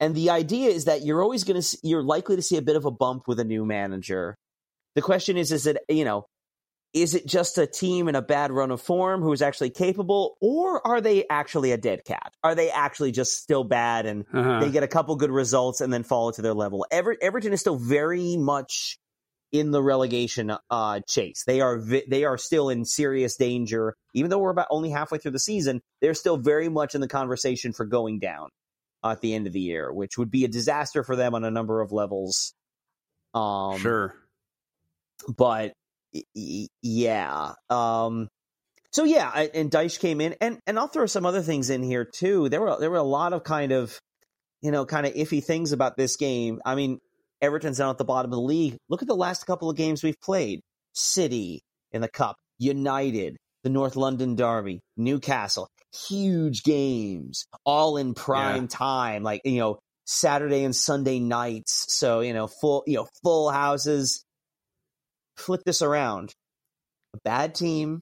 And 0.00 0.14
the 0.14 0.30
idea 0.30 0.70
is 0.70 0.86
that 0.86 1.02
you're 1.02 1.22
always 1.22 1.44
going 1.44 1.60
to 1.60 1.78
you're 1.82 2.02
likely 2.02 2.36
to 2.36 2.42
see 2.42 2.56
a 2.56 2.62
bit 2.62 2.74
of 2.76 2.84
a 2.84 2.90
bump 2.90 3.28
with 3.28 3.38
a 3.38 3.44
new 3.44 3.64
manager. 3.64 4.36
The 4.94 5.02
question 5.02 5.36
is, 5.36 5.52
is 5.52 5.66
it 5.66 5.78
you 5.88 6.04
know, 6.04 6.26
is 6.92 7.14
it 7.14 7.26
just 7.26 7.58
a 7.58 7.66
team 7.68 8.08
in 8.08 8.16
a 8.16 8.22
bad 8.22 8.50
run 8.50 8.72
of 8.72 8.80
form 8.80 9.22
who 9.22 9.32
is 9.32 9.42
actually 9.42 9.70
capable, 9.70 10.36
or 10.40 10.84
are 10.84 11.00
they 11.00 11.24
actually 11.30 11.70
a 11.70 11.76
dead 11.76 12.04
cat? 12.04 12.32
Are 12.42 12.56
they 12.56 12.70
actually 12.70 13.12
just 13.12 13.40
still 13.40 13.62
bad 13.62 14.06
and 14.06 14.24
uh-huh. 14.32 14.58
they 14.60 14.70
get 14.72 14.82
a 14.82 14.88
couple 14.88 15.14
good 15.14 15.30
results 15.30 15.80
and 15.80 15.92
then 15.92 16.02
fall 16.02 16.32
to 16.32 16.42
their 16.42 16.54
level. 16.54 16.84
Ever- 16.90 17.16
Everton 17.22 17.52
is 17.52 17.60
still 17.60 17.76
very 17.76 18.36
much 18.36 18.98
in 19.52 19.70
the 19.72 19.82
relegation 19.82 20.52
uh, 20.70 21.00
chase. 21.08 21.44
They 21.46 21.60
are 21.60 21.78
vi- 21.78 22.04
they 22.08 22.24
are 22.24 22.38
still 22.38 22.68
in 22.68 22.84
serious 22.84 23.36
danger, 23.36 23.94
even 24.14 24.30
though 24.30 24.38
we're 24.38 24.50
about 24.50 24.68
only 24.70 24.90
halfway 24.90 25.18
through 25.18 25.32
the 25.32 25.38
season. 25.38 25.80
They're 26.00 26.14
still 26.14 26.36
very 26.36 26.68
much 26.68 26.94
in 26.94 27.00
the 27.00 27.08
conversation 27.08 27.72
for 27.72 27.84
going 27.84 28.18
down 28.20 28.48
at 29.04 29.20
the 29.20 29.34
end 29.34 29.46
of 29.46 29.52
the 29.52 29.60
year, 29.60 29.92
which 29.92 30.18
would 30.18 30.30
be 30.30 30.44
a 30.44 30.48
disaster 30.48 31.02
for 31.02 31.16
them 31.16 31.34
on 31.34 31.44
a 31.44 31.50
number 31.50 31.80
of 31.80 31.90
levels. 31.92 32.52
Um, 33.34 33.78
sure. 33.78 34.14
but 35.36 35.72
y- 36.12 36.22
y- 36.34 36.66
yeah. 36.82 37.52
Um, 37.68 38.28
so 38.92 39.04
yeah, 39.04 39.30
I- 39.32 39.50
and 39.54 39.70
Dyche 39.70 40.00
came 40.00 40.20
in, 40.20 40.34
and 40.40 40.58
and 40.66 40.78
I'll 40.78 40.88
throw 40.88 41.06
some 41.06 41.24
other 41.26 41.42
things 41.42 41.70
in 41.70 41.82
here 41.82 42.04
too. 42.04 42.48
There 42.48 42.60
were 42.60 42.76
there 42.78 42.90
were 42.90 42.96
a 42.96 43.02
lot 43.02 43.32
of 43.32 43.44
kind 43.44 43.72
of, 43.72 43.98
you 44.62 44.70
know, 44.70 44.84
kind 44.84 45.06
of 45.06 45.14
iffy 45.14 45.42
things 45.42 45.72
about 45.72 45.96
this 45.96 46.16
game. 46.16 46.60
I 46.64 46.74
mean, 46.74 46.98
Everton's 47.42 47.78
down 47.78 47.90
at 47.90 47.98
the 47.98 48.04
bottom 48.04 48.32
of 48.32 48.36
the 48.36 48.42
league. 48.42 48.76
Look 48.88 49.02
at 49.02 49.08
the 49.08 49.16
last 49.16 49.46
couple 49.46 49.70
of 49.70 49.76
games 49.76 50.02
we've 50.02 50.20
played: 50.20 50.60
City 50.92 51.62
in 51.92 52.00
the 52.00 52.08
cup, 52.08 52.36
United, 52.58 53.36
the 53.64 53.70
North 53.70 53.96
London 53.96 54.36
Derby, 54.36 54.80
Newcastle. 54.96 55.68
Huge 56.08 56.62
games, 56.62 57.46
all 57.64 57.96
in 57.96 58.14
prime 58.14 58.64
Yeah. 58.64 58.68
time, 58.68 59.22
like 59.22 59.40
you 59.44 59.58
know. 59.60 59.78
Saturday 60.06 60.64
and 60.64 60.74
Sunday 60.74 61.20
nights, 61.20 61.86
so 61.88 62.18
you 62.18 62.32
know, 62.32 62.48
full 62.48 62.82
you 62.84 62.96
know, 62.96 63.06
full 63.22 63.48
houses 63.48 64.24
flip 65.36 65.60
this 65.64 65.82
around. 65.82 66.32
A 67.14 67.18
bad 67.22 67.54
team, 67.54 68.00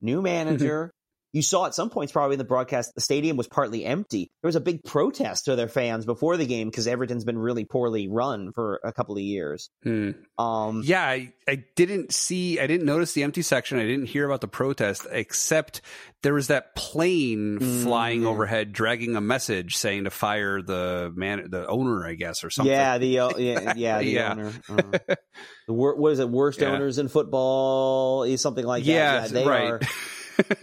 new 0.00 0.22
manager. 0.32 0.90
You 1.36 1.42
saw 1.42 1.66
at 1.66 1.74
some 1.74 1.90
points 1.90 2.12
probably 2.12 2.32
in 2.34 2.38
the 2.38 2.44
broadcast 2.44 2.94
the 2.94 3.00
stadium 3.02 3.36
was 3.36 3.46
partly 3.46 3.84
empty. 3.84 4.30
There 4.42 4.48
was 4.48 4.56
a 4.56 4.60
big 4.60 4.82
protest 4.84 5.44
to 5.44 5.54
their 5.54 5.68
fans 5.68 6.06
before 6.06 6.38
the 6.38 6.46
game 6.46 6.70
because 6.70 6.86
Everton's 6.86 7.24
been 7.26 7.36
really 7.38 7.66
poorly 7.66 8.08
run 8.08 8.52
for 8.52 8.80
a 8.82 8.90
couple 8.92 9.16
of 9.16 9.20
years. 9.22 9.68
Hmm. 9.82 10.12
Um, 10.38 10.80
Yeah, 10.82 11.02
I, 11.02 11.34
I 11.46 11.62
didn't 11.76 12.12
see, 12.14 12.58
I 12.58 12.66
didn't 12.66 12.86
notice 12.86 13.12
the 13.12 13.22
empty 13.22 13.42
section. 13.42 13.78
I 13.78 13.82
didn't 13.84 14.06
hear 14.06 14.24
about 14.24 14.40
the 14.40 14.48
protest, 14.48 15.06
except 15.10 15.82
there 16.22 16.32
was 16.32 16.46
that 16.46 16.74
plane 16.74 17.58
flying 17.82 18.22
Mm. 18.22 18.26
overhead, 18.26 18.72
dragging 18.72 19.14
a 19.14 19.20
message 19.20 19.76
saying 19.76 20.04
to 20.04 20.10
fire 20.10 20.62
the 20.62 21.12
man, 21.14 21.48
the 21.50 21.66
owner, 21.68 22.06
I 22.06 22.14
guess, 22.14 22.42
or 22.44 22.48
something. 22.50 22.72
Yeah, 22.72 22.96
the 22.96 23.18
uh, 23.18 23.30
yeah, 23.36 23.74
yeah, 23.76 23.98
the 23.98 24.04
Yeah. 24.06 24.30
owner. 24.32 24.52
Uh, 24.68 25.14
the 25.68 25.72
wor- 25.74 25.96
what 25.96 26.12
is 26.12 26.18
it? 26.18 26.30
Worst 26.30 26.60
Yeah. 26.62 26.68
owners 26.68 26.98
in 26.98 27.08
football, 27.08 28.22
is 28.22 28.40
something 28.40 28.64
like 28.64 28.84
that. 28.84 28.90
Yeah, 28.90 29.22
Yeah, 29.22 29.28
they 29.28 29.46
right. 29.46 29.70
are. 29.72 29.80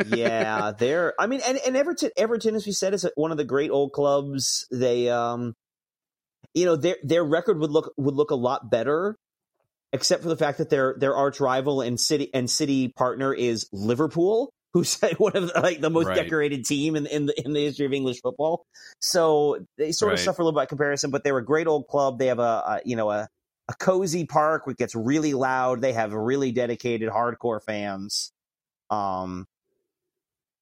yeah, 0.03 0.71
they're. 0.77 1.13
I 1.19 1.27
mean, 1.27 1.41
and, 1.45 1.59
and 1.65 1.77
Everton, 1.77 2.12
Everton, 2.17 2.55
as 2.55 2.65
we 2.65 2.71
said, 2.71 2.93
is 2.93 3.07
one 3.15 3.31
of 3.31 3.38
the 3.38 3.43
great 3.43 3.71
old 3.71 3.93
clubs. 3.93 4.67
They, 4.71 5.09
um, 5.09 5.53
you 6.53 6.65
know, 6.65 6.75
their 6.75 6.97
their 7.03 7.23
record 7.23 7.59
would 7.59 7.71
look 7.71 7.93
would 7.97 8.15
look 8.15 8.31
a 8.31 8.36
lot 8.36 8.69
better, 8.69 9.15
except 9.91 10.23
for 10.23 10.29
the 10.29 10.38
fact 10.38 10.57
that 10.59 10.69
their 10.69 10.95
their 10.97 11.15
arch 11.15 11.39
rival 11.39 11.81
and 11.81 11.99
city 11.99 12.29
and 12.33 12.49
city 12.49 12.89
partner 12.89 13.33
is 13.33 13.67
Liverpool, 13.71 14.51
who's 14.73 14.99
one 15.17 15.36
of 15.36 15.53
the, 15.53 15.59
like 15.62 15.81
the 15.81 15.89
most 15.89 16.07
Right. 16.07 16.15
decorated 16.15 16.65
team 16.65 16.95
in 16.95 17.05
in 17.07 17.25
the 17.27 17.45
in 17.45 17.53
the 17.53 17.63
history 17.63 17.86
of 17.86 17.93
English 17.93 18.21
football. 18.21 18.65
So 19.01 19.65
they 19.77 19.91
sort 19.91 20.13
of 20.13 20.19
suffer 20.19 20.41
a 20.41 20.45
little 20.45 20.59
bit 20.59 20.63
by 20.63 20.65
comparison, 20.67 21.12
but 21.12 21.23
they're 21.23 21.38
a 21.38 21.45
great 21.45 21.67
old 21.67 21.88
club. 21.88 22.19
They 22.19 22.27
have 22.27 22.39
a, 22.39 22.41
a 22.41 22.81
you 22.86 22.95
know 22.95 23.09
a 23.09 23.27
a 23.69 23.73
cozy 23.75 24.25
park 24.25 24.67
which 24.67 24.77
gets 24.77 24.93
really 24.95 25.33
loud. 25.33 25.81
They 25.81 25.93
have 25.93 26.12
really 26.13 26.51
dedicated 26.51 27.09
hardcore 27.09 27.63
fans. 27.63 28.31
Um, 28.89 29.45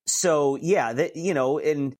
so 0.05 0.57
yeah, 0.61 0.93
that 0.93 1.15
you 1.15 1.33
know, 1.33 1.59
and 1.59 1.95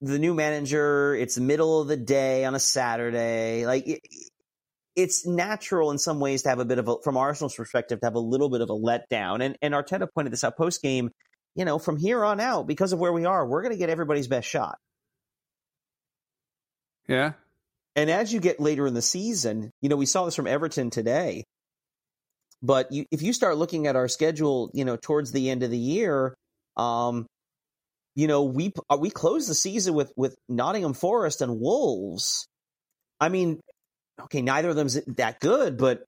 the 0.00 0.18
new 0.18 0.34
manager, 0.34 1.14
it's 1.14 1.38
middle 1.38 1.80
of 1.80 1.88
the 1.88 1.96
day 1.96 2.44
on 2.44 2.54
a 2.54 2.60
Saturday. 2.60 3.66
Like 3.66 3.86
it, 3.86 4.00
it's 4.96 5.26
natural 5.26 5.90
in 5.90 5.98
some 5.98 6.20
ways 6.20 6.42
to 6.42 6.50
have 6.50 6.60
a 6.60 6.64
bit 6.64 6.78
of 6.78 6.88
a, 6.88 6.96
from 7.02 7.16
Arsenal's 7.16 7.54
perspective, 7.54 8.00
to 8.00 8.06
have 8.06 8.14
a 8.14 8.20
little 8.20 8.50
bit 8.50 8.60
of 8.60 8.70
a 8.70 8.74
letdown. 8.74 9.44
And 9.44 9.58
and 9.62 9.74
Arteta 9.74 10.08
pointed 10.14 10.32
this 10.32 10.44
out 10.44 10.56
post 10.56 10.82
game. 10.82 11.10
You 11.56 11.64
know, 11.64 11.78
from 11.78 11.96
here 11.96 12.24
on 12.24 12.40
out, 12.40 12.66
because 12.66 12.92
of 12.92 12.98
where 12.98 13.12
we 13.12 13.26
are, 13.26 13.46
we're 13.46 13.62
going 13.62 13.72
to 13.72 13.78
get 13.78 13.88
everybody's 13.88 14.26
best 14.26 14.48
shot. 14.48 14.76
yeah. 17.08 17.32
And 17.96 18.10
as 18.10 18.32
you 18.32 18.40
get 18.40 18.58
later 18.58 18.86
in 18.86 18.94
the 18.94 19.02
season, 19.02 19.70
you 19.80 19.88
know, 19.88 19.96
we 19.96 20.06
saw 20.06 20.24
this 20.24 20.34
from 20.34 20.48
Everton 20.48 20.90
today. 20.90 21.44
But 22.62 22.90
you, 22.90 23.04
if 23.12 23.22
you 23.22 23.32
start 23.32 23.56
looking 23.56 23.86
at 23.86 23.94
our 23.94 24.08
schedule, 24.08 24.70
you 24.74 24.84
know, 24.84 24.96
towards 24.96 25.30
the 25.30 25.50
end 25.50 25.62
of 25.62 25.70
the 25.70 25.78
year, 25.78 26.34
um, 26.76 27.26
you 28.14 28.26
know, 28.28 28.44
we 28.44 28.72
uh, 28.88 28.96
we 29.00 29.10
close 29.10 29.46
the 29.48 29.54
season 29.54 29.94
with 29.94 30.12
with 30.16 30.36
Nottingham 30.48 30.94
Forest 30.94 31.42
and 31.42 31.60
Wolves. 31.60 32.46
I 33.20 33.28
mean, 33.28 33.60
okay, 34.22 34.42
neither 34.42 34.70
of 34.70 34.76
them's 34.76 35.00
that 35.16 35.40
good, 35.40 35.76
but 35.76 36.04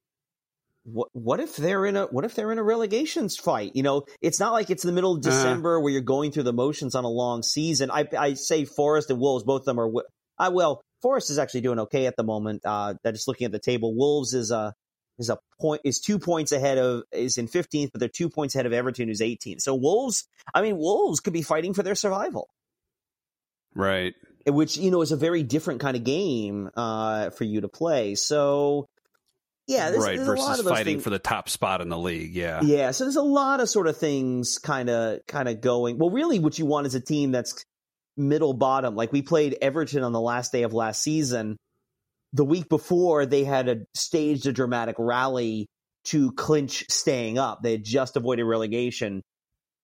what 0.85 1.09
what 1.13 1.41
if 1.41 1.57
they're 1.57 1.85
in 1.85 1.97
a 1.97 2.07
what 2.07 2.25
if 2.25 2.35
they're 2.35 2.53
in 2.53 2.59
a 2.59 2.63
relegations 2.63 3.37
fight? 3.37 3.73
You 3.75 3.83
know, 3.83 4.05
it's 4.21 4.39
not 4.39 4.53
like 4.53 4.71
it's 4.71 4.85
the 4.85 4.93
middle 4.93 5.17
of 5.17 5.27
Uh-huh. 5.27 5.37
December 5.37 5.81
where 5.81 5.93
you're 5.93 6.01
going 6.03 6.31
through 6.31 6.45
the 6.45 6.53
motions 6.53 6.95
on 6.95 7.05
a 7.05 7.09
long 7.09 7.43
season. 7.43 7.91
I 7.91 8.07
I 8.17 8.35
say 8.35 8.65
Forest 8.65 9.11
and 9.11 9.19
Wolves, 9.19 9.45
both 9.45 9.63
of 9.63 9.67
them 9.67 9.81
are. 9.81 9.91
I 10.39 10.51
well, 10.51 10.83
Forest 11.03 11.31
is 11.31 11.39
actually 11.39 11.63
doing 11.63 11.81
okay 11.81 12.07
at 12.07 12.15
the 12.17 12.23
moment. 12.23 12.63
Uh, 12.65 12.95
just 13.05 13.27
looking 13.27 13.47
at 13.47 13.53
the 13.53 13.59
table. 13.59 13.95
Wolves 13.97 14.33
is 14.33 14.51
a 14.53 14.75
is 15.19 15.31
a 15.31 15.39
point 15.61 15.81
is 15.85 16.01
two 16.01 16.19
points 16.19 16.53
ahead 16.53 16.79
of 16.79 17.03
is 17.13 17.39
in 17.39 17.49
15th, 17.49 17.93
but 17.93 18.01
they're 18.01 18.09
two 18.09 18.29
points 18.31 18.55
ahead 18.55 18.67
of 18.67 18.73
Everton, 18.73 19.09
who's 19.09 19.21
18th. 19.21 19.61
So 19.63 19.75
Wolves, 19.75 20.29
I 20.55 20.63
mean, 20.63 20.77
Wolves 20.77 21.21
could 21.21 21.33
be 21.33 21.43
fighting 21.43 21.75
for 21.75 21.83
their 21.83 21.95
survival 21.95 22.49
Right. 23.75 24.15
which 24.47 24.77
you 24.79 24.91
know 24.91 25.03
is 25.03 25.13
a 25.13 25.17
very 25.17 25.43
different 25.43 25.81
kind 25.81 25.97
of 25.97 26.05
game 26.05 26.71
uh, 26.77 27.31
for 27.31 27.45
you 27.45 27.61
to 27.61 27.69
play. 27.69 28.15
So, 28.15 28.87
yeah, 29.67 29.91
there's, 29.91 30.05
right. 30.05 30.17
there's 30.17 30.29
a 30.29 30.33
lot 30.33 30.49
Versus 30.49 30.67
of 30.67 30.73
fighting 30.73 30.95
things. 30.95 31.05
for 31.05 31.11
the 31.11 31.19
top 31.19 31.49
spot 31.49 31.81
in 31.81 31.89
the 31.89 31.99
league. 31.99 32.35
Yeah. 32.35 32.61
yeah, 32.63 32.93
so 32.93 33.05
there's 33.05 33.17
a 33.17 33.23
lot 33.23 33.61
of 33.61 33.69
sort 33.69 33.87
of 33.87 33.97
things 33.97 34.59
kind 34.59 34.89
of 34.89 35.21
kind 35.27 35.49
of 35.49 35.61
going. 35.61 35.99
Well, 35.99 36.11
really, 36.11 36.39
what 36.39 36.59
you 36.59 36.65
want 36.67 36.87
is 36.87 36.95
a 36.95 37.01
team 37.01 37.33
that's 37.33 37.65
middle 38.17 38.55
bottom. 38.55 38.95
Like 38.95 39.13
we 39.13 39.23
played 39.23 39.57
Everton 39.61 40.03
on 40.03 40.13
the 40.13 40.21
last 40.21 40.53
day 40.53 40.63
of 40.63 40.73
last 40.73 41.03
season. 41.03 41.57
The 42.37 42.45
week 42.45 42.69
before, 42.69 43.25
they 43.27 43.45
had 43.45 43.69
a 43.69 43.77
staged 43.95 44.47
a 44.47 44.53
dramatic 44.53 44.97
rally 44.99 45.67
to 46.05 46.33
clinch 46.33 46.85
staying 46.91 47.39
up. 47.39 47.63
They 47.63 47.73
had 47.73 47.85
just 47.85 48.17
avoided 48.17 48.45
relegation. 48.45 49.23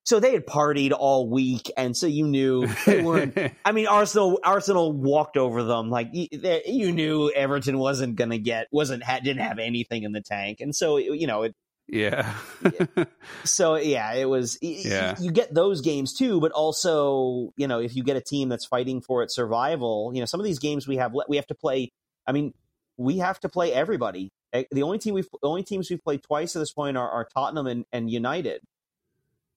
So 0.05 0.19
they 0.21 0.33
had 0.33 0.47
partied 0.47 0.93
all 0.97 1.31
week, 1.31 1.71
and 1.77 1.97
so 1.97 2.07
you 2.09 2.27
knew 2.27 2.67
they 2.87 3.03
weren't 3.03 3.39
I 3.65 3.73
mean, 3.73 3.87
Arsenal 3.87 4.39
Arsenal 4.45 4.93
walked 4.93 5.37
over 5.37 5.63
them 5.63 5.91
like 5.91 6.09
you, 6.13 6.27
they- 6.33 6.63
you 6.67 6.93
knew 6.93 7.31
Everton 7.31 7.79
wasn't 7.79 8.17
going 8.17 8.31
to 8.31 8.39
get 8.39 8.67
wasn't 8.73 9.03
ha, 9.05 9.21
didn't 9.23 9.43
have 9.43 9.59
anything 9.61 10.03
in 10.03 10.13
the 10.13 10.21
tank, 10.21 10.59
and 10.61 10.75
so 10.75 10.97
you 10.99 11.27
know 11.27 11.43
it. 11.45 11.55
yeah. 11.89 12.35
So 13.45 13.77
yeah, 13.77 14.13
it 14.15 14.29
was. 14.29 14.59
Yeah. 14.61 15.15
you 15.21 15.31
get 15.31 15.55
those 15.55 15.81
games 15.81 16.13
too, 16.15 16.41
but 16.41 16.53
also 16.53 17.53
you 17.57 17.67
know 17.69 17.79
if 17.81 17.95
you 17.97 18.03
get 18.03 18.17
a 18.17 18.21
team 18.21 18.49
that's 18.49 18.67
fighting 18.67 19.01
for 19.01 19.23
its 19.23 19.35
survival, 19.35 20.11
you 20.15 20.21
know 20.21 20.27
some 20.27 20.41
of 20.41 20.45
these 20.45 20.59
games 20.59 20.87
we 20.87 20.97
have 20.97 21.13
we 21.29 21.37
have 21.37 21.47
to 21.47 21.55
play. 21.55 21.91
I 22.27 22.33
mean, 22.33 22.53
we 22.97 23.19
have 23.19 23.41
to 23.41 23.49
play 23.49 23.73
everybody. 23.73 24.31
The 24.53 24.83
only 24.83 24.99
team 24.99 25.15
we've 25.15 25.29
the 25.41 25.49
only 25.49 25.63
teams 25.63 25.91
we've 25.91 26.03
played 26.03 26.23
twice 26.23 26.55
at 26.57 26.59
this 26.59 26.73
point 26.73 26.97
are, 26.97 27.09
are 27.09 27.27
Tottenham 27.35 27.67
and, 27.67 27.85
and 27.93 28.11
United. 28.11 28.61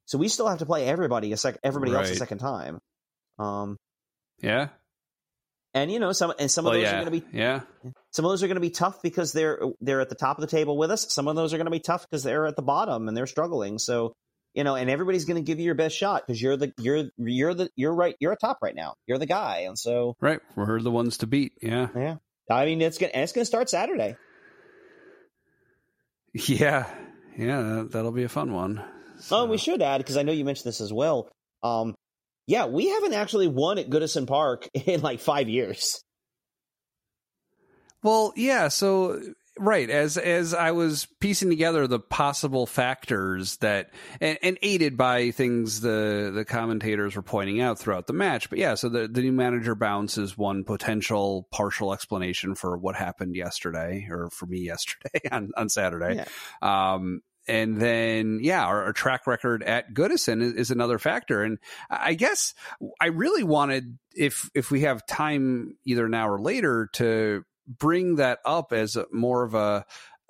So 0.06 0.17
we 0.17 0.28
still 0.28 0.47
have 0.47 0.60
to 0.60 0.65
play 0.65 0.86
everybody 0.88 1.32
a 1.34 1.38
sec 1.38 1.58
everybody 1.63 1.93
else 1.93 2.10
a 2.10 2.15
second 2.15 2.38
time. 2.38 2.80
Um, 3.39 3.78
yeah. 4.41 4.69
and 5.73 5.91
you 5.91 5.99
know 5.99 6.13
some 6.13 6.34
and 6.39 6.49
some 6.49 6.65
of 6.65 6.71
Well, 6.71 6.80
those 6.80 6.84
yeah. 6.84 7.01
are 7.01 7.06
going 7.06 7.19
to 7.19 7.25
be 7.25 7.38
Yeah. 7.38 7.62
Some 8.12 8.23
of 8.23 8.32
those 8.32 8.43
are 8.43 8.47
going 8.47 8.56
to 8.56 8.62
be 8.62 8.69
tough 8.69 9.01
because 9.01 9.34
they're 9.34 9.60
they're 9.82 9.99
at 9.99 10.10
the 10.10 10.15
top 10.15 10.38
of 10.38 10.41
the 10.41 10.47
table 10.47 10.78
with 10.78 10.91
us. 10.91 11.13
Some 11.13 11.28
of 11.28 11.36
those 11.36 11.54
are 11.54 11.58
going 11.58 11.65
to 11.65 11.71
be 11.71 11.80
tough 11.80 12.08
because 12.10 12.23
they're 12.23 12.47
at 12.47 12.56
the 12.56 12.62
bottom 12.62 13.08
and 13.08 13.17
they're 13.17 13.28
struggling. 13.28 13.80
So 13.80 14.13
you 14.54 14.63
know, 14.63 14.75
and 14.75 14.89
everybody's 14.89 15.25
going 15.25 15.36
to 15.36 15.45
give 15.45 15.60
you 15.60 15.65
your 15.65 15.75
best 15.75 15.97
shot 15.97 16.23
because 16.25 16.41
you're 16.41 16.56
the 16.56 16.71
you're 16.80 17.10
you're 17.17 17.54
the 17.54 17.69
you're 17.75 17.93
right 17.93 18.15
you're 18.19 18.32
a 18.32 18.38
top 18.38 18.60
right 18.62 18.75
now. 18.75 18.93
You're 19.06 19.17
the 19.17 19.25
guy, 19.25 19.65
and 19.67 19.78
so 19.78 20.15
Right. 20.21 20.39
We're 20.56 20.80
the 20.80 20.91
ones 20.91 21.17
to 21.17 21.28
beat. 21.28 21.54
Yeah. 21.62 21.89
yeah. 21.93 22.15
I 22.49 22.65
mean, 22.65 22.81
it's 22.81 22.97
gonna 22.97 23.12
and 23.13 23.23
it's 23.23 23.31
gonna 23.34 23.45
start 23.45 23.69
Saturday. 23.69 24.17
Yeah. 26.34 26.86
Yeah. 27.38 27.62
that- 27.62 27.91
That'll 27.91 28.12
be 28.12 28.23
a 28.23 28.29
fun 28.29 28.53
one. 28.53 28.84
Oh, 29.31 29.41
and 29.43 29.49
we 29.51 29.58
should 29.58 29.81
add 29.81 29.99
because 29.99 30.17
I 30.17 30.23
know 30.23 30.31
you 30.34 30.43
mentioned 30.45 30.65
this 30.67 30.81
as 30.81 30.91
well. 30.91 31.29
Um, 31.63 31.95
yeah, 32.47 32.65
we 32.65 32.89
haven't 32.89 33.13
actually 33.13 33.47
won 33.47 33.77
at 33.79 33.89
Goodison 33.89 34.27
Park 34.27 34.67
in 34.73 35.01
like 35.01 35.19
five 35.19 35.47
years. 35.49 36.01
Well, 38.03 38.34
yeah. 38.36 38.67
So, 38.67 39.19
right 39.58 39.89
as 39.89 40.18
as 40.18 40.54
I 40.54 40.72
was 40.72 41.08
piecing 41.20 41.50
together 41.50 41.88
the 41.88 42.00
possible 42.00 42.65
factors 42.65 43.58
that, 43.58 43.91
and, 44.20 44.38
and 44.41 44.58
aided 44.62 44.98
by 44.98 45.32
things 45.32 45.82
the 45.82 46.32
the 46.34 46.46
commentators 46.46 47.15
were 47.15 47.22
pointing 47.22 47.62
out 47.62 47.80
throughout 47.80 48.08
the 48.08 48.13
match. 48.13 48.50
But 48.50 48.60
yeah, 48.60 48.76
so 48.76 48.89
the 48.89 49.08
the 49.08 49.22
new 49.22 49.32
manager 49.32 49.76
bounce 49.76 50.18
is 50.18 50.38
one 50.38 50.63
potential 50.63 51.48
partial 51.52 51.94
explanation 51.94 52.56
for 52.56 52.78
what 52.78 52.96
happened 52.96 53.36
yesterday, 53.36 54.08
or 54.10 54.30
for 54.30 54.46
me 54.46 54.60
yesterday 54.60 55.20
on 55.32 55.52
on 55.56 55.70
Saturday. 55.70 56.15
Yeah. 56.15 56.94
Um, 56.94 57.22
and 57.48 57.80
then, 57.80 58.39
yeah, 58.41 58.65
our, 58.65 58.86
our 58.86 58.94
track 58.94 59.28
record 59.28 59.62
at 59.63 59.94
Goodison 59.94 60.41
is, 60.41 60.54
is 60.54 60.72
another 60.72 60.98
factor. 60.98 61.44
And 61.44 61.60
I 61.89 62.15
guess 62.15 62.54
I 63.00 63.08
really 63.08 63.44
wanted, 63.44 63.98
if 64.15 64.50
if 64.56 64.72
we 64.72 64.82
have 64.82 65.06
time, 65.06 65.78
either 65.86 66.10
now 66.10 66.28
or 66.28 66.41
later, 66.41 66.89
to 66.94 67.44
bring 67.67 68.15
that 68.15 68.39
up 68.45 68.71
as 68.73 68.95
a, 68.95 69.06
more 69.12 69.43
of 69.43 69.54
a 69.54 69.86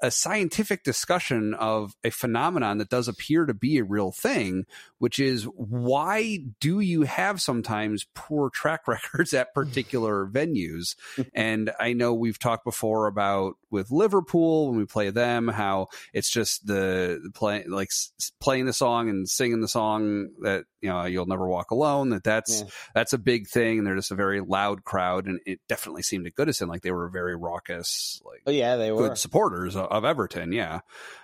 a 0.06 0.12
scientific 0.12 0.84
discussion 0.84 1.54
of 1.56 1.96
a 2.04 2.10
phenomenon 2.10 2.78
that 2.78 2.90
does 2.90 3.08
appear 3.08 3.46
to 3.46 3.54
be 3.54 3.78
a 3.78 3.84
real 3.84 4.12
thing, 4.12 4.66
which 5.00 5.20
is 5.20 5.44
why 5.56 6.40
do 6.60 6.80
you 6.80 7.04
have 7.04 7.42
sometimes 7.42 8.06
poor 8.14 8.50
track 8.50 8.88
records 8.88 9.34
at 9.34 9.54
particular 9.54 10.26
venues? 10.26 10.96
And 11.34 11.72
I 11.80 11.94
know 11.94 12.14
we've 12.14 12.40
talked 12.40 12.64
before 12.64 13.08
about 13.08 13.56
with 13.72 13.92
Liverpool 13.92 14.68
when 14.70 14.78
we 14.78 14.86
play 14.86 15.10
them, 15.10 15.48
how 15.48 15.88
it's 16.14 16.30
just 16.30 16.66
the, 16.66 17.20
the 17.24 17.32
play 17.32 17.66
like 17.68 17.90
s- 17.90 18.12
playing 18.40 18.66
the 18.66 18.74
song 18.74 19.10
and 19.10 19.28
singing 19.28 19.60
the 19.60 19.68
song 19.68 20.30
that 20.44 20.64
you 20.82 20.90
know 20.90 21.04
you'll 21.06 21.26
never 21.26 21.48
walk 21.48 21.72
alone. 21.72 22.10
That 22.10 22.24
that's 22.24 22.62
Yeah. 22.62 22.68
that's 22.94 23.14
a 23.14 23.18
big 23.18 23.48
thing. 23.48 23.80
And 23.80 23.88
they're 23.88 23.96
just 23.96 24.12
a 24.12 24.16
very 24.16 24.40
loud 24.40 24.84
crowd, 24.86 25.26
and 25.26 25.40
it 25.46 25.60
definitely 25.68 26.04
seemed 26.04 26.26
at 26.28 26.36
Goodison 26.36 26.68
like 26.70 26.84
they 26.84 26.92
were 26.92 27.10
very 27.10 27.36
raucous, 27.36 28.22
like 28.26 28.44
Oh 28.48 28.52
yeah, 28.52 28.76
they 28.78 28.92
were. 28.92 29.10
good 29.10 29.18
supporters 29.18 29.76
of, 29.98 30.06
Everton. 30.06 30.52
Yeah. 30.52 30.80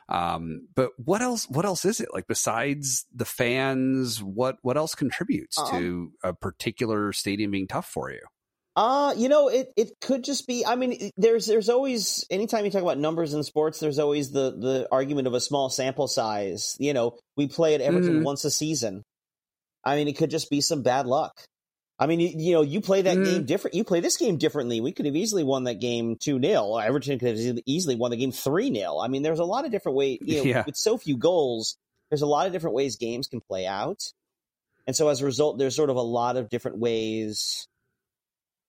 Um, 0.09 0.67
but 0.75 0.91
what 0.97 1.21
else, 1.21 1.47
what 1.49 1.65
else 1.65 1.85
is 1.85 1.99
it 1.99 2.09
like 2.13 2.27
besides 2.27 3.05
the 3.13 3.25
fans? 3.25 4.21
What, 4.21 4.57
what 4.61 4.77
else 4.77 4.95
contributes 4.95 5.57
Um, 5.57 5.69
to 5.71 6.11
a 6.23 6.33
particular 6.33 7.13
stadium 7.13 7.51
being 7.51 7.67
tough 7.67 7.87
for 7.87 8.11
you? 8.11 8.21
Uh, 8.75 9.13
you 9.17 9.27
know, 9.27 9.49
it, 9.49 9.67
it 9.75 9.89
could 9.99 10.23
just 10.23 10.47
be. 10.47 10.65
I 10.65 10.75
mean, 10.75 11.11
there's 11.17 11.45
there's 11.45 11.67
always 11.67 12.25
anytime 12.31 12.63
you 12.63 12.71
talk 12.71 12.81
about 12.81 12.97
numbers 12.97 13.33
in 13.33 13.43
sports, 13.43 13.81
there's 13.81 13.99
always 13.99 14.31
the 14.31 14.51
the 14.51 14.87
argument 14.89 15.27
of 15.27 15.33
a 15.33 15.41
small 15.41 15.69
sample 15.69 16.07
size. 16.07 16.77
You 16.79 16.93
know, 16.93 17.17
we 17.35 17.47
play 17.47 17.75
at 17.75 17.81
Everton 17.81 18.21
Mhm. 18.21 18.23
once 18.23 18.45
a 18.45 18.49
season. 18.49 19.03
I 19.83 19.97
mean, 19.97 20.07
it 20.07 20.13
could 20.17 20.29
just 20.29 20.49
be 20.49 20.61
some 20.61 20.83
bad 20.83 21.05
luck. 21.05 21.33
I 22.01 22.07
mean, 22.07 22.19
you, 22.19 22.31
you 22.35 22.53
know, 22.53 22.63
you 22.63 22.81
play 22.81 23.03
that 23.03 23.15
mm. 23.15 23.25
game 23.25 23.43
different. 23.45 23.75
You 23.75 23.83
play 23.83 23.99
this 23.99 24.17
game 24.17 24.37
differently. 24.37 24.81
We 24.81 24.91
could 24.91 25.05
have 25.05 25.15
easily 25.15 25.43
won 25.43 25.65
that 25.65 25.75
game 25.79 26.15
two 26.15 26.41
0 26.41 26.77
Everton 26.77 27.19
could 27.19 27.37
have 27.37 27.59
easily 27.67 27.95
won 27.95 28.09
the 28.09 28.17
game 28.17 28.31
three 28.31 28.73
0 28.73 28.97
I 28.97 29.07
mean, 29.07 29.21
there's 29.21 29.37
a 29.37 29.45
lot 29.45 29.65
of 29.65 29.71
different 29.71 29.95
ways. 29.95 30.17
You 30.23 30.37
know, 30.37 30.43
yeah. 30.45 30.63
with 30.65 30.75
so 30.75 30.97
few 30.97 31.15
goals, 31.15 31.77
there's 32.09 32.23
a 32.23 32.27
lot 32.27 32.47
of 32.47 32.53
different 32.53 32.75
ways 32.75 32.95
games 32.95 33.27
can 33.27 33.39
play 33.39 33.67
out, 33.67 34.01
and 34.87 34.95
so 34.95 35.09
as 35.09 35.21
a 35.21 35.25
result, 35.25 35.59
there's 35.59 35.75
sort 35.75 35.91
of 35.91 35.95
a 35.95 36.01
lot 36.01 36.37
of 36.37 36.49
different 36.49 36.79
ways. 36.79 37.67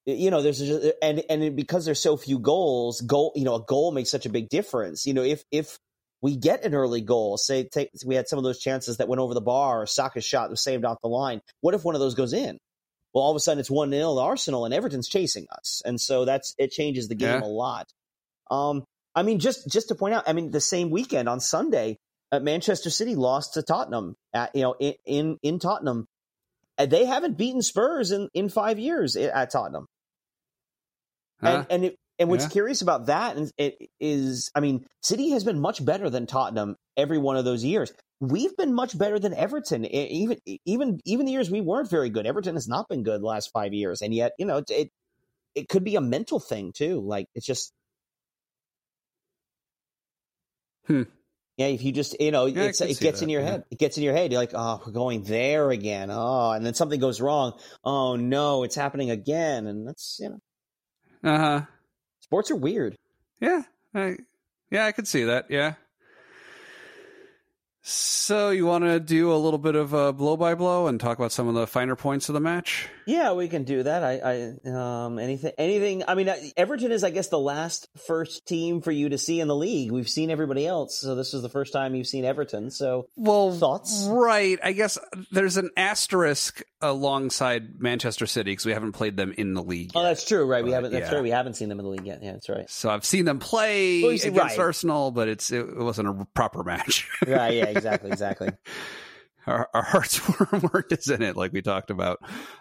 You 0.04 0.30
know, 0.30 0.42
there's 0.42 0.58
just, 0.58 0.92
and 1.00 1.22
and 1.30 1.56
because 1.56 1.86
there's 1.86 2.02
so 2.02 2.18
few 2.18 2.38
goals, 2.38 3.00
goal 3.00 3.32
you 3.34 3.44
know 3.44 3.54
a 3.54 3.64
goal 3.64 3.92
makes 3.92 4.10
such 4.10 4.26
a 4.26 4.30
big 4.30 4.50
difference. 4.50 5.06
You 5.06 5.14
know, 5.14 5.22
if 5.22 5.42
if 5.50 5.78
we 6.20 6.36
get 6.36 6.66
an 6.66 6.74
early 6.74 7.00
goal, 7.00 7.38
say 7.38 7.64
take, 7.64 7.92
we 8.04 8.14
had 8.14 8.28
some 8.28 8.38
of 8.38 8.44
those 8.44 8.58
chances 8.58 8.98
that 8.98 9.08
went 9.08 9.20
over 9.20 9.32
the 9.32 9.40
bar, 9.40 9.80
or 9.80 9.86
Saka's 9.86 10.24
shot 10.26 10.50
was 10.50 10.62
saved 10.62 10.84
off 10.84 11.00
the 11.02 11.08
line. 11.08 11.40
What 11.62 11.72
if 11.72 11.82
one 11.82 11.94
of 11.94 12.00
those 12.02 12.14
goes 12.14 12.34
in? 12.34 12.58
Well, 13.12 13.24
all 13.24 13.30
of 13.30 13.36
a 13.36 13.40
sudden 13.40 13.60
it's 13.60 13.70
one 13.70 13.90
0 13.90 14.18
Arsenal 14.18 14.64
and 14.64 14.74
Everton's 14.74 15.08
chasing 15.08 15.46
us, 15.50 15.82
and 15.84 16.00
so 16.00 16.24
that's 16.24 16.54
it 16.58 16.70
changes 16.70 17.08
the 17.08 17.14
game 17.14 17.40
yeah. 17.40 17.46
a 17.46 17.48
lot. 17.48 17.92
Um, 18.50 18.84
I 19.14 19.22
mean, 19.22 19.38
just 19.38 19.68
just 19.68 19.88
to 19.88 19.94
point 19.94 20.14
out, 20.14 20.24
I 20.26 20.32
mean, 20.32 20.50
the 20.50 20.60
same 20.60 20.90
weekend 20.90 21.28
on 21.28 21.40
Sunday, 21.40 21.98
uh, 22.30 22.40
Manchester 22.40 22.90
City 22.90 23.14
lost 23.14 23.54
to 23.54 23.62
Tottenham 23.62 24.16
at 24.32 24.54
you 24.54 24.62
know 24.62 24.74
in 24.78 24.94
in, 25.04 25.38
in 25.42 25.58
Tottenham. 25.58 26.06
And 26.78 26.90
they 26.90 27.04
haven't 27.04 27.36
beaten 27.36 27.60
Spurs 27.60 28.12
in, 28.12 28.30
in 28.32 28.48
five 28.48 28.78
years 28.78 29.14
at 29.14 29.50
Tottenham. 29.50 29.86
Huh? 31.42 31.48
And 31.48 31.66
and 31.70 31.84
it, 31.84 31.96
and 32.18 32.28
what's 32.28 32.44
yeah. 32.44 32.50
curious 32.50 32.82
about 32.82 33.06
that 33.06 33.36
is, 34.00 34.50
I 34.54 34.60
mean, 34.60 34.86
City 35.02 35.30
has 35.30 35.44
been 35.44 35.60
much 35.60 35.84
better 35.84 36.10
than 36.10 36.26
Tottenham 36.26 36.76
every 36.96 37.18
one 37.18 37.36
of 37.36 37.44
those 37.44 37.64
years 37.64 37.92
we've 38.22 38.56
been 38.56 38.72
much 38.72 38.96
better 38.96 39.18
than 39.18 39.34
Everton. 39.34 39.84
Even 39.84 40.38
even 40.64 41.00
even 41.04 41.26
the 41.26 41.32
years 41.32 41.50
we 41.50 41.60
weren't 41.60 41.90
very 41.90 42.08
good, 42.08 42.26
Everton 42.26 42.54
has 42.54 42.68
not 42.68 42.88
been 42.88 43.02
good 43.02 43.20
the 43.20 43.26
last 43.26 43.50
five 43.52 43.74
years, 43.74 44.00
and 44.00 44.14
yet 44.14 44.32
you 44.38 44.46
know 44.46 44.58
it 44.58 44.70
it, 44.70 44.90
it 45.54 45.68
could 45.68 45.84
be 45.84 45.96
a 45.96 46.00
mental 46.00 46.40
thing 46.40 46.72
too. 46.72 47.00
Like 47.00 47.26
it's 47.34 47.44
just, 47.44 47.72
hmm. 50.86 51.02
yeah. 51.56 51.66
If 51.66 51.82
you 51.82 51.92
just 51.92 52.18
you 52.20 52.30
know, 52.30 52.46
yeah, 52.46 52.62
it 52.62 52.78
gets 52.78 53.00
that. 53.00 53.22
in 53.22 53.28
your 53.28 53.42
yeah. 53.42 53.50
head. 53.50 53.64
It 53.70 53.78
gets 53.78 53.98
in 53.98 54.04
your 54.04 54.14
head. 54.14 54.30
You're 54.30 54.40
like, 54.40 54.54
oh, 54.54 54.80
we're 54.86 54.92
going 54.92 55.24
there 55.24 55.70
again. 55.70 56.08
Oh, 56.10 56.52
and 56.52 56.64
then 56.64 56.74
something 56.74 57.00
goes 57.00 57.20
wrong. 57.20 57.58
Oh 57.84 58.16
no, 58.16 58.62
it's 58.62 58.76
happening 58.76 59.10
again, 59.10 59.66
and 59.66 59.86
that's 59.86 60.18
you 60.20 60.30
know, 60.30 61.30
uh 61.30 61.38
huh. 61.38 61.66
Sports 62.32 62.50
are 62.50 62.56
weird. 62.56 62.96
Yeah, 63.42 63.60
I, 63.94 64.16
yeah, 64.70 64.86
I 64.86 64.92
could 64.92 65.06
see 65.06 65.24
that. 65.24 65.50
Yeah. 65.50 65.74
So 67.82 68.48
you 68.48 68.64
want 68.64 68.84
to 68.84 68.98
do 69.00 69.30
a 69.30 69.36
little 69.36 69.58
bit 69.58 69.74
of 69.74 69.92
a 69.92 70.14
blow 70.14 70.38
by 70.38 70.54
blow 70.54 70.86
and 70.86 70.98
talk 70.98 71.18
about 71.18 71.30
some 71.30 71.46
of 71.46 71.52
the 71.54 71.66
finer 71.66 71.94
points 71.94 72.30
of 72.30 72.32
the 72.32 72.40
match? 72.40 72.88
Yeah, 73.06 73.32
we 73.32 73.48
can 73.48 73.64
do 73.64 73.82
that. 73.82 74.02
I, 74.02 74.54
I 74.64 75.04
um, 75.04 75.18
anything, 75.18 75.52
anything. 75.58 76.04
I 76.06 76.14
mean, 76.14 76.32
Everton 76.56 76.92
is, 76.92 77.04
I 77.04 77.10
guess, 77.10 77.28
the 77.28 77.38
last 77.38 77.88
first 78.06 78.46
team 78.46 78.80
for 78.80 78.90
you 78.92 79.08
to 79.10 79.18
see 79.18 79.40
in 79.40 79.48
the 79.48 79.56
league. 79.56 79.90
We've 79.90 80.08
seen 80.08 80.30
everybody 80.30 80.66
else, 80.66 80.98
so 81.00 81.14
this 81.14 81.34
is 81.34 81.42
the 81.42 81.48
first 81.48 81.72
time 81.72 81.94
you've 81.94 82.06
seen 82.06 82.24
Everton. 82.24 82.70
So, 82.70 83.06
well, 83.16 83.52
thoughts? 83.52 84.06
Right. 84.08 84.58
I 84.62 84.72
guess 84.72 84.98
there's 85.30 85.56
an 85.56 85.70
asterisk 85.76 86.62
alongside 86.80 87.80
Manchester 87.80 88.26
City 88.26 88.52
because 88.52 88.66
we 88.66 88.72
haven't 88.72 88.92
played 88.92 89.16
them 89.16 89.32
in 89.36 89.54
the 89.54 89.62
league. 89.62 89.92
Oh, 89.94 90.02
that's 90.02 90.26
true. 90.26 90.44
Right. 90.44 90.62
But, 90.62 90.66
we 90.66 90.72
haven't. 90.72 90.92
That's 90.92 91.10
yeah. 91.10 91.14
right. 91.14 91.22
We 91.22 91.30
haven't 91.30 91.54
seen 91.54 91.68
them 91.68 91.78
in 91.78 91.84
the 91.84 91.90
league 91.90 92.06
yet. 92.06 92.22
Yeah, 92.22 92.32
that's 92.32 92.48
right. 92.48 92.68
So 92.70 92.90
I've 92.90 93.04
seen 93.04 93.24
them 93.24 93.38
play 93.38 94.02
well, 94.02 94.18
see, 94.18 94.28
against 94.28 94.58
right. 94.58 94.64
Arsenal, 94.64 95.10
but 95.10 95.28
it's 95.28 95.50
it 95.50 95.76
wasn't 95.76 96.08
a 96.08 96.26
proper 96.34 96.62
match. 96.62 97.08
right. 97.26 97.54
Yeah 97.54 97.64
exactly, 97.68 98.10
exactly. 98.10 98.50
Our, 99.46 99.68
our 99.74 99.82
hearts 99.82 100.20
weren't 100.52 100.92
as 100.92 101.08
in 101.08 101.22
it, 101.22 101.36
like 101.36 101.52
we 101.52 101.62
talked 101.62 101.90
about. 101.90 102.18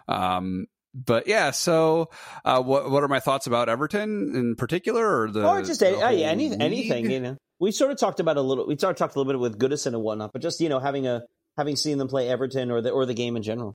Um, 0.08 0.66
but 0.94 1.26
yeah, 1.26 1.52
so 1.52 2.10
uh, 2.44 2.62
what 2.62 2.90
what 2.90 3.02
are 3.02 3.08
my 3.08 3.20
thoughts 3.20 3.46
about 3.46 3.68
Everton 3.68 4.32
in 4.34 4.56
particular, 4.56 5.22
or 5.22 5.30
the 5.30 5.48
or 5.48 5.62
just 5.62 5.82
a, 5.82 5.90
yeah, 5.90 6.28
any, 6.28 6.52
anything? 6.52 7.10
You 7.10 7.20
know, 7.20 7.36
we 7.58 7.72
sort 7.72 7.90
of 7.90 7.98
talked 7.98 8.20
about 8.20 8.36
a 8.36 8.42
little. 8.42 8.66
We 8.66 8.76
sort 8.76 8.90
of 8.90 8.96
talked 8.98 9.16
a 9.16 9.18
little 9.18 9.32
bit 9.32 9.40
with 9.40 9.58
Goodison 9.58 9.88
and 9.88 10.02
whatnot, 10.02 10.32
but 10.32 10.42
just 10.42 10.60
you 10.60 10.68
know, 10.68 10.80
having 10.80 11.06
a 11.06 11.22
having 11.56 11.76
seen 11.76 11.98
them 11.98 12.08
play 12.08 12.28
Everton 12.28 12.70
or 12.70 12.82
the 12.82 12.90
or 12.90 13.06
the 13.06 13.14
game 13.14 13.36
in 13.36 13.42
general. 13.42 13.74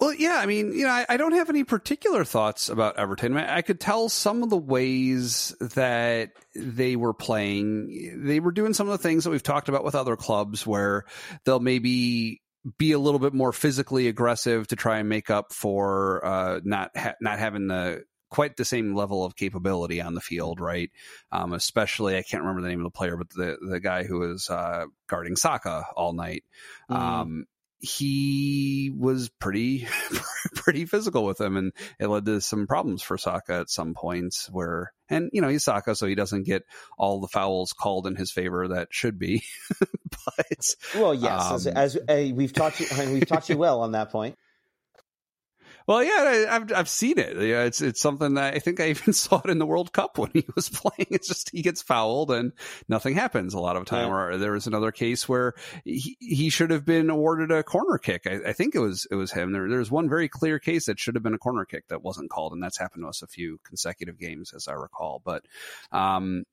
Well, 0.00 0.12
yeah, 0.12 0.38
I 0.38 0.46
mean, 0.46 0.72
you 0.72 0.84
know, 0.84 0.90
I, 0.90 1.06
I, 1.08 1.16
don't 1.16 1.32
have 1.32 1.48
any 1.48 1.64
particular 1.64 2.22
thoughts 2.22 2.68
about 2.68 2.98
Everton. 2.98 3.34
I, 3.36 3.56
I, 3.56 3.62
could 3.62 3.80
tell 3.80 4.10
some 4.10 4.42
of 4.42 4.50
the 4.50 4.56
ways 4.56 5.56
that 5.58 6.32
they 6.54 6.96
were 6.96 7.14
playing. 7.14 8.22
They 8.24 8.40
were 8.40 8.52
doing 8.52 8.74
some 8.74 8.88
of 8.88 8.92
the 8.92 9.02
things 9.02 9.24
that 9.24 9.30
we've 9.30 9.42
talked 9.42 9.70
about 9.70 9.84
with 9.84 9.94
other 9.94 10.16
clubs, 10.16 10.66
where 10.66 11.06
they'll 11.44 11.60
maybe 11.60 12.42
be 12.78 12.92
a 12.92 12.98
little 12.98 13.20
bit 13.20 13.32
more 13.32 13.52
physically 13.52 14.08
aggressive 14.08 14.66
to 14.68 14.76
try 14.76 14.98
and 14.98 15.08
make 15.08 15.30
up 15.30 15.54
for 15.54 16.24
uh, 16.24 16.60
not 16.62 16.90
ha- 16.94 17.14
not 17.20 17.38
having 17.38 17.68
the 17.68 18.04
quite 18.28 18.56
the 18.56 18.64
same 18.64 18.94
level 18.94 19.24
of 19.24 19.36
capability 19.36 20.00
on 20.00 20.14
the 20.14 20.20
field, 20.20 20.60
right? 20.60 20.90
Um, 21.32 21.52
especially, 21.52 22.18
I 22.18 22.22
can't 22.22 22.42
remember 22.42 22.62
the 22.62 22.68
name 22.68 22.80
of 22.80 22.84
the 22.84 22.96
player, 22.96 23.16
but 23.16 23.30
the 23.30 23.56
the 23.66 23.80
guy 23.80 24.04
who 24.04 24.18
was 24.18 24.50
uh, 24.50 24.86
guarding 25.06 25.36
Saka 25.36 25.86
all 25.96 26.12
night. 26.12 26.44
Mm. 26.90 26.96
Um, 26.96 27.46
he 27.78 28.92
was 28.96 29.28
pretty 29.38 29.86
pretty 30.54 30.86
physical 30.86 31.24
with 31.24 31.40
him 31.40 31.56
and 31.56 31.72
it 32.00 32.08
led 32.08 32.24
to 32.24 32.40
some 32.40 32.66
problems 32.66 33.02
for 33.02 33.18
Saka 33.18 33.60
at 33.60 33.70
some 33.70 33.94
points 33.94 34.48
where 34.50 34.92
and 35.08 35.30
you 35.32 35.40
know 35.40 35.48
he's 35.48 35.64
Saka 35.64 35.94
so 35.94 36.06
he 36.06 36.14
doesn't 36.14 36.44
get 36.44 36.62
all 36.98 37.20
the 37.20 37.28
fouls 37.28 37.72
called 37.72 38.06
in 38.06 38.16
his 38.16 38.32
favor 38.32 38.68
that 38.68 38.88
should 38.90 39.18
be. 39.18 39.42
But 40.26 41.00
well 41.00 41.14
yes 41.14 41.66
um, 41.66 41.72
as, 41.76 41.96
as 41.96 42.32
we've 42.32 42.52
taught 42.52 42.80
you 42.80 42.86
we've 43.12 43.26
taught 43.26 43.48
you 43.48 43.56
well 43.56 43.80
on 43.82 43.92
that 43.92 44.10
point 44.10 44.36
well, 45.86 46.02
yeah, 46.02 46.46
I, 46.50 46.54
have 46.54 46.72
I've 46.72 46.88
seen 46.88 47.18
it. 47.18 47.36
Yeah, 47.36 47.62
it's 47.62 47.80
it's 47.80 48.00
something 48.00 48.34
that 48.34 48.54
I 48.54 48.58
think 48.58 48.80
I 48.80 48.88
even 48.90 49.12
saw 49.12 49.40
it 49.44 49.50
in 49.50 49.58
the 49.58 49.66
World 49.66 49.92
Cup 49.92 50.18
when 50.18 50.30
he 50.32 50.44
was 50.54 50.68
playing. 50.72 51.08
It's 51.10 51.28
just 51.28 51.50
he 51.50 51.62
gets 51.62 51.82
fouled 51.82 52.30
and 52.30 52.52
nothing 52.88 53.14
happens 53.14 53.54
a 53.54 53.60
lot 53.60 53.76
of 53.76 53.84
time. 53.84 54.08
Yeah. 54.08 54.14
Or 54.14 54.36
there 54.36 54.52
was 54.52 54.66
another 54.66 54.90
case 54.90 55.28
where 55.28 55.54
he, 55.84 56.16
he 56.18 56.50
should 56.50 56.70
have 56.70 56.84
been 56.84 57.10
awarded 57.10 57.50
a 57.50 57.62
corner 57.62 57.98
kick. 57.98 58.26
I, 58.26 58.50
I 58.50 58.52
think 58.52 58.74
it 58.74 58.80
was 58.80 59.06
it 59.10 59.14
was 59.14 59.32
him. 59.32 59.52
There 59.52 59.68
there's 59.68 59.90
one 59.90 60.08
very 60.08 60.28
clear 60.28 60.58
case 60.58 60.86
that 60.86 60.98
should 60.98 61.14
have 61.14 61.22
been 61.22 61.34
a 61.34 61.38
corner 61.38 61.64
kick 61.64 61.88
that 61.88 62.02
wasn't 62.02 62.30
called, 62.30 62.52
and 62.52 62.62
that's 62.62 62.78
happened 62.78 63.04
to 63.04 63.08
us 63.08 63.22
a 63.22 63.26
few 63.28 63.60
consecutive 63.64 64.18
games 64.18 64.52
as 64.54 64.68
I 64.68 64.72
recall. 64.72 65.22
But 65.24 65.44
um, 65.92 66.44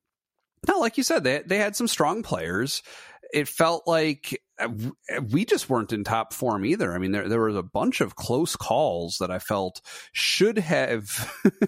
no, 0.68 0.80
like 0.80 0.98
you 0.98 1.04
said, 1.04 1.24
they 1.24 1.42
they 1.46 1.58
had 1.58 1.76
some 1.76 1.88
strong 1.88 2.24
players 2.24 2.84
it 3.34 3.48
felt 3.48 3.88
like 3.88 4.40
uh, 4.60 4.70
we 5.32 5.44
just 5.44 5.68
weren't 5.68 5.92
in 5.92 6.04
top 6.04 6.32
form 6.32 6.64
either. 6.64 6.94
I 6.94 7.00
mean, 7.00 7.12
there 7.12 7.28
there 7.28 7.42
was 7.42 7.56
a 7.56 7.64
bunch 7.64 8.00
of 8.00 8.16
close 8.16 8.56
calls 8.56 9.18
that 9.20 9.32
I 9.32 9.40
felt 9.40 9.82
should 10.12 10.60
have 10.60 11.08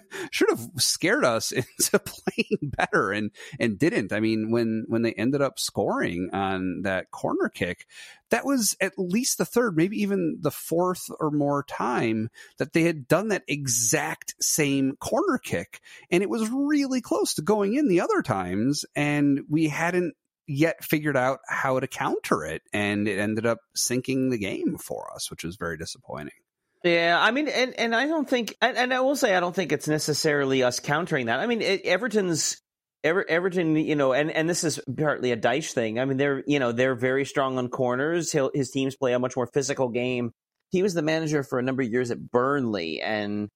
should 0.31 0.49
have 0.49 0.69
scared 0.77 1.25
us 1.25 1.51
into 1.51 1.99
playing 1.99 2.71
better 2.77 3.11
and 3.11 3.31
and 3.59 3.79
didn't. 3.79 4.13
I 4.13 4.19
mean, 4.19 4.51
when 4.51 4.85
when 4.87 5.01
they 5.01 5.13
ended 5.13 5.41
up 5.41 5.57
scoring 5.57 6.29
on 6.31 6.83
that 6.83 7.09
corner 7.09 7.49
kick, 7.49 7.87
that 8.29 8.45
was 8.45 8.77
at 8.79 8.93
least 8.97 9.39
the 9.39 9.45
third, 9.45 9.75
maybe 9.75 9.97
even 10.03 10.37
the 10.41 10.51
fourth 10.51 11.09
or 11.19 11.31
more 11.31 11.63
time 11.63 12.29
that 12.59 12.73
they 12.73 12.83
had 12.83 13.07
done 13.07 13.29
that 13.29 13.43
exact 13.47 14.35
same 14.39 14.95
corner 14.97 15.39
kick, 15.43 15.81
and 16.11 16.21
it 16.21 16.29
was 16.29 16.47
really 16.51 17.01
close 17.01 17.33
to 17.33 17.41
going 17.41 17.73
in 17.73 17.87
the 17.87 18.01
other 18.01 18.21
times, 18.21 18.85
and 18.95 19.41
we 19.49 19.69
hadn't 19.69 20.13
yet 20.47 20.83
figured 20.83 21.17
out 21.17 21.39
how 21.47 21.79
to 21.79 21.87
counter 21.87 22.43
it, 22.45 22.61
and 22.73 23.07
it 23.07 23.19
ended 23.19 23.45
up 23.45 23.59
sinking 23.75 24.29
the 24.29 24.37
game 24.37 24.77
for 24.77 25.11
us, 25.13 25.29
which 25.29 25.43
was 25.43 25.55
very 25.55 25.77
disappointing. 25.77 26.33
Yeah, 26.83 27.17
I 27.19 27.31
mean, 27.31 27.47
and, 27.47 27.73
and 27.79 27.95
I 27.95 28.05
don't 28.05 28.29
think, 28.29 28.55
and, 28.61 28.77
and 28.77 28.93
I 28.93 28.99
will 28.99 29.15
say, 29.15 29.35
I 29.35 29.39
don't 29.39 29.55
think 29.55 29.71
it's 29.71 29.87
necessarily 29.87 30.61
us 30.61 30.79
countering 30.79 31.25
that. 31.25 31.39
I 31.39 31.47
mean, 31.47 31.61
it, 31.61 31.81
Everton's 31.83 32.61
Ever, 33.03 33.23
Everton, 33.29 33.75
you 33.75 33.95
know, 33.95 34.13
and, 34.13 34.31
and 34.31 34.49
this 34.49 34.63
is 34.63 34.79
partly 34.97 35.31
a 35.31 35.37
Dyche 35.37 35.73
thing. 35.73 35.99
I 35.99 36.05
mean, 36.05 36.17
they're 36.17 36.43
you 36.47 36.57
know 36.57 36.71
they're 36.71 36.95
very 36.95 37.23
strong 37.23 37.59
on 37.59 37.69
corners. 37.69 38.31
He'll, 38.31 38.49
his 38.51 38.71
teams 38.71 38.95
play 38.95 39.13
a 39.13 39.19
much 39.19 39.35
more 39.35 39.45
physical 39.45 39.89
game. 39.89 40.31
He 40.71 40.81
was 40.81 40.95
the 40.95 41.03
manager 41.03 41.43
for 41.43 41.59
a 41.59 41.61
number 41.61 41.83
of 41.83 41.89
years 41.91 42.09
at 42.09 42.31
Burnley, 42.31 43.01
and 43.03 43.49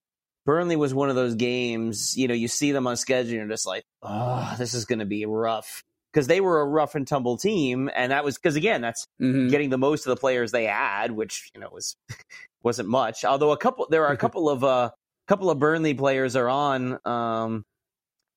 Burnley 0.45 0.75
was 0.75 0.93
one 0.93 1.09
of 1.09 1.15
those 1.15 1.33
games. 1.33 2.15
You 2.15 2.27
know, 2.27 2.35
you 2.35 2.47
see 2.47 2.73
them 2.73 2.85
on 2.85 2.95
schedule, 2.95 3.31
and 3.31 3.39
you're 3.39 3.47
just 3.47 3.65
like, 3.65 3.83
oh, 4.03 4.53
this 4.59 4.75
is 4.75 4.85
going 4.85 4.99
to 4.99 5.05
be 5.05 5.25
rough 5.25 5.81
because 6.11 6.27
they 6.27 6.41
were 6.41 6.61
a 6.61 6.65
rough 6.65 6.95
and 6.95 7.07
tumble 7.07 7.37
team, 7.37 7.89
and 7.93 8.11
that 8.11 8.23
was 8.23 8.37
because 8.37 8.55
again, 8.55 8.81
that's 8.81 9.05
mm-hmm. 9.21 9.49
getting 9.49 9.69
the 9.69 9.77
most 9.77 10.05
of 10.05 10.09
the 10.09 10.19
players 10.19 10.51
they 10.51 10.65
had, 10.65 11.11
which 11.11 11.51
you 11.53 11.61
know 11.61 11.69
was 11.71 11.95
wasn't 12.63 12.89
much. 12.89 13.23
Although 13.25 13.51
a 13.51 13.57
couple, 13.57 13.87
there 13.89 14.05
are 14.05 14.13
a 14.13 14.17
couple 14.25 14.49
of 14.49 14.63
uh, 14.63 14.91
couple 15.27 15.49
of 15.49 15.59
Burnley 15.59 15.93
players 15.93 16.35
are 16.35 16.49
on 16.49 16.99
um, 17.05 17.65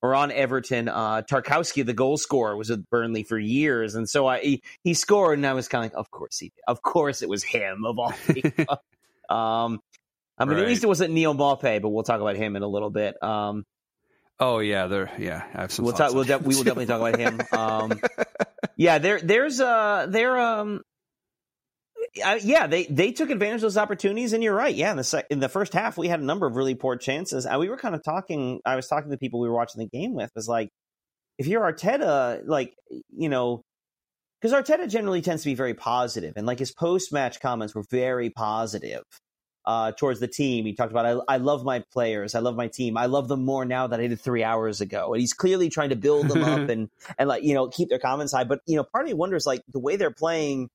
or 0.01 0.15
on 0.15 0.31
Everton. 0.31 0.89
Uh, 0.89 1.23
Tarkowski, 1.23 1.85
the 1.85 1.93
goal 1.93 2.17
scorer, 2.17 2.55
was 2.55 2.69
with 2.69 2.87
Burnley 2.89 3.23
for 3.23 3.39
years, 3.39 3.95
and 3.95 4.07
so 4.07 4.27
I 4.27 4.39
he, 4.41 4.63
he 4.83 4.93
scored, 4.93 5.39
and 5.39 5.47
I 5.47 5.53
was 5.53 5.67
kind 5.67 5.85
of 5.85 5.91
like, 5.91 5.99
of 5.99 6.11
course 6.11 6.37
he, 6.37 6.49
did. 6.49 6.61
of 6.67 6.81
course 6.81 7.21
it 7.21 7.29
was 7.29 7.43
him 7.43 7.85
of 7.85 7.97
all. 7.99 8.13
um, 9.29 9.79
I 10.37 10.45
mean, 10.45 10.55
right. 10.55 10.63
at 10.63 10.67
least 10.67 10.83
it 10.83 10.87
wasn't 10.87 11.13
Neal 11.13 11.35
Maupay, 11.35 11.81
but 11.81 11.89
we'll 11.89 12.03
talk 12.03 12.19
about 12.19 12.35
him 12.35 12.55
in 12.55 12.63
a 12.63 12.67
little 12.67 12.89
bit. 12.89 13.21
Um, 13.21 13.65
Oh 14.45 14.59
yeah, 14.59 14.87
there. 14.87 15.09
Yeah, 15.17 15.41
I 15.53 15.61
have 15.61 15.71
some. 15.71 15.85
We'll 15.85 15.93
talk. 15.93 16.13
We'll 16.13 16.25
de- 16.25 16.37
we 16.37 16.53
will 16.53 16.65
definitely 16.65 16.87
talk 16.87 16.99
about 16.99 17.17
him. 17.17 17.39
Um, 17.53 18.01
yeah, 18.75 18.97
there. 18.97 19.21
There's 19.21 19.61
uh 19.61 20.07
there 20.09 20.37
um 20.37 20.81
uh, 22.23 22.39
yeah, 22.41 22.67
they 22.67 22.83
they 22.87 23.13
took 23.13 23.29
advantage 23.29 23.57
of 23.57 23.61
those 23.61 23.77
opportunities, 23.77 24.33
and 24.33 24.43
you're 24.43 24.53
right. 24.53 24.75
Yeah, 24.75 24.91
in 24.91 24.97
the 24.97 25.03
sec- 25.05 25.27
in 25.29 25.39
the 25.39 25.47
first 25.47 25.71
half, 25.71 25.97
we 25.97 26.09
had 26.09 26.19
a 26.19 26.25
number 26.25 26.45
of 26.45 26.57
really 26.57 26.75
poor 26.75 26.97
chances, 26.97 27.45
and 27.45 27.57
we 27.57 27.69
were 27.69 27.77
kind 27.77 27.95
of 27.95 28.03
talking. 28.03 28.59
I 28.65 28.75
was 28.75 28.87
talking 28.89 29.11
to 29.11 29.17
people 29.17 29.39
we 29.39 29.47
were 29.47 29.55
watching 29.55 29.79
the 29.79 29.87
game 29.97 30.13
with. 30.13 30.29
Was 30.35 30.49
like, 30.49 30.69
if 31.37 31.47
you're 31.47 31.61
Arteta, 31.61 32.41
like 32.45 32.73
you 33.15 33.29
know, 33.29 33.61
because 34.41 34.51
Arteta 34.51 34.89
generally 34.89 35.21
tends 35.21 35.43
to 35.43 35.49
be 35.49 35.55
very 35.55 35.73
positive, 35.73 36.33
and 36.35 36.45
like 36.45 36.59
his 36.59 36.73
post 36.73 37.13
match 37.13 37.39
comments 37.39 37.73
were 37.73 37.85
very 37.89 38.29
positive 38.29 39.03
uh, 39.65 39.91
towards 39.93 40.19
the 40.19 40.27
team. 40.27 40.65
He 40.65 40.73
talked 40.73 40.91
about, 40.91 41.05
I, 41.05 41.35
I, 41.35 41.37
love 41.37 41.63
my 41.63 41.79
players. 41.91 42.35
I 42.35 42.39
love 42.39 42.55
my 42.55 42.67
team. 42.67 42.97
I 42.97 43.05
love 43.05 43.27
them 43.27 43.45
more 43.45 43.63
now 43.65 43.87
than 43.87 43.99
I 43.99 44.07
did 44.07 44.19
three 44.19 44.43
hours 44.43 44.81
ago. 44.81 45.13
And 45.13 45.21
he's 45.21 45.33
clearly 45.33 45.69
trying 45.69 45.89
to 45.89 45.95
build 45.95 46.27
them 46.27 46.43
up 46.43 46.69
and, 46.69 46.89
and 47.17 47.29
like, 47.29 47.43
you 47.43 47.53
know, 47.53 47.69
keep 47.69 47.89
their 47.89 47.99
comments 47.99 48.33
high. 48.33 48.43
But, 48.43 48.61
you 48.65 48.75
know, 48.75 48.83
part 48.83 49.05
of 49.05 49.07
me 49.07 49.13
wonders 49.13 49.45
like 49.45 49.61
the 49.69 49.79
way 49.79 49.95
they're 49.95 50.11
playing, 50.11 50.69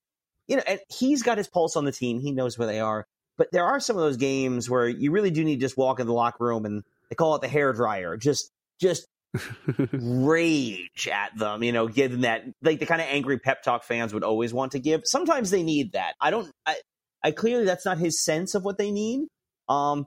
you 0.46 0.56
know, 0.56 0.62
and 0.66 0.80
he's 0.88 1.22
got 1.22 1.38
his 1.38 1.48
pulse 1.48 1.76
on 1.76 1.84
the 1.84 1.92
team. 1.92 2.20
He 2.20 2.32
knows 2.32 2.58
where 2.58 2.66
they 2.66 2.80
are. 2.80 3.06
But 3.36 3.52
there 3.52 3.64
are 3.64 3.78
some 3.78 3.96
of 3.96 4.02
those 4.02 4.16
games 4.16 4.68
where 4.70 4.88
you 4.88 5.12
really 5.12 5.30
do 5.30 5.44
need 5.44 5.56
to 5.56 5.60
just 5.60 5.76
walk 5.76 6.00
in 6.00 6.06
the 6.06 6.12
locker 6.12 6.44
room 6.44 6.64
and 6.64 6.82
they 7.08 7.14
call 7.14 7.36
it 7.36 7.42
the 7.42 7.48
hair 7.48 7.72
dryer. 7.72 8.16
Just, 8.16 8.50
just 8.80 9.06
rage 9.92 11.08
at 11.12 11.36
them, 11.36 11.62
you 11.62 11.72
know, 11.72 11.88
give 11.88 12.10
them 12.10 12.22
that, 12.22 12.44
like 12.62 12.80
the 12.80 12.86
kind 12.86 13.02
of 13.02 13.06
angry 13.10 13.38
pep 13.38 13.62
talk 13.62 13.84
fans 13.84 14.14
would 14.14 14.24
always 14.24 14.52
want 14.52 14.72
to 14.72 14.78
give. 14.78 15.02
Sometimes 15.04 15.50
they 15.50 15.62
need 15.62 15.92
that. 15.92 16.14
I 16.20 16.30
don't, 16.30 16.50
I, 16.66 16.76
I 17.24 17.32
clearly 17.32 17.64
that's 17.64 17.84
not 17.84 17.98
his 17.98 18.22
sense 18.22 18.54
of 18.54 18.64
what 18.64 18.78
they 18.78 18.90
need. 18.90 19.26
Um, 19.68 20.06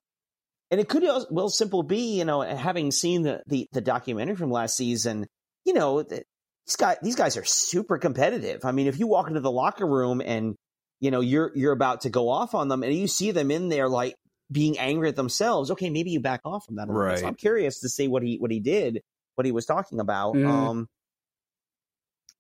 and 0.70 0.80
it 0.80 0.88
could 0.88 1.04
well 1.30 1.50
simple 1.50 1.84
be, 1.84 2.18
you 2.18 2.26
know, 2.26 2.42
having 2.42 2.92
seen 2.92 3.24
the, 3.24 3.42
the, 3.48 3.68
the 3.74 3.82
documentary 3.82 4.36
from 4.36 4.52
last 4.52 4.78
season, 4.78 5.28
you 5.66 5.74
know, 5.74 6.02
these 6.02 6.76
guys 6.78 6.98
these 7.02 7.16
guys 7.16 7.38
are 7.38 7.44
super 7.44 7.98
competitive. 7.98 8.64
I 8.64 8.72
mean, 8.72 8.88
if 8.88 8.98
you 8.98 9.08
walk 9.08 9.28
into 9.28 9.42
the 9.42 9.52
locker 9.52 9.86
room 9.86 10.22
and 10.22 10.56
you 11.00 11.12
know 11.12 11.20
you're 11.20 11.52
you're 11.56 11.74
about 11.74 12.02
to 12.02 12.10
go 12.10 12.30
off 12.30 12.56
on 12.56 12.70
them, 12.70 12.84
and 12.84 12.94
you 12.94 13.08
see 13.08 13.32
them 13.32 13.52
in 13.52 13.70
there 13.70 13.90
like 13.90 14.16
being 14.52 14.80
angry 14.80 15.10
at 15.10 15.16
themselves, 15.16 15.72
okay, 15.72 15.90
maybe 15.90 16.12
you 16.12 16.22
back 16.22 16.42
off 16.46 16.66
from 16.66 16.76
that. 16.76 16.88
right. 16.88 17.20
So 17.20 17.28
I'm 17.28 17.36
curious 17.36 17.82
to 17.82 17.90
see 17.90 18.08
what 18.08 18.24
he 18.24 18.38
what 18.38 18.52
he 18.52 18.60
did, 18.60 19.02
what 19.36 19.46
he 19.46 19.52
was 19.52 19.66
talking 19.66 20.00
about. 20.00 20.36
Mm. 20.36 20.48
Um, 20.48 20.88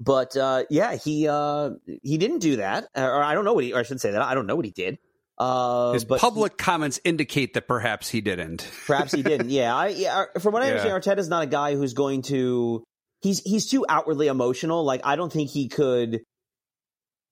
but 0.02 0.36
uh, 0.36 0.64
yeah, 0.72 0.96
he 0.96 1.28
uh, 1.28 1.72
he 2.02 2.18
didn't 2.18 2.40
do 2.40 2.56
that, 2.56 2.88
or 2.96 3.24
I 3.24 3.36
don't 3.36 3.46
know 3.46 3.54
what 3.54 3.64
he. 3.64 3.74
Or 3.74 3.80
I 3.80 3.84
should 3.84 4.02
say 4.02 4.12
that 4.12 4.22
I 4.22 4.34
don't 4.34 4.48
know 4.48 4.56
what 4.56 4.66
he 4.66 4.72
did. 4.72 4.98
Uh, 5.38 5.94
His 5.94 6.06
public 6.06 6.54
he, 6.54 6.58
comments 6.58 7.00
indicate 7.04 7.54
that 7.54 7.68
perhaps 7.68 8.10
he 8.10 8.20
didn't. 8.20 8.68
perhaps 8.88 9.12
he 9.12 9.22
didn't. 9.22 9.52
Yeah, 9.52 9.76
I 9.76 9.90
yeah. 9.90 10.26
From 10.40 10.54
what 10.54 10.64
I 10.64 10.74
yeah. 10.74 10.82
understand, 10.88 11.20
is 11.20 11.30
not 11.30 11.44
a 11.44 11.48
guy 11.48 11.76
who's 11.76 11.94
going 11.94 12.24
to. 12.24 12.84
He's 13.22 13.42
he's 13.42 13.70
too 13.70 13.86
outwardly 13.88 14.26
emotional. 14.26 14.84
Like 14.84 15.02
I 15.04 15.16
don't 15.16 15.32
think 15.32 15.52
he 15.52 15.68
could 15.68 16.22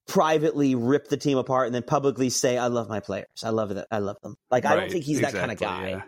privately 0.06 0.76
rip 0.76 1.08
the 1.08 1.16
team 1.16 1.38
apart 1.38 1.66
and 1.66 1.74
then 1.74 1.82
publicly 1.82 2.30
say, 2.30 2.56
"I 2.56 2.68
love 2.68 2.88
my 2.88 3.00
players. 3.00 3.26
I 3.42 3.50
love 3.50 3.74
that. 3.74 3.88
I 3.90 3.98
love 3.98 4.16
them." 4.22 4.36
Like 4.48 4.62
right, 4.62 4.74
I 4.74 4.76
don't 4.76 4.92
think 4.92 5.04
he's 5.04 5.18
exactly, 5.18 5.40
that 5.40 5.46
kind 5.46 5.52
of 5.52 5.58
guy. 5.58 5.88
Yeah. 5.88 6.02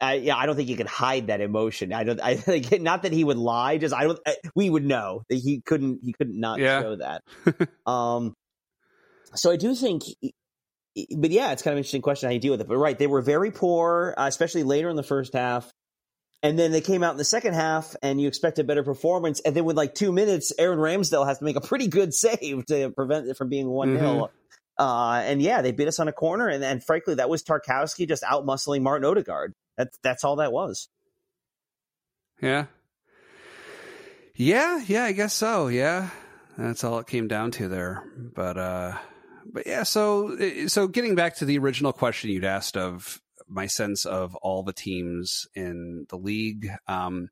I, 0.00 0.14
yeah, 0.14 0.36
I 0.36 0.46
don't 0.46 0.56
think 0.56 0.68
you 0.68 0.76
can 0.76 0.86
hide 0.86 1.26
that 1.26 1.40
emotion. 1.40 1.92
I 1.92 2.04
don't. 2.04 2.20
I 2.20 2.36
think 2.36 2.80
not 2.80 3.02
that 3.02 3.12
he 3.12 3.24
would 3.24 3.36
lie. 3.36 3.78
Just 3.78 3.94
I 3.94 4.04
don't. 4.04 4.18
I, 4.26 4.36
we 4.54 4.70
would 4.70 4.84
know 4.84 5.22
that 5.28 5.36
he 5.36 5.60
couldn't. 5.60 6.00
He 6.02 6.12
couldn't 6.12 6.38
not 6.38 6.58
yeah. 6.58 6.80
show 6.80 6.96
that. 6.96 7.22
um. 7.86 8.34
So 9.34 9.50
I 9.50 9.56
do 9.56 9.74
think, 9.74 10.04
but 11.16 11.30
yeah, 11.30 11.52
it's 11.52 11.60
kind 11.60 11.72
of 11.72 11.76
an 11.76 11.78
interesting 11.78 12.00
question 12.00 12.28
how 12.28 12.32
you 12.32 12.40
deal 12.40 12.52
with 12.52 12.62
it. 12.62 12.68
But 12.68 12.78
right, 12.78 12.98
they 12.98 13.06
were 13.06 13.20
very 13.20 13.50
poor, 13.50 14.14
uh, 14.16 14.24
especially 14.26 14.62
later 14.62 14.88
in 14.88 14.96
the 14.96 15.02
first 15.02 15.34
half, 15.34 15.70
and 16.42 16.58
then 16.58 16.72
they 16.72 16.80
came 16.80 17.02
out 17.02 17.12
in 17.12 17.18
the 17.18 17.24
second 17.24 17.52
half, 17.52 17.94
and 18.02 18.18
you 18.18 18.26
expect 18.26 18.58
a 18.58 18.64
better 18.64 18.82
performance, 18.82 19.40
and 19.40 19.54
then 19.54 19.66
with 19.66 19.76
like 19.76 19.94
two 19.94 20.12
minutes, 20.12 20.50
Aaron 20.58 20.78
Ramsdale 20.78 21.26
has 21.26 21.38
to 21.38 21.44
make 21.44 21.56
a 21.56 21.60
pretty 21.60 21.88
good 21.88 22.14
save 22.14 22.64
to 22.66 22.90
prevent 22.90 23.28
it 23.28 23.36
from 23.36 23.50
being 23.50 23.68
one 23.68 23.98
0 23.98 24.00
mm-hmm. 24.00 24.24
Uh, 24.78 25.22
and 25.24 25.42
yeah, 25.42 25.60
they 25.60 25.72
beat 25.72 25.88
us 25.88 25.98
on 25.98 26.06
a 26.06 26.12
corner, 26.12 26.48
and, 26.48 26.62
and 26.62 26.84
frankly, 26.84 27.16
that 27.16 27.28
was 27.28 27.42
Tarkowski 27.42 28.06
just 28.06 28.22
out 28.22 28.46
muscling 28.46 28.82
Martin 28.82 29.04
Odegaard. 29.04 29.54
That's 29.76 29.98
that's 30.02 30.24
all 30.24 30.36
that 30.36 30.52
was. 30.52 30.88
Yeah. 32.40 32.66
Yeah, 34.34 34.80
yeah, 34.86 35.02
I 35.04 35.12
guess 35.12 35.34
so. 35.34 35.66
Yeah, 35.66 36.10
that's 36.56 36.84
all 36.84 37.00
it 37.00 37.08
came 37.08 37.26
down 37.26 37.50
to 37.52 37.66
there. 37.66 38.04
But 38.16 38.56
uh, 38.56 38.96
but 39.52 39.66
yeah, 39.66 39.82
so 39.82 40.66
so 40.68 40.86
getting 40.86 41.16
back 41.16 41.36
to 41.36 41.44
the 41.44 41.58
original 41.58 41.92
question 41.92 42.30
you'd 42.30 42.44
asked 42.44 42.76
of 42.76 43.20
my 43.48 43.66
sense 43.66 44.04
of 44.04 44.36
all 44.36 44.62
the 44.62 44.72
teams 44.72 45.48
in 45.56 46.06
the 46.10 46.16
league, 46.16 46.68
um, 46.86 47.30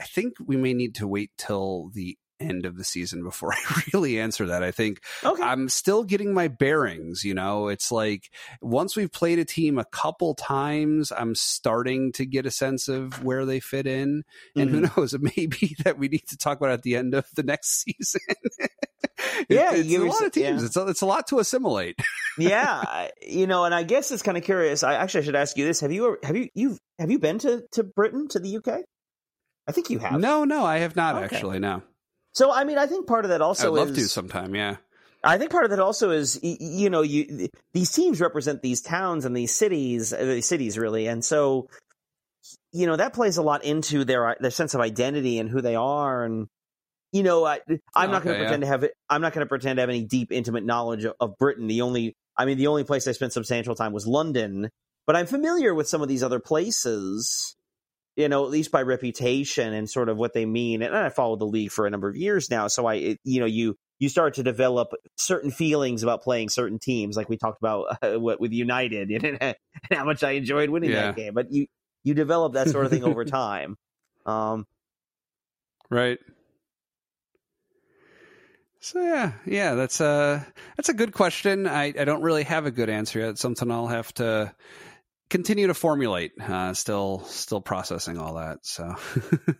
I 0.00 0.04
think 0.04 0.34
we 0.44 0.56
may 0.56 0.74
need 0.74 0.96
to 0.96 1.06
wait 1.06 1.30
till 1.36 1.90
the 1.94 2.18
end 2.40 2.66
of 2.66 2.76
the 2.76 2.84
season 2.84 3.22
before 3.22 3.52
I 3.68 3.82
really 3.92 4.18
answer 4.20 4.46
that. 4.46 4.62
I 4.62 4.70
think 4.70 5.02
okay. 5.24 5.42
I'm 5.42 5.68
still 5.68 6.04
getting 6.04 6.34
my 6.34 6.48
bearings, 6.48 7.24
you 7.24 7.34
know. 7.34 7.68
It's 7.68 7.90
like 7.90 8.30
once 8.60 8.96
we've 8.96 9.12
played 9.12 9.38
a 9.38 9.44
team 9.44 9.78
a 9.78 9.84
couple 9.84 10.34
times, 10.34 11.12
I'm 11.12 11.34
starting 11.34 12.12
to 12.12 12.26
get 12.26 12.46
a 12.46 12.50
sense 12.50 12.88
of 12.88 13.24
where 13.24 13.44
they 13.44 13.60
fit 13.60 13.86
in. 13.86 14.24
And 14.56 14.70
mm-hmm. 14.70 14.84
who 14.84 14.90
knows, 14.96 15.14
it 15.14 15.22
may 15.22 15.46
be 15.46 15.76
that 15.84 15.98
we 15.98 16.08
need 16.08 16.26
to 16.28 16.36
talk 16.36 16.58
about 16.58 16.70
at 16.70 16.82
the 16.82 16.96
end 16.96 17.14
of 17.14 17.26
the 17.34 17.42
next 17.42 17.84
season. 17.84 18.20
yeah, 19.48 19.74
it's 19.74 19.92
a 19.92 19.98
lot 19.98 20.24
of 20.24 20.32
teams. 20.32 20.60
Yeah. 20.60 20.66
It's 20.66 20.76
a, 20.76 20.86
it's 20.88 21.02
a 21.02 21.06
lot 21.06 21.26
to 21.28 21.38
assimilate. 21.38 21.98
yeah, 22.38 23.08
you 23.26 23.46
know, 23.46 23.64
and 23.64 23.74
I 23.74 23.82
guess 23.82 24.10
it's 24.10 24.22
kind 24.22 24.36
of 24.36 24.44
curious. 24.44 24.82
I 24.82 24.94
actually 24.94 25.20
I 25.20 25.24
should 25.24 25.36
ask 25.36 25.56
you 25.56 25.64
this: 25.64 25.80
Have 25.80 25.92
you 25.92 26.18
have 26.22 26.36
you 26.36 26.48
you 26.54 26.78
have 26.98 27.10
you 27.10 27.18
been 27.18 27.38
to 27.40 27.64
to 27.72 27.84
Britain 27.84 28.28
to 28.28 28.38
the 28.38 28.56
UK? 28.58 28.82
I 29.66 29.72
think 29.72 29.90
you 29.90 29.98
have. 29.98 30.18
No, 30.18 30.44
no, 30.44 30.64
I 30.64 30.78
have 30.78 30.96
not 30.96 31.16
okay. 31.16 31.24
actually. 31.36 31.58
No. 31.58 31.82
So 32.38 32.52
I 32.52 32.62
mean, 32.62 32.78
I 32.78 32.86
think 32.86 33.08
part 33.08 33.24
of 33.24 33.30
that 33.30 33.42
also 33.42 33.74
I'd 33.74 33.76
love 33.76 33.90
is, 33.90 33.96
to 33.96 34.08
sometime. 34.08 34.54
Yeah. 34.54 34.76
I 35.24 35.38
think 35.38 35.50
part 35.50 35.64
of 35.64 35.70
that 35.70 35.80
also 35.80 36.10
is 36.10 36.38
you 36.40 36.88
know 36.88 37.02
you 37.02 37.48
these 37.72 37.90
teams 37.90 38.20
represent 38.20 38.62
these 38.62 38.80
towns 38.80 39.24
and 39.24 39.36
these 39.36 39.52
cities, 39.52 40.12
uh, 40.12 40.18
these 40.18 40.46
cities 40.46 40.78
really, 40.78 41.08
and 41.08 41.24
so 41.24 41.68
you 42.72 42.86
know 42.86 42.94
that 42.94 43.12
plays 43.12 43.38
a 43.38 43.42
lot 43.42 43.64
into 43.64 44.04
their 44.04 44.36
their 44.38 44.52
sense 44.52 44.74
of 44.74 44.80
identity 44.80 45.40
and 45.40 45.50
who 45.50 45.60
they 45.60 45.74
are 45.74 46.22
and 46.22 46.46
you 47.10 47.24
know 47.24 47.44
I, 47.44 47.58
am 47.96 48.12
not 48.12 48.22
going 48.22 48.38
to 48.38 48.44
pretend 48.44 48.62
yeah. 48.62 48.76
to 48.76 48.82
have 48.82 48.90
I'm 49.10 49.20
not 49.20 49.32
going 49.32 49.44
to 49.44 49.48
pretend 49.48 49.78
to 49.78 49.82
have 49.82 49.90
any 49.90 50.04
deep 50.04 50.30
intimate 50.30 50.64
knowledge 50.64 51.06
of, 51.06 51.14
of 51.18 51.38
Britain. 51.38 51.66
The 51.66 51.80
only 51.80 52.14
I 52.36 52.44
mean 52.44 52.56
the 52.56 52.68
only 52.68 52.84
place 52.84 53.08
I 53.08 53.12
spent 53.12 53.32
substantial 53.32 53.74
time 53.74 53.92
was 53.92 54.06
London, 54.06 54.70
but 55.08 55.16
I'm 55.16 55.26
familiar 55.26 55.74
with 55.74 55.88
some 55.88 56.02
of 56.02 56.08
these 56.08 56.22
other 56.22 56.38
places 56.38 57.56
you 58.18 58.28
know, 58.28 58.44
at 58.44 58.50
least 58.50 58.72
by 58.72 58.82
reputation 58.82 59.72
and 59.72 59.88
sort 59.88 60.08
of 60.08 60.18
what 60.18 60.34
they 60.34 60.44
mean. 60.44 60.82
And 60.82 60.94
I 60.94 61.08
followed 61.08 61.38
the 61.38 61.46
league 61.46 61.70
for 61.70 61.86
a 61.86 61.90
number 61.90 62.08
of 62.08 62.16
years 62.16 62.50
now, 62.50 62.66
so 62.66 62.84
I, 62.84 62.94
it, 62.94 63.20
you 63.22 63.38
know, 63.38 63.46
you 63.46 63.76
you 64.00 64.08
start 64.08 64.34
to 64.34 64.42
develop 64.42 64.88
certain 65.16 65.52
feelings 65.52 66.02
about 66.02 66.22
playing 66.22 66.48
certain 66.48 66.80
teams, 66.80 67.16
like 67.16 67.28
we 67.28 67.36
talked 67.36 67.62
about 67.62 67.96
uh, 68.02 68.18
what 68.18 68.40
with 68.40 68.52
United 68.52 69.10
and, 69.40 69.54
how 69.92 70.04
much 70.04 70.24
I 70.24 70.32
enjoyed 70.32 70.68
winning 70.68 70.90
yeah. 70.90 71.02
that 71.02 71.16
game. 71.16 71.32
But 71.32 71.52
you 71.52 71.66
you 72.02 72.14
develop 72.14 72.54
that 72.54 72.68
sort 72.68 72.86
of 72.86 72.90
thing 72.90 73.04
over 73.04 73.24
time. 73.24 73.76
Um, 74.26 74.66
right. 75.88 76.18
So 78.80 79.00
yeah, 79.00 79.32
yeah, 79.46 79.74
that's 79.74 80.00
a 80.00 80.44
that's 80.76 80.88
a 80.88 80.94
good 80.94 81.12
question. 81.12 81.68
I, 81.68 81.94
I 81.96 82.04
don't 82.04 82.22
really 82.22 82.44
have 82.44 82.66
a 82.66 82.72
good 82.72 82.90
answer 82.90 83.20
yet. 83.20 83.28
It's 83.30 83.40
something 83.40 83.70
I'll 83.70 83.86
have 83.86 84.12
to 84.14 84.52
continue 85.30 85.66
to 85.66 85.74
formulate. 85.74 86.32
Uh, 86.40 86.74
still, 86.74 87.24
still 87.24 87.60
processing 87.60 88.18
all 88.18 88.34
that. 88.34 88.58
So, 88.62 88.94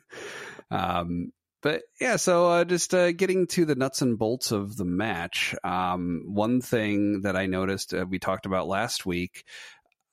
um, 0.71 1.33
but 1.63 1.83
yeah, 2.01 2.17
so 2.17 2.49
uh, 2.49 2.65
just 2.65 2.95
uh, 2.95 3.13
getting 3.13 3.47
to 3.49 3.65
the 3.65 3.75
nuts 3.75 4.03
and 4.03 4.19
bolts 4.19 4.53
of 4.53 4.77
the 4.77 4.85
match. 4.85 5.55
Um, 5.65 6.23
one 6.27 6.61
thing 6.61 7.23
that 7.23 7.37
I 7.37 7.47
noticed 7.47 7.95
uh, 7.95 8.07
we 8.09 8.19
talked 8.19 8.47
about 8.47 8.69
last 8.69 9.05
week. 9.05 9.45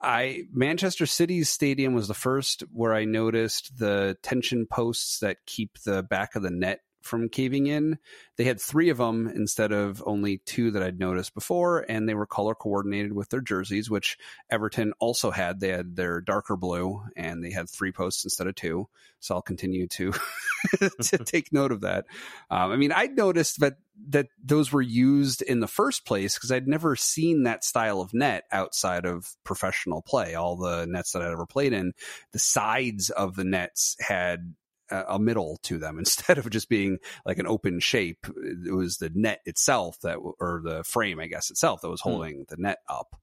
I 0.02 0.44
Manchester 0.52 1.06
City's 1.06 1.50
stadium 1.50 1.94
was 1.94 2.08
the 2.08 2.14
first 2.14 2.64
where 2.72 2.94
I 2.94 3.06
noticed 3.06 3.78
the 3.78 4.18
tension 4.22 4.66
posts 4.66 5.20
that 5.20 5.38
keep 5.46 5.80
the 5.86 6.04
back 6.04 6.36
of 6.36 6.42
the 6.42 6.52
net 6.52 6.80
from 7.06 7.30
caving 7.30 7.68
in. 7.68 7.98
They 8.38 8.44
had 8.44 8.60
three 8.60 8.90
of 8.90 8.98
them 8.98 9.28
instead 9.28 9.72
of 9.72 10.04
only 10.06 10.40
two 10.40 10.72
that 10.72 10.84
I'd 10.84 11.00
noticed 11.00 11.34
before, 11.34 11.86
and 11.88 12.08
they 12.08 12.16
were 12.16 12.26
color 12.26 12.56
coordinated 12.56 13.14
with 13.14 13.30
their 13.30 13.42
jerseys, 13.42 13.90
which 13.90 14.18
Everton 14.50 14.94
also 15.00 15.32
had. 15.32 15.60
They 15.60 15.70
had 15.70 15.96
their 15.96 16.20
darker 16.22 16.56
blue, 16.56 17.02
and 17.16 17.44
they 17.44 17.52
had 17.52 17.70
three 17.70 17.92
posts 17.92 18.24
instead 18.24 18.48
of 18.48 18.56
two. 18.56 18.88
So 19.20 19.36
I'll 19.36 19.42
continue 19.42 19.88
to 19.88 20.14
to 20.80 21.18
take 21.26 21.54
note 21.54 21.72
of 21.72 21.82
that. 21.82 22.06
Um, 22.50 22.72
I 22.72 22.76
mean, 22.76 22.92
I'd 22.92 23.16
noticed 23.16 23.60
that 23.60 23.78
that 24.10 24.28
those 24.44 24.72
were 24.72 24.82
used 24.82 25.42
in 25.42 25.62
the 25.62 25.68
first 25.68 26.06
place 26.06 26.36
because 26.36 26.52
I'd 26.52 26.68
never 26.68 26.96
seen 26.96 27.44
that 27.44 27.64
style 27.64 28.02
of 28.02 28.14
net 28.14 28.44
outside 28.52 29.06
of 29.06 29.36
professional 29.44 30.02
play. 30.02 30.36
All 30.36 30.58
the 30.58 30.86
nets 30.86 31.12
that 31.12 31.22
I'd 31.22 31.32
ever 31.32 31.46
played 31.46 31.74
in, 31.74 31.94
the 32.32 32.40
sides 32.40 33.10
of 33.10 33.36
the 33.36 33.46
nets 33.46 33.96
had 34.00 34.54
a 34.92 35.20
middle 35.20 35.58
to 35.64 35.78
them 35.78 36.00
instead 36.00 36.38
of 36.38 36.50
just 36.50 36.70
being 36.70 37.00
like 37.26 37.40
an 37.40 37.48
open 37.48 37.80
shape. 37.80 38.28
It 38.66 38.74
was 38.74 38.98
the 38.98 39.12
net 39.14 39.42
itself 39.46 40.00
that, 40.02 40.18
or 40.18 40.62
the 40.64 40.84
frame, 40.84 41.20
I 41.20 41.28
guess 41.28 41.52
itself 41.52 41.82
that 41.82 41.90
was 41.90 42.02
hmm. 42.02 42.10
holding 42.10 42.38
mm. 42.42 42.48
the 42.48 42.58
net 42.58 42.80
up. 42.90 43.16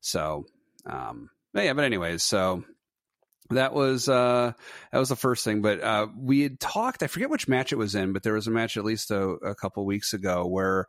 So, 0.00 0.46
um, 0.86 1.30
yeah, 1.54 1.72
but 1.72 1.84
anyways, 1.84 2.22
so 2.22 2.64
that 3.50 3.74
was 3.74 4.08
uh 4.08 4.52
that 4.92 4.98
was 4.98 5.08
the 5.08 5.16
first 5.16 5.44
thing 5.44 5.60
but 5.60 5.82
uh 5.82 6.06
we 6.16 6.42
had 6.42 6.60
talked 6.60 7.02
i 7.02 7.08
forget 7.08 7.30
which 7.30 7.48
match 7.48 7.72
it 7.72 7.76
was 7.76 7.96
in 7.96 8.12
but 8.12 8.22
there 8.22 8.34
was 8.34 8.46
a 8.46 8.50
match 8.50 8.76
at 8.76 8.84
least 8.84 9.10
a, 9.10 9.20
a 9.20 9.56
couple 9.56 9.84
weeks 9.84 10.12
ago 10.12 10.46
where 10.46 10.86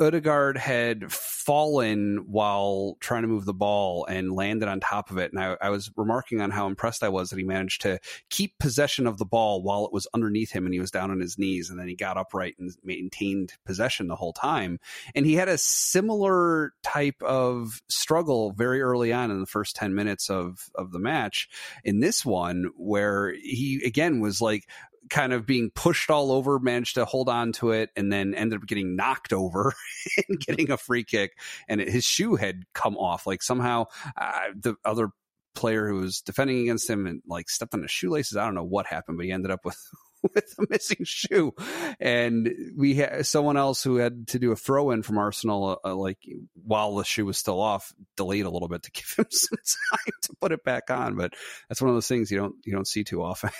Odegaard 0.00 0.56
had 0.56 1.10
fallen 1.10 2.24
while 2.28 2.96
trying 3.00 3.22
to 3.22 3.28
move 3.28 3.46
the 3.46 3.54
ball 3.54 4.04
and 4.06 4.32
landed 4.32 4.68
on 4.68 4.78
top 4.78 5.10
of 5.10 5.18
it. 5.18 5.32
And 5.32 5.42
I, 5.42 5.56
I, 5.60 5.70
was 5.70 5.90
remarking 5.96 6.40
on 6.40 6.50
how 6.50 6.66
impressed 6.66 7.02
I 7.02 7.08
was 7.08 7.30
that 7.30 7.38
he 7.38 7.44
managed 7.44 7.80
to 7.82 7.98
keep 8.30 8.58
possession 8.58 9.06
of 9.06 9.18
the 9.18 9.24
ball 9.24 9.62
while 9.62 9.84
it 9.84 9.92
was 9.92 10.06
underneath 10.14 10.52
him 10.52 10.66
and 10.66 10.74
he 10.74 10.78
was 10.78 10.90
down 10.90 11.10
on 11.10 11.20
his 11.20 11.38
knees. 11.38 11.68
And 11.68 11.78
then 11.78 11.88
he 11.88 11.96
got 11.96 12.16
upright 12.16 12.54
and 12.58 12.70
maintained 12.84 13.54
possession 13.64 14.06
the 14.06 14.14
whole 14.14 14.32
time. 14.32 14.78
And 15.14 15.26
he 15.26 15.34
had 15.34 15.48
a 15.48 15.58
similar 15.58 16.74
type 16.82 17.20
of 17.22 17.82
struggle 17.88 18.52
very 18.52 18.80
early 18.80 19.12
on 19.12 19.30
in 19.30 19.40
the 19.40 19.46
first 19.46 19.74
10 19.74 19.94
minutes 19.94 20.30
of, 20.30 20.70
of 20.76 20.92
the 20.92 21.00
match 21.00 21.48
in 21.82 22.00
this 22.00 22.24
one, 22.24 22.66
where 22.76 23.32
he 23.32 23.82
again 23.84 24.20
was 24.20 24.40
like, 24.40 24.68
kind 25.10 25.32
of 25.32 25.46
being 25.46 25.70
pushed 25.70 26.10
all 26.10 26.32
over, 26.32 26.58
managed 26.58 26.94
to 26.96 27.04
hold 27.04 27.28
on 27.28 27.52
to 27.52 27.70
it, 27.70 27.90
and 27.96 28.12
then 28.12 28.34
ended 28.34 28.60
up 28.60 28.66
getting 28.66 28.96
knocked 28.96 29.32
over 29.32 29.74
and 30.28 30.40
getting 30.40 30.70
a 30.70 30.76
free 30.76 31.04
kick. 31.04 31.32
And 31.68 31.80
it, 31.80 31.88
his 31.88 32.04
shoe 32.04 32.36
had 32.36 32.64
come 32.74 32.96
off. 32.96 33.26
Like 33.26 33.42
somehow 33.42 33.86
uh, 34.16 34.48
the 34.56 34.76
other 34.84 35.10
player 35.54 35.88
who 35.88 36.00
was 36.00 36.20
defending 36.20 36.60
against 36.60 36.88
him 36.88 37.06
and 37.06 37.22
like 37.26 37.48
stepped 37.50 37.74
on 37.74 37.82
his 37.82 37.90
shoelaces. 37.90 38.36
I 38.36 38.44
don't 38.44 38.54
know 38.54 38.64
what 38.64 38.86
happened, 38.86 39.18
but 39.18 39.26
he 39.26 39.32
ended 39.32 39.50
up 39.50 39.64
with 39.64 39.78
with 40.34 40.54
a 40.58 40.66
missing 40.70 41.04
shoe. 41.04 41.52
And 42.00 42.52
we 42.76 42.94
had 42.94 43.26
someone 43.26 43.56
else 43.56 43.82
who 43.82 43.96
had 43.96 44.28
to 44.28 44.38
do 44.38 44.52
a 44.52 44.56
throw 44.56 44.90
in 44.90 45.02
from 45.02 45.18
Arsenal, 45.18 45.80
uh, 45.84 45.94
like 45.94 46.18
while 46.54 46.96
the 46.96 47.04
shoe 47.04 47.26
was 47.26 47.38
still 47.38 47.60
off, 47.60 47.92
delayed 48.16 48.46
a 48.46 48.50
little 48.50 48.68
bit 48.68 48.82
to 48.84 48.90
give 48.92 49.14
him 49.16 49.26
some 49.30 49.58
time 49.58 50.14
to 50.22 50.36
put 50.40 50.52
it 50.52 50.64
back 50.64 50.90
on. 50.90 51.16
But 51.16 51.34
that's 51.68 51.80
one 51.80 51.88
of 51.88 51.96
those 51.96 52.08
things 52.08 52.30
you 52.30 52.38
don't 52.38 52.54
you 52.64 52.72
don't 52.72 52.88
see 52.88 53.04
too 53.04 53.22
often. 53.22 53.50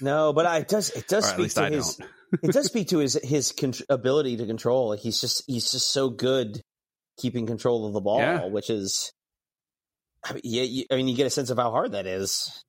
No, 0.00 0.32
but 0.32 0.46
I, 0.46 0.58
it 0.58 0.68
does 0.68 0.90
it 0.90 1.08
does 1.08 1.28
speak 1.28 1.52
to 1.54 1.62
I 1.62 1.70
his 1.70 1.98
it 2.42 2.52
does 2.52 2.66
speak 2.72 2.88
to 2.88 2.98
his 2.98 3.18
his 3.22 3.52
con- 3.52 3.74
ability 3.88 4.36
to 4.38 4.46
control. 4.46 4.92
He's 4.92 5.20
just 5.20 5.44
he's 5.46 5.70
just 5.70 5.92
so 5.92 6.10
good 6.10 6.60
keeping 7.18 7.46
control 7.46 7.86
of 7.86 7.92
the 7.92 8.00
ball, 8.00 8.18
yeah. 8.18 8.46
which 8.46 8.70
is. 8.70 9.12
I 10.26 10.32
mean, 10.32 10.40
yeah, 10.44 10.84
I 10.90 10.96
mean, 10.96 11.06
you 11.06 11.16
get 11.16 11.26
a 11.26 11.30
sense 11.30 11.50
of 11.50 11.58
how 11.58 11.70
hard 11.70 11.92
that 11.92 12.06
is. 12.06 12.64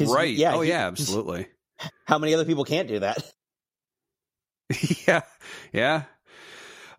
Right. 0.00 0.34
Yeah. 0.34 0.54
Oh, 0.54 0.62
he, 0.62 0.70
yeah. 0.70 0.88
Absolutely 0.88 1.46
how 2.04 2.18
many 2.18 2.34
other 2.34 2.44
people 2.44 2.64
can't 2.64 2.88
do 2.88 3.00
that? 3.00 3.18
yeah, 5.06 5.22
yeah. 5.72 6.04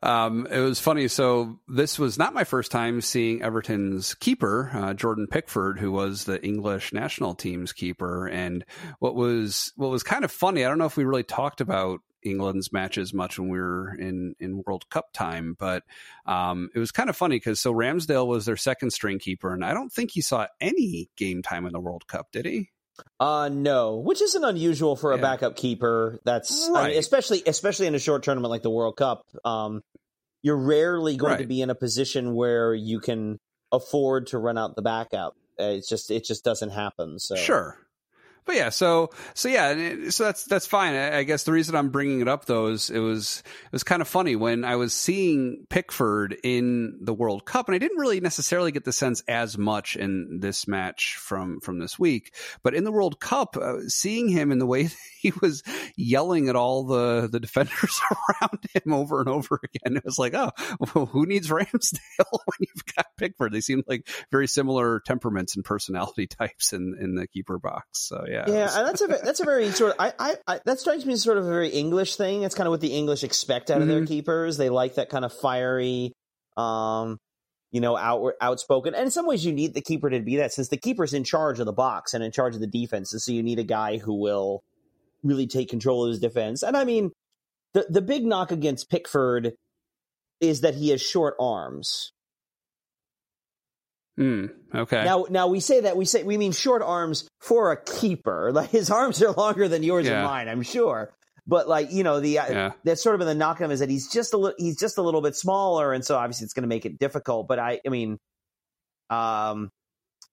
Um, 0.04 0.47
it 0.51 0.60
was 0.60 0.82
funny. 0.82 1.08
So 1.08 1.60
this 1.70 1.97
was 1.97 2.18
not 2.18 2.34
my 2.34 2.43
first 2.43 2.72
time 2.72 2.99
seeing 2.99 3.41
Everton's 3.41 4.14
keeper, 4.16 4.70
uh, 4.74 4.93
Jordan 4.93 5.28
Pickford, 5.32 5.80
who 5.80 5.93
was 5.93 6.26
the 6.26 6.43
English 6.45 6.91
national 6.91 7.36
team's 7.36 7.72
keeper. 7.72 8.28
And 8.28 8.66
what 8.99 9.16
was 9.16 9.72
what 9.78 9.89
was 9.89 10.04
kind 10.04 10.26
of 10.26 10.32
funny. 10.32 10.66
I 10.66 10.68
don't 10.68 10.78
know 10.78 10.86
if 10.86 10.97
we 10.97 11.06
really 11.06 11.24
talked 11.24 11.62
about 11.62 12.01
England's 12.22 12.74
matches 12.74 13.14
much 13.14 13.39
when 13.39 13.47
we 13.47 13.60
were 13.60 13.95
in 13.95 14.36
in 14.41 14.62
World 14.66 14.89
Cup 14.89 15.14
time, 15.14 15.56
but 15.58 15.84
um, 16.26 16.70
it 16.76 16.80
was 16.80 16.91
kind 16.91 17.10
of 17.10 17.16
funny 17.16 17.38
because 17.38 17.62
so 17.62 17.74
Ramsdale 17.74 18.28
was 18.28 18.45
their 18.45 18.58
second 18.58 18.91
string 18.91 19.20
keeper, 19.20 19.54
and 19.54 19.64
I 19.64 19.74
don't 19.74 19.91
think 19.91 20.12
he 20.12 20.22
saw 20.22 20.47
any 20.60 21.10
game 21.16 21.41
time 21.41 21.66
in 21.66 21.72
the 21.72 21.80
World 21.80 22.08
Cup, 22.08 22.28
did 22.32 22.45
he? 22.45 22.70
Uh 23.20 23.49
no, 23.51 23.97
which 23.97 24.22
isn't 24.22 24.43
unusual 24.43 24.95
for 24.95 25.14
a 25.14 25.16
yeah. 25.16 25.22
backup 25.22 25.56
keeper. 25.56 26.20
That's 26.26 26.70
right. 26.72 26.84
I 26.84 26.88
mean, 26.89 26.99
especially 26.99 27.41
especially 27.47 27.88
in 27.88 27.95
a 27.95 27.99
short 27.99 28.22
tournament 28.24 28.51
like 28.51 28.62
the 28.62 28.70
World 28.70 28.97
Cup. 28.97 29.26
Um, 29.43 29.82
you're 30.43 30.57
rarely 30.57 31.15
going 31.15 31.31
right. 31.31 31.39
to 31.39 31.47
be 31.47 31.61
in 31.61 31.69
a 31.69 31.75
position 31.75 32.35
where 32.35 32.75
you 32.75 32.99
can 32.99 33.39
afford 33.71 34.27
to 34.27 34.37
run 34.37 34.57
out 34.57 34.75
the 34.75 34.81
backup. 34.81 35.35
It's 35.57 35.87
just 35.87 36.11
it 36.11 36.25
just 36.25 36.43
doesn't 36.43 36.71
happen. 36.71 37.17
So 37.17 37.35
sure, 37.35 37.77
but 38.45 38.55
yeah, 38.55 38.69
so 38.69 39.09
so 39.33 39.47
yeah, 39.49 40.09
so 40.09 40.25
that's 40.25 40.43
that's 40.45 40.67
fine. 40.67 40.95
I, 40.95 41.23
guess 41.23 41.43
the 41.43 41.51
reason 41.51 41.75
I'm 41.75 41.89
bringing 41.89 42.21
it 42.21 42.27
up 42.27 42.45
though 42.45 42.67
is 42.67 42.89
it 42.89 42.99
was 42.99 43.41
it 43.65 43.71
was 43.71 43.83
kind 43.83 44.01
of 44.01 44.07
funny 44.07 44.35
when 44.35 44.65
I 44.65 44.75
was 44.75 44.93
seeing 44.93 45.65
Pickford 45.69 46.35
in 46.43 46.97
the 47.01 47.13
World 47.13 47.45
Cup, 47.45 47.67
and 47.67 47.75
I 47.75 47.79
didn't 47.79 47.97
really 47.97 48.19
necessarily 48.19 48.71
get 48.71 48.83
the 48.83 48.91
sense 48.91 49.23
as 49.27 49.57
much 49.57 49.95
in 49.95 50.39
this 50.41 50.67
match 50.67 51.17
from 51.19 51.61
from 51.61 51.79
this 51.79 51.97
week, 51.97 52.35
but 52.63 52.75
in 52.75 52.83
the 52.83 52.91
World 52.91 53.19
Cup, 53.19 53.55
uh, 53.55 53.87
seeing 53.87 54.27
him 54.27 54.51
in 54.51 54.59
the 54.59 54.65
way 54.65 54.89
he 55.21 55.31
was 55.41 55.63
yelling 55.95 56.49
at 56.49 56.55
all 56.55 56.83
the 56.83 57.29
the 57.31 57.39
defenders 57.39 58.01
around 58.41 58.59
him 58.73 58.93
over 58.93 59.21
and 59.21 59.29
over 59.29 59.59
again, 59.63 59.97
it 59.97 60.05
was 60.05 60.19
like, 60.19 60.33
oh, 60.33 60.51
well, 60.93 61.05
who 61.05 61.25
needs 61.25 61.49
Ramsdale 61.49 61.99
when 62.29 62.59
you've 62.59 62.95
got 62.95 63.05
Pickford? 63.17 63.53
They 63.53 63.61
seem 63.61 63.83
like 63.87 64.09
very 64.31 64.47
similar 64.47 64.99
temperaments 65.05 65.55
and 65.55 65.63
personality 65.63 66.27
types 66.27 66.73
in 66.73 66.97
in 66.99 67.15
the 67.15 67.27
keeper 67.27 67.57
box. 67.57 67.85
So 67.93 68.25
yeah, 68.47 68.77
and 68.77 68.88
that's 68.88 69.01
a 69.01 69.07
that's 69.07 69.39
a 69.39 69.45
very 69.45 69.69
sort 69.71 69.91
of 69.91 69.97
I, 69.99 70.13
I, 70.17 70.36
I 70.47 70.59
that 70.65 70.79
strikes 70.79 71.05
me 71.05 71.13
as 71.13 71.23
sort 71.23 71.38
of 71.38 71.45
a 71.45 71.49
very 71.49 71.69
English 71.69 72.15
thing. 72.15 72.43
It's 72.43 72.55
kind 72.55 72.67
of 72.67 72.71
what 72.71 72.81
the 72.81 72.93
English 72.93 73.23
expect 73.23 73.69
out 73.69 73.77
of 73.77 73.88
mm-hmm. 73.88 73.97
their 73.97 74.05
keepers. 74.05 74.57
They 74.57 74.69
like 74.69 74.95
that 74.95 75.09
kind 75.09 75.25
of 75.25 75.34
fiery, 75.34 76.13
um, 76.55 77.17
you 77.71 77.81
know, 77.81 77.97
outward 77.97 78.36
outspoken. 78.39 78.95
And 78.95 79.03
in 79.03 79.11
some 79.11 79.27
ways, 79.27 79.45
you 79.45 79.51
need 79.51 79.73
the 79.73 79.81
keeper 79.81 80.09
to 80.09 80.21
be 80.21 80.38
that 80.38 80.53
since 80.53 80.69
the 80.69 80.77
keeper's 80.77 81.13
in 81.13 81.23
charge 81.23 81.59
of 81.59 81.65
the 81.65 81.73
box 81.73 82.13
and 82.13 82.23
in 82.23 82.31
charge 82.31 82.55
of 82.55 82.61
the 82.61 82.67
defense, 82.67 83.11
and 83.11 83.21
so 83.21 83.31
you 83.31 83.43
need 83.43 83.59
a 83.59 83.63
guy 83.63 83.97
who 83.97 84.19
will 84.19 84.63
really 85.23 85.47
take 85.47 85.69
control 85.69 86.05
of 86.05 86.11
his 86.11 86.19
defense. 86.19 86.63
And 86.63 86.77
I 86.77 86.86
mean, 86.86 87.11
the 87.73 87.86
the 87.89 88.01
big 88.01 88.25
knock 88.25 88.51
against 88.51 88.89
Pickford 88.89 89.53
is 90.39 90.61
that 90.61 90.75
he 90.75 90.89
has 90.89 91.01
short 91.01 91.36
arms. 91.39 92.12
Mm, 94.20 94.51
okay. 94.74 95.03
Now, 95.03 95.26
now 95.30 95.47
we 95.47 95.59
say 95.59 95.82
that 95.82 95.97
we 95.97 96.05
say 96.05 96.24
we 96.24 96.38
mean 96.38 96.51
short 96.51 96.82
arms 96.82 97.28
for 97.39 97.72
a 97.72 97.82
keeper. 97.82 98.51
Like 98.53 98.70
his 98.70 98.91
arms 98.91 99.22
are 99.24 99.32
longer 99.32 99.68
than 99.68 99.84
yours 99.84 100.05
yeah. 100.05 100.20
and 100.20 100.26
mine, 100.26 100.47
I'm 100.47 100.61
sure. 100.61 101.14
But 101.47 101.68
like 101.68 101.91
you 101.91 102.03
know, 102.03 102.20
the 102.20 102.39
uh, 102.39 102.51
yeah. 102.51 102.72
that's 102.84 103.01
sort 103.01 103.16
of 103.16 103.20
been 103.20 103.28
the 103.28 103.36
knock 103.36 103.59
on 103.59 103.66
him 103.66 103.72
is 103.72 103.80
that 103.80 103.89
he's 103.89 104.09
just 104.09 104.34
a 104.34 104.38
little 104.38 104.55
he's 104.57 104.78
just 104.78 104.97
a 104.97 105.01
little 105.01 105.22
bit 105.22 105.36
smaller, 105.36 105.91
and 105.91 106.05
so 106.05 106.16
obviously 106.16 106.45
it's 106.45 106.53
going 106.53 106.64
to 106.64 106.70
make 106.70 106.86
it 106.86 106.99
difficult. 106.99 107.47
But 107.47 107.59
I, 107.59 107.82
I 107.86 107.89
mean, 107.89 108.18
um, 109.09 109.70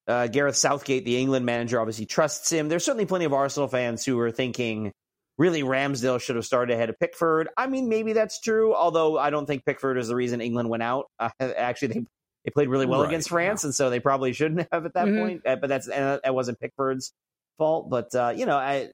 uh, 0.07 0.29
Gareth 0.29 0.57
Southgate, 0.57 1.05
the 1.05 1.17
England 1.17 1.47
manager, 1.47 1.81
obviously 1.81 2.07
trusts 2.07 2.51
him. 2.51 2.69
There's 2.69 2.85
certainly 2.85 3.07
plenty 3.07 3.25
of 3.25 3.33
Arsenal 3.33 3.69
fans 3.69 4.05
who 4.05 4.19
are 4.21 4.31
thinking 4.31 4.93
really 5.39 5.63
Ramsdale 5.63 6.21
should 6.21 6.37
have 6.37 6.45
started 6.45 6.75
ahead 6.75 6.91
of 6.91 6.99
Pickford. 7.01 7.49
I 7.57 7.67
mean, 7.67 7.89
maybe 7.89 8.13
that's 8.13 8.41
true, 8.41 8.75
although 8.75 9.19
I 9.19 9.31
don't 9.31 9.47
think 9.47 9.65
Pickford 9.65 9.99
is 9.99 10.09
the 10.09 10.15
reason 10.15 10.41
England 10.41 10.69
went 10.69 10.83
out. 10.83 11.07
Uh, 11.19 11.31
actually, 11.41 11.89
they 11.89 12.05
they 12.45 12.51
played 12.51 12.69
really 12.69 12.87
well 12.87 13.01
right. 13.01 13.09
against 13.09 13.29
France, 13.29 13.65
and 13.65 13.75
so 13.75 13.91
they 13.91 14.01
probably 14.01 14.33
shouldn't 14.33 14.67
have 14.73 14.87
at 14.87 14.95
that 14.95 15.07
mm-hmm. 15.07 15.19
point. 15.19 15.43
Uh, 15.47 15.57
but 15.57 15.69
that's 15.69 15.89
uh, 15.89 16.19
that 16.23 16.35
wasn't 16.35 16.59
Pickford's 16.61 17.13
fault. 17.59 17.91
But 17.91 18.15
uh, 18.15 18.33
you 18.35 18.47
know, 18.47 18.57
I, 18.57 18.91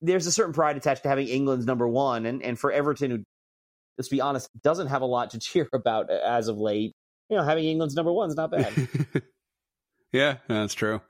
there's 0.00 0.26
a 0.26 0.32
certain 0.32 0.54
pride 0.54 0.76
attached 0.76 1.02
to 1.02 1.08
having 1.08 1.28
England's 1.28 1.66
number 1.66 1.86
one, 1.86 2.26
and 2.26 2.42
and 2.42 2.58
for 2.58 2.72
Everton, 2.72 3.10
who 3.10 3.24
let's 3.98 4.08
be 4.08 4.20
honest, 4.20 4.48
doesn't 4.62 4.88
have 4.88 5.02
a 5.02 5.06
lot 5.06 5.30
to 5.30 5.38
cheer 5.40 5.68
about 5.72 6.10
as 6.10 6.48
of 6.48 6.58
late. 6.58 6.92
You 7.28 7.36
know, 7.36 7.42
having 7.42 7.64
England's 7.64 7.94
number 7.94 8.12
one 8.12 8.28
is 8.28 8.36
not 8.36 8.50
bad. 8.50 8.72
yeah, 10.12 10.36
that's 10.48 10.74
true. 10.74 11.00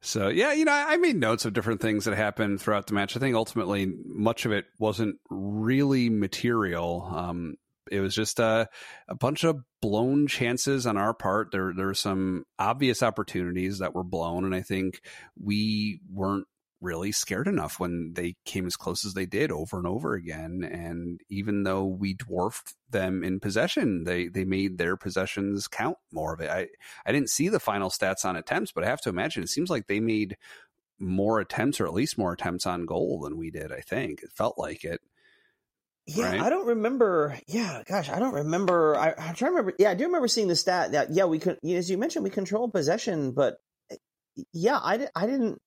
So 0.00 0.28
yeah, 0.28 0.52
you 0.52 0.64
know, 0.64 0.72
I 0.72 0.96
made 0.98 1.16
notes 1.16 1.46
of 1.46 1.52
different 1.52 1.80
things 1.80 2.04
that 2.04 2.16
happened 2.16 2.60
throughout 2.60 2.86
the 2.86 2.94
match. 2.94 3.16
I 3.16 3.20
think 3.20 3.34
ultimately 3.34 3.92
much 4.04 4.46
of 4.46 4.52
it 4.52 4.66
wasn't 4.78 5.16
really 5.30 6.10
material. 6.10 7.10
Um, 7.12 7.56
it 7.90 8.00
was 8.00 8.14
just 8.14 8.38
a, 8.38 8.68
a 9.08 9.14
bunch 9.14 9.44
of 9.44 9.62
blown 9.80 10.26
chances 10.26 10.86
on 10.86 10.96
our 10.96 11.14
part. 11.14 11.50
There 11.52 11.72
there 11.76 11.86
were 11.86 11.94
some 11.94 12.44
obvious 12.58 13.02
opportunities 13.02 13.78
that 13.78 13.94
were 13.94 14.04
blown, 14.04 14.44
and 14.44 14.54
I 14.54 14.62
think 14.62 15.00
we 15.40 16.00
weren't 16.10 16.46
really 16.80 17.10
scared 17.10 17.48
enough 17.48 17.80
when 17.80 18.12
they 18.14 18.34
came 18.44 18.66
as 18.66 18.76
close 18.76 19.04
as 19.04 19.14
they 19.14 19.26
did 19.26 19.50
over 19.50 19.78
and 19.78 19.86
over 19.86 20.14
again. 20.14 20.62
And 20.62 21.20
even 21.30 21.62
though 21.62 21.84
we 21.86 22.14
dwarfed 22.14 22.74
them 22.90 23.24
in 23.24 23.40
possession, 23.40 24.04
they 24.04 24.28
they 24.28 24.44
made 24.44 24.78
their 24.78 24.96
possessions 24.96 25.68
count 25.68 25.96
more 26.12 26.34
of 26.34 26.40
it. 26.40 26.50
I 26.50 26.68
I 27.04 27.12
didn't 27.12 27.30
see 27.30 27.48
the 27.48 27.60
final 27.60 27.90
stats 27.90 28.24
on 28.24 28.36
attempts, 28.36 28.72
but 28.72 28.84
I 28.84 28.88
have 28.88 29.00
to 29.02 29.08
imagine 29.08 29.42
it 29.42 29.48
seems 29.48 29.70
like 29.70 29.86
they 29.86 30.00
made 30.00 30.36
more 30.98 31.40
attempts 31.40 31.80
or 31.80 31.86
at 31.86 31.92
least 31.92 32.18
more 32.18 32.32
attempts 32.32 32.66
on 32.66 32.86
goal 32.86 33.20
than 33.20 33.36
we 33.36 33.50
did. 33.50 33.72
I 33.72 33.80
think 33.80 34.22
it 34.22 34.32
felt 34.32 34.58
like 34.58 34.84
it. 34.84 35.00
Yeah, 36.06 36.30
right? 36.30 36.40
I 36.40 36.50
don't 36.50 36.66
remember. 36.66 37.36
Yeah, 37.48 37.82
gosh, 37.84 38.08
I 38.08 38.20
don't 38.20 38.34
remember. 38.34 38.96
I, 38.96 39.08
am 39.08 39.34
trying 39.34 39.34
to 39.34 39.56
remember. 39.56 39.74
Yeah, 39.78 39.90
I 39.90 39.94
do 39.94 40.04
remember 40.04 40.28
seeing 40.28 40.46
the 40.46 40.54
stat 40.54 40.92
that 40.92 41.10
yeah, 41.10 41.24
we 41.24 41.40
could, 41.40 41.58
as 41.64 41.90
you 41.90 41.98
mentioned, 41.98 42.22
we 42.22 42.30
control 42.30 42.68
possession, 42.68 43.32
but 43.32 43.56
yeah, 44.52 44.76
I, 44.76 45.08
I 45.14 45.26
didn't. 45.26 45.58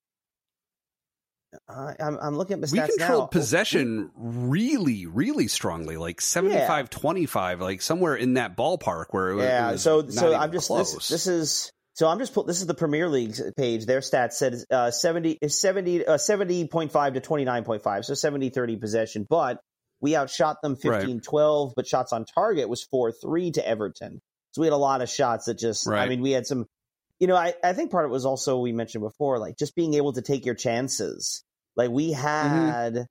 Uh, 1.68 1.94
I'm, 2.00 2.18
I'm 2.22 2.38
looking 2.38 2.54
at 2.54 2.62
the 2.62 2.68
stats 2.68 2.90
We 2.90 2.98
controlled 2.98 3.24
now. 3.24 3.28
possession 3.28 4.12
really, 4.16 5.08
really 5.08 5.48
strongly, 5.48 5.98
like 5.98 6.22
75 6.22 6.86
yeah. 6.92 7.00
25, 7.00 7.62
like 7.62 7.82
somewhere 7.82 8.16
in 8.16 8.36
that 8.36 8.56
ballpark 8.56 9.06
where 9.12 9.32
it 9.32 9.36
was. 9.36 9.46
Yeah, 9.46 9.76
so 9.76 10.08
so 10.08 10.34
I'm 10.36 10.52
just 10.52 10.70
this, 10.70 11.10
this 11.10 11.28
is 11.28 11.72
so 11.96 12.08
I'm 12.08 12.20
just 12.20 12.34
this 12.46 12.62
is 12.62 12.68
the 12.68 12.76
Premier 12.76 13.10
League 13.10 13.36
page. 13.58 13.86
Their 13.86 14.00
stats 14.00 14.34
said 14.34 14.56
uh, 14.72 14.92
70 14.92 15.40
70 15.46 16.06
uh, 16.06 16.14
70.5 16.14 17.14
to 17.16 17.22
29.5, 17.22 18.06
so 18.06 18.14
70 18.14 18.52
30 18.52 18.78
possession, 18.78 19.28
but 19.28 19.60
we 20.02 20.16
outshot 20.16 20.62
them 20.62 20.76
15 20.76 21.22
12, 21.22 21.74
but 21.76 21.88
shots 21.88 22.14
on 22.14 22.26
target 22.26 22.70
was 22.70 22.84
4 22.84 23.12
3 23.12 23.52
to 23.52 23.68
Everton. 23.68 24.22
So 24.52 24.62
we 24.62 24.68
had 24.68 24.74
a 24.74 24.78
lot 24.78 25.02
of 25.02 25.10
shots 25.10 25.46
that 25.46 25.60
just, 25.60 25.86
right. 25.86 26.02
I 26.04 26.10
mean, 26.10 26.22
we 26.22 26.32
had 26.32 26.48
some, 26.48 26.66
you 27.20 27.28
know, 27.28 27.36
I, 27.36 27.54
I 27.64 27.74
think 27.74 27.92
part 27.92 28.06
of 28.06 28.12
it 28.12 28.14
was 28.14 28.26
also, 28.26 28.60
we 28.60 28.72
mentioned 28.72 29.04
before, 29.04 29.38
like 29.38 29.58
just 29.58 29.76
being 29.76 29.94
able 29.94 30.14
to 30.14 30.22
take 30.22 30.46
your 30.46 30.56
chances. 30.56 31.44
Like 31.76 31.92
we 31.92 32.12
mm-hmm. 32.12 32.22
had, 32.22 32.94
mm-hmm. 32.94 33.04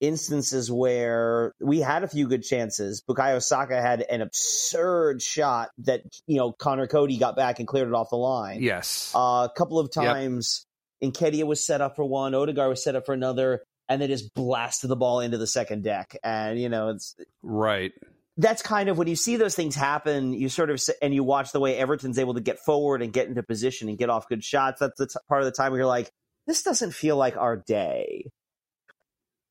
instances 0.00 0.70
where 0.70 1.52
we 1.60 1.80
had 1.80 2.04
a 2.04 2.08
few 2.08 2.28
good 2.28 2.42
chances. 2.42 3.02
Bukayo 3.08 3.42
Saka 3.42 3.80
had 3.80 4.02
an 4.02 4.22
absurd 4.22 5.22
shot 5.22 5.70
that 5.78 6.02
you 6.26 6.36
know 6.36 6.52
Conor 6.52 6.86
Coady 6.86 7.18
got 7.18 7.36
back 7.36 7.58
and 7.58 7.68
cleared 7.68 7.88
it 7.88 7.94
off 7.94 8.10
the 8.10 8.16
line. 8.16 8.62
Yes, 8.62 9.12
uh, 9.14 9.48
a 9.50 9.52
couple 9.56 9.78
of 9.78 9.90
times, 9.90 10.66
yep. 11.00 11.12
Nketiah 11.12 11.44
was 11.44 11.64
set 11.64 11.80
up 11.80 11.96
for 11.96 12.04
one, 12.04 12.34
Odegaard 12.34 12.68
was 12.68 12.84
set 12.84 12.94
up 12.94 13.06
for 13.06 13.14
another, 13.14 13.62
and 13.88 14.00
they 14.00 14.06
just 14.06 14.34
blasted 14.34 14.90
the 14.90 14.96
ball 14.96 15.20
into 15.20 15.38
the 15.38 15.46
second 15.46 15.84
deck. 15.84 16.16
And 16.22 16.60
you 16.60 16.68
know, 16.68 16.90
it's 16.90 17.14
right. 17.42 17.92
That's 18.38 18.60
kind 18.60 18.90
of 18.90 18.98
when 18.98 19.08
you 19.08 19.16
see 19.16 19.36
those 19.36 19.54
things 19.54 19.74
happen, 19.74 20.34
you 20.34 20.48
sort 20.48 20.70
of 20.70 20.80
and 21.00 21.14
you 21.14 21.24
watch 21.24 21.52
the 21.52 21.60
way 21.60 21.76
Everton's 21.76 22.18
able 22.18 22.34
to 22.34 22.40
get 22.40 22.58
forward 22.58 23.02
and 23.02 23.12
get 23.12 23.28
into 23.28 23.42
position 23.42 23.88
and 23.88 23.96
get 23.96 24.10
off 24.10 24.28
good 24.28 24.44
shots. 24.44 24.80
That's 24.80 24.98
the 24.98 25.06
t- 25.06 25.18
part 25.28 25.40
of 25.40 25.46
the 25.46 25.52
time 25.52 25.72
where 25.72 25.80
you're 25.80 25.86
like, 25.86 26.10
this 26.46 26.62
doesn't 26.62 26.92
feel 26.92 27.16
like 27.16 27.36
our 27.36 27.56
day. 27.56 28.30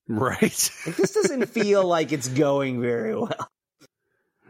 Right. 0.07 0.69
Like, 0.85 0.95
this 0.97 1.13
doesn't 1.13 1.45
feel 1.49 1.83
like 1.83 2.11
it's 2.11 2.27
going 2.27 2.79
very 2.79 3.15
well. 3.15 3.49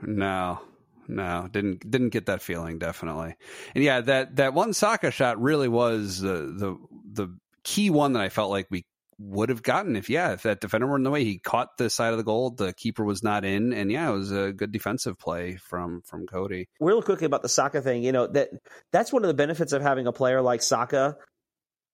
No. 0.02 0.60
No, 1.08 1.48
didn't 1.52 1.90
didn't 1.90 2.10
get 2.10 2.26
that 2.26 2.42
feeling 2.42 2.80
definitely. 2.80 3.36
And 3.76 3.84
yeah, 3.84 4.02
that 4.02 4.38
that 4.38 4.54
one 4.54 4.74
Saka 4.74 5.12
shot 5.12 5.40
really 5.40 5.68
was 5.68 6.20
the 6.20 6.52
the 6.58 6.78
the 7.12 7.38
key 7.64 7.90
one 7.90 8.14
that 8.14 8.24
I 8.24 8.30
felt 8.30 8.50
like 8.50 8.68
we 8.72 8.86
would 9.18 9.49
have 9.49 9.63
gotten 9.63 9.95
if 9.95 10.09
yeah, 10.09 10.34
if 10.34 10.43
that 10.43 10.59
defender 10.59 10.88
were 10.88 10.97
in 10.97 11.03
the 11.03 11.11
way, 11.11 11.24
he 11.24 11.39
caught 11.39 11.78
the 11.78 11.89
side 11.89 12.11
of 12.11 12.18
the 12.18 12.24
goal, 12.24 12.51
the 12.51 12.74
keeper 12.74 13.03
was 13.03 13.24
not 13.24 13.45
in, 13.45 13.74
and 13.74 13.91
yeah, 13.91 14.09
it 14.09 14.13
was 14.13 14.32
a 14.32 14.51
good 14.51 14.72
defensive 14.72 15.18
play 15.18 15.55
from 15.55 16.01
from 16.05 16.26
Coady. 16.26 16.68
Real 16.80 17.01
quickly 17.01 17.26
about 17.26 17.41
the 17.41 17.49
Saka 17.49 17.82
thing, 17.82 18.03
you 18.03 18.11
know 18.11 18.28
that 18.28 18.49
that's 18.91 19.13
one 19.13 19.24
of 19.24 19.28
the 19.28 19.34
benefits 19.34 19.72
of 19.74 19.82
having 19.82 20.07
a 20.07 20.11
player 20.11 20.41
like 20.41 20.61
Saka 20.61 21.16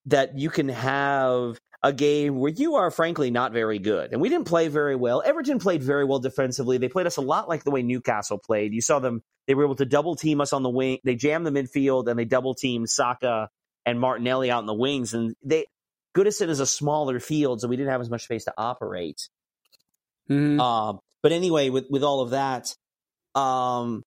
that 0.06 0.38
you 0.38 0.50
can 0.50 0.70
have 0.70 1.60
a 1.84 1.94
game 1.94 2.38
where 2.38 2.52
you 2.52 2.76
are 2.76 2.92
frankly 2.92 3.32
not 3.32 3.54
very 3.54 3.80
good. 3.80 4.12
And 4.12 4.22
we 4.22 4.30
didn't 4.30 4.48
play 4.48 4.68
very 4.68 4.96
well. 4.96 5.22
Everton 5.26 5.60
played 5.60 5.82
very 5.82 6.06
well 6.06 6.20
defensively. 6.20 6.78
They 6.78 6.90
played 6.90 7.08
us 7.08 7.18
a 7.18 7.22
lot 7.22 7.50
like 7.50 7.64
the 7.64 7.72
way 7.72 7.82
Newcastle 7.82 8.38
played. 8.38 8.74
You 8.74 8.82
saw 8.82 9.00
them, 9.00 9.22
they 9.48 9.56
were 9.56 9.64
able 9.64 9.76
to 9.76 9.86
double 9.86 10.16
team 10.16 10.42
us 10.42 10.54
on 10.54 10.64
the 10.64 10.70
wing. 10.70 11.00
They 11.04 11.16
jammed 11.16 11.46
the 11.46 11.52
midfield 11.52 12.08
and 12.08 12.20
they 12.20 12.26
double 12.26 12.54
teamed 12.54 12.90
Saka 12.90 13.50
and 13.86 14.00
Martinelli 14.00 14.52
out 14.52 14.60
in 14.60 14.68
the 14.68 14.76
wings. 14.76 15.16
And 15.16 15.36
they, 15.44 15.66
Goodison 16.16 16.50
is 16.50 16.60
a 16.60 16.66
smaller 16.66 17.20
field, 17.20 17.62
so 17.62 17.68
we 17.68 17.78
didn't 17.78 17.92
have 17.92 18.02
as 18.02 18.10
much 18.10 18.24
space 18.24 18.46
to 18.46 18.54
operate. 18.58 19.30
Mm-hmm. 20.30 20.60
Uh, 20.60 20.94
but 21.22 21.32
anyway, 21.32 21.70
with, 21.70 21.86
with 21.90 22.04
all 22.04 22.22
of 22.22 22.32
that, 22.32 22.76
um, 23.36 24.04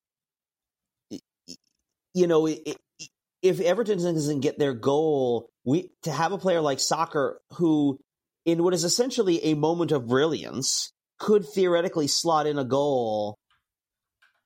you 2.15 2.27
know, 2.27 2.47
it, 2.47 2.61
it, 2.67 3.09
if 3.43 3.61
Everton 3.61 3.99
doesn't 3.99 4.41
get 4.41 4.59
their 4.59 4.73
goal, 4.73 5.51
we 5.65 5.91
to 6.03 6.13
have 6.13 6.33
a 6.33 6.39
player 6.39 6.61
like 6.61 6.81
Saka 6.81 7.35
who, 7.57 7.99
in 8.45 8.63
what 8.63 8.75
is 8.75 8.85
essentially 8.85 9.45
a 9.45 9.55
moment 9.55 9.93
of 9.93 10.07
brilliance, 10.07 10.93
could 11.19 11.45
theoretically 11.47 12.07
slot 12.07 12.47
in 12.47 12.59
a 12.59 12.65
goal, 12.65 13.37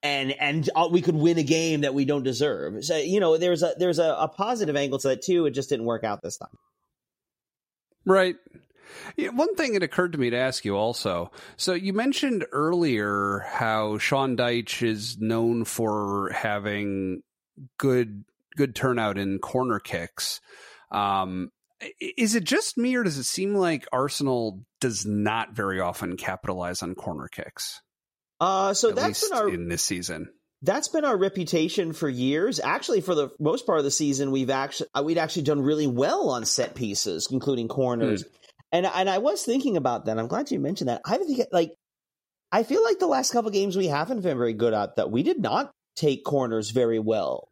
and 0.02 0.32
and 0.32 0.68
uh, 0.74 0.88
we 0.90 1.02
could 1.02 1.14
win 1.14 1.38
a 1.38 1.42
game 1.42 1.82
that 1.82 1.94
we 1.94 2.04
don't 2.04 2.22
deserve. 2.24 2.84
So 2.84 2.96
you 2.96 3.20
know, 3.20 3.36
there's 3.36 3.62
a 3.62 3.74
there's 3.78 3.98
a, 3.98 4.16
a 4.18 4.28
positive 4.28 4.76
angle 4.76 4.98
to 5.00 5.08
that 5.08 5.22
too. 5.22 5.46
It 5.46 5.52
just 5.52 5.68
didn't 5.68 5.86
work 5.86 6.04
out 6.04 6.20
this 6.22 6.38
time. 6.38 6.56
Right. 8.08 8.36
Yeah, 9.16 9.28
one 9.30 9.54
thing 9.54 9.74
that 9.74 9.82
occurred 9.82 10.12
to 10.12 10.18
me 10.18 10.30
to 10.30 10.38
ask 10.38 10.64
you 10.64 10.76
also. 10.76 11.30
So 11.58 11.74
you 11.74 11.92
mentioned 11.92 12.46
earlier 12.52 13.44
how 13.46 13.98
Sean 13.98 14.36
Dyche 14.36 14.82
is 14.82 15.18
known 15.18 15.64
for 15.64 16.30
having 16.34 17.22
good 17.76 18.24
good 18.56 18.74
turnout 18.74 19.18
in 19.18 19.38
corner 19.38 19.78
kicks. 19.78 20.40
Um, 20.90 21.50
is 22.00 22.34
it 22.34 22.44
just 22.44 22.78
me, 22.78 22.96
or 22.96 23.04
does 23.04 23.18
it 23.18 23.24
seem 23.24 23.54
like 23.54 23.86
Arsenal 23.92 24.64
does 24.80 25.04
not 25.04 25.54
very 25.54 25.78
often 25.78 26.16
capitalize 26.16 26.82
on 26.82 26.94
corner 26.94 27.28
kicks? 27.28 27.82
Uh, 28.40 28.72
so 28.72 28.88
At 28.88 28.96
that's 28.96 29.28
been 29.28 29.38
our 29.38 29.48
in 29.48 29.68
this 29.68 29.82
season. 29.82 30.30
That's 30.62 30.88
been 30.88 31.04
our 31.04 31.16
reputation 31.16 31.92
for 31.92 32.08
years. 32.08 32.58
Actually, 32.58 33.00
for 33.00 33.14
the 33.14 33.30
most 33.38 33.64
part 33.64 33.78
of 33.78 33.84
the 33.84 33.90
season, 33.92 34.32
we've 34.32 34.50
actually 34.50 34.88
uh, 34.94 35.02
we'd 35.04 35.18
actually 35.18 35.42
done 35.42 35.60
really 35.60 35.86
well 35.86 36.30
on 36.30 36.44
set 36.44 36.74
pieces, 36.74 37.28
including 37.30 37.68
corners. 37.68 38.22
Hmm. 38.22 38.28
And 38.72 38.86
and 38.86 39.08
I 39.08 39.18
was 39.18 39.44
thinking 39.44 39.76
about 39.76 40.06
that. 40.06 40.18
I'm 40.18 40.26
glad 40.26 40.50
you 40.50 40.58
mentioned 40.58 40.88
that. 40.88 41.02
I 41.06 41.18
think 41.18 41.46
like 41.52 41.74
I 42.50 42.64
feel 42.64 42.82
like 42.82 42.98
the 42.98 43.06
last 43.06 43.32
couple 43.32 43.50
games 43.50 43.76
we 43.76 43.86
haven't 43.86 44.22
been 44.22 44.36
very 44.36 44.52
good 44.52 44.74
at 44.74 44.96
that. 44.96 45.10
We 45.10 45.22
did 45.22 45.40
not 45.40 45.70
take 45.96 46.24
corners 46.24 46.70
very 46.70 46.98
well 46.98 47.48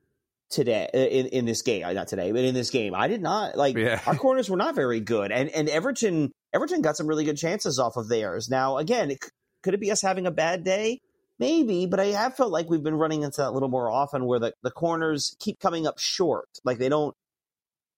today 0.50 0.88
in, 0.92 1.26
in 1.26 1.44
this 1.44 1.62
game. 1.62 1.84
Uh, 1.84 1.92
not 1.92 2.08
today, 2.08 2.32
but 2.32 2.44
in 2.44 2.54
this 2.54 2.70
game, 2.70 2.94
I 2.94 3.08
did 3.08 3.22
not 3.22 3.56
like 3.56 3.76
yeah. 3.76 4.00
our 4.06 4.16
corners 4.16 4.50
were 4.50 4.56
not 4.56 4.74
very 4.74 5.00
good, 5.00 5.32
and 5.32 5.48
and 5.50 5.68
Everton 5.68 6.32
Everton 6.52 6.82
got 6.82 6.96
some 6.96 7.06
really 7.06 7.24
good 7.24 7.36
chances 7.36 7.78
off 7.78 7.96
of 7.96 8.08
theirs. 8.08 8.48
Now, 8.48 8.78
again, 8.78 9.10
it, 9.10 9.18
could 9.62 9.74
it 9.74 9.80
be 9.80 9.90
us 9.90 10.02
having 10.02 10.26
a 10.26 10.30
bad 10.30 10.64
day? 10.64 11.00
Maybe, 11.38 11.84
but 11.86 12.00
I 12.00 12.06
have 12.06 12.34
felt 12.34 12.50
like 12.50 12.70
we've 12.70 12.82
been 12.82 12.94
running 12.94 13.22
into 13.22 13.38
that 13.42 13.50
a 13.50 13.50
little 13.50 13.68
more 13.68 13.90
often, 13.90 14.24
where 14.24 14.38
the 14.38 14.54
the 14.62 14.70
corners 14.70 15.36
keep 15.38 15.60
coming 15.60 15.86
up 15.86 15.98
short, 15.98 16.48
like 16.64 16.78
they 16.78 16.88
don't 16.88 17.14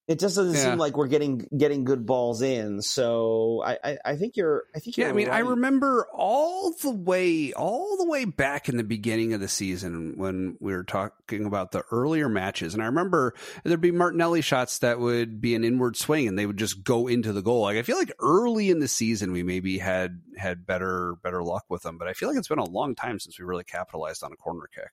it 0.09 0.18
just 0.18 0.36
doesn't 0.36 0.54
yeah. 0.54 0.70
seem 0.70 0.78
like 0.78 0.96
we're 0.96 1.06
getting 1.06 1.46
getting 1.54 1.84
good 1.84 2.06
balls 2.06 2.40
in. 2.40 2.80
So 2.80 3.62
I, 3.62 3.78
I, 3.84 3.98
I 4.06 4.16
think 4.16 4.38
you're 4.38 4.64
I 4.74 4.78
think 4.78 4.96
yeah. 4.96 5.11
I 5.11 5.12
mean, 5.12 5.28
right. 5.28 5.36
I 5.36 5.40
remember 5.40 6.09
all 6.14 6.72
the 6.80 6.90
way 6.90 7.52
all 7.52 7.98
the 7.98 8.09
way 8.09 8.24
back 8.24 8.70
in 8.70 8.78
the 8.78 8.84
beginning 8.84 9.34
of 9.34 9.40
the 9.40 9.48
season 9.48 10.14
when 10.16 10.56
we 10.61 10.72
were 10.72 10.82
talking 10.82 11.44
about 11.44 11.72
the 11.72 11.84
earlier 11.92 12.30
matches, 12.30 12.72
and 12.72 12.82
I 12.82 12.86
remember 12.86 13.34
there'd 13.64 13.82
be 13.82 13.90
Martinelli 13.90 14.40
shots 14.40 14.78
that 14.78 14.98
would 14.98 15.42
be 15.42 15.54
an 15.54 15.62
inward 15.62 15.94
swing, 15.94 16.26
and 16.26 16.38
they 16.38 16.46
would 16.46 16.56
just 16.56 16.82
go 16.82 17.06
into 17.06 17.34
the 17.34 17.42
goal. 17.42 17.61
Like 17.61 17.76
I 17.76 17.82
feel 17.82 17.98
like 17.98 18.12
early 18.18 18.70
in 18.70 18.78
the 18.80 18.88
season 18.88 19.32
we 19.32 19.42
maybe 19.42 19.76
had 19.76 20.22
had 20.38 20.66
better 20.66 21.16
better 21.22 21.42
luck 21.42 21.66
with 21.68 21.82
them, 21.82 21.98
but 21.98 22.09
I 22.09 22.14
feel 22.14 22.30
like 22.30 22.38
it's 22.38 22.48
been 22.48 22.59
a 22.59 22.64
long 22.64 22.94
time 22.94 23.20
since 23.20 23.38
we 23.38 23.44
really 23.44 23.64
capitalized 23.64 24.24
on 24.24 24.32
a 24.32 24.36
corner 24.36 24.70
kick. 24.74 24.90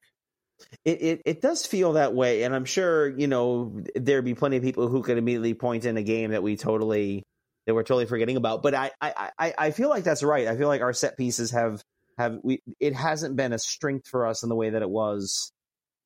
It, 0.83 1.01
it, 1.01 1.21
it 1.25 1.41
does 1.41 1.65
feel 1.65 1.93
that 1.93 2.13
way, 2.13 2.43
and 2.43 2.55
I'm 2.55 2.65
sure 2.65 3.07
you 3.07 3.27
know 3.27 3.83
there'd 3.95 4.25
be 4.25 4.35
plenty 4.35 4.57
of 4.57 4.63
people 4.63 4.87
who 4.87 5.01
could 5.01 5.17
immediately 5.17 5.53
point 5.53 5.85
in 5.85 5.97
a 5.97 6.03
game 6.03 6.31
that 6.31 6.43
we 6.43 6.55
totally 6.55 7.23
that 7.65 7.73
we're 7.73 7.83
totally 7.83 8.05
forgetting 8.05 8.37
about. 8.37 8.63
But 8.63 8.73
I 8.73 8.91
I 9.01 9.53
I 9.57 9.71
feel 9.71 9.89
like 9.89 10.03
that's 10.03 10.23
right. 10.23 10.47
I 10.47 10.57
feel 10.57 10.67
like 10.67 10.81
our 10.81 10.93
set 10.93 11.17
pieces 11.17 11.51
have 11.51 11.83
have 12.17 12.39
we 12.43 12.61
it 12.79 12.93
hasn't 12.93 13.35
been 13.35 13.53
a 13.53 13.59
strength 13.59 14.07
for 14.07 14.25
us 14.25 14.43
in 14.43 14.49
the 14.49 14.55
way 14.55 14.69
that 14.69 14.81
it 14.81 14.89
was 14.89 15.51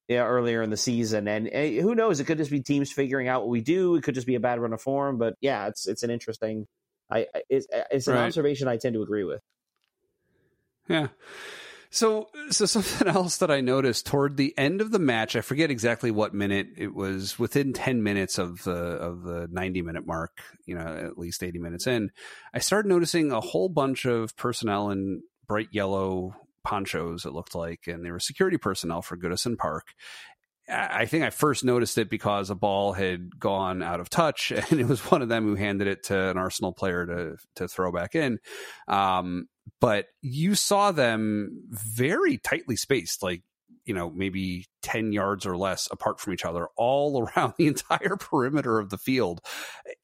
yeah, 0.09 0.25
earlier 0.25 0.63
in 0.63 0.71
the 0.71 0.77
season. 0.77 1.27
And, 1.27 1.47
and, 1.47 1.75
who 1.75 1.93
knows? 1.93 2.19
It 2.19 2.25
could 2.25 2.39
just 2.39 2.49
be 2.49 2.61
teams 2.61 2.91
figuring 2.91 3.27
out 3.27 3.43
what 3.43 3.49
we 3.49 3.61
do. 3.61 3.95
It 3.95 4.03
could 4.03 4.15
just 4.15 4.25
be 4.25 4.33
a 4.33 4.39
bad 4.39 4.59
run 4.59 4.73
of 4.73 4.81
form. 4.81 5.19
But 5.19 5.35
yeah, 5.39 5.67
it's 5.67 5.87
it's 5.87 6.01
an 6.03 6.09
interesting. 6.09 6.67
I 7.11 7.27
it's, 7.47 7.67
it's 7.91 8.07
an 8.07 8.15
right. 8.15 8.25
observation 8.25 8.67
I 8.67 8.77
tend 8.77 8.95
to 8.95 9.03
agree 9.03 9.23
with. 9.23 9.41
Yeah. 10.87 11.07
So, 11.91 12.27
so 12.51 12.65
something 12.65 13.07
else 13.15 13.37
that 13.37 13.49
I 13.49 13.61
noticed 13.61 14.05
toward 14.05 14.37
the 14.37 14.53
end 14.57 14.81
of 14.81 14.91
the 14.91 14.99
match, 14.99 15.35
I 15.35 15.41
forget 15.41 15.71
exactly 15.71 16.11
what 16.11 16.33
minute 16.33 16.67
it 16.77 16.93
was. 16.93 17.39
Within 17.39 17.73
ten 17.73 18.03
minutes 18.03 18.37
of 18.37 18.63
the 18.63 18.71
of 18.71 19.23
the 19.23 19.47
ninety 19.51 19.81
minute 19.81 20.05
mark, 20.05 20.41
you 20.65 20.75
know, 20.75 20.85
at 20.85 21.17
least 21.17 21.43
eighty 21.43 21.59
minutes 21.59 21.87
in, 21.87 22.11
I 22.53 22.59
started 22.59 22.89
noticing 22.89 23.31
a 23.31 23.41
whole 23.41 23.69
bunch 23.69 24.05
of 24.05 24.35
personnel 24.37 24.91
in 24.91 25.21
bright 25.47 25.69
yellow 25.71 26.35
ponchos. 26.63 27.25
It 27.25 27.33
looked 27.33 27.55
like, 27.55 27.87
and 27.87 28.05
they 28.05 28.11
were 28.11 28.19
security 28.19 28.57
personnel 28.57 29.01
for 29.01 29.17
Goodison 29.17 29.57
Park. 29.57 29.93
I 30.71 31.05
think 31.07 31.23
I 31.23 31.31
first 31.31 31.63
noticed 31.63 31.97
it 31.97 32.11
because 32.11 32.51
a 32.51 32.55
ball 32.55 32.93
had 32.93 33.39
gone 33.39 33.81
out 33.81 33.99
of 33.99 34.09
touch, 34.09 34.51
and 34.69 34.79
it 34.79 34.87
was 34.87 34.99
one 35.11 35.23
of 35.23 35.29
them 35.29 35.45
who 35.45 35.55
handed 35.55 35.87
it 35.87 36.03
to 36.03 36.29
an 36.29 36.37
Arsenal 36.37 36.73
player 36.73 37.05
to 37.05 37.37
to 37.55 37.67
throw 37.67 37.91
back 37.91 38.13
in. 38.13 38.39
Um, 38.87 39.47
but 39.79 40.05
you 40.21 40.55
saw 40.55 40.91
them 40.91 41.63
very 41.69 42.37
tightly 42.37 42.75
spaced, 42.75 43.23
like 43.23 43.43
you 43.85 43.95
know 43.95 44.11
maybe 44.11 44.67
10 44.83 45.13
yards 45.13 45.45
or 45.45 45.57
less 45.57 45.87
apart 45.91 46.19
from 46.19 46.33
each 46.33 46.45
other 46.45 46.67
all 46.77 47.27
around 47.35 47.53
the 47.57 47.67
entire 47.67 48.15
perimeter 48.17 48.77
of 48.77 48.89
the 48.89 48.97
field 48.97 49.41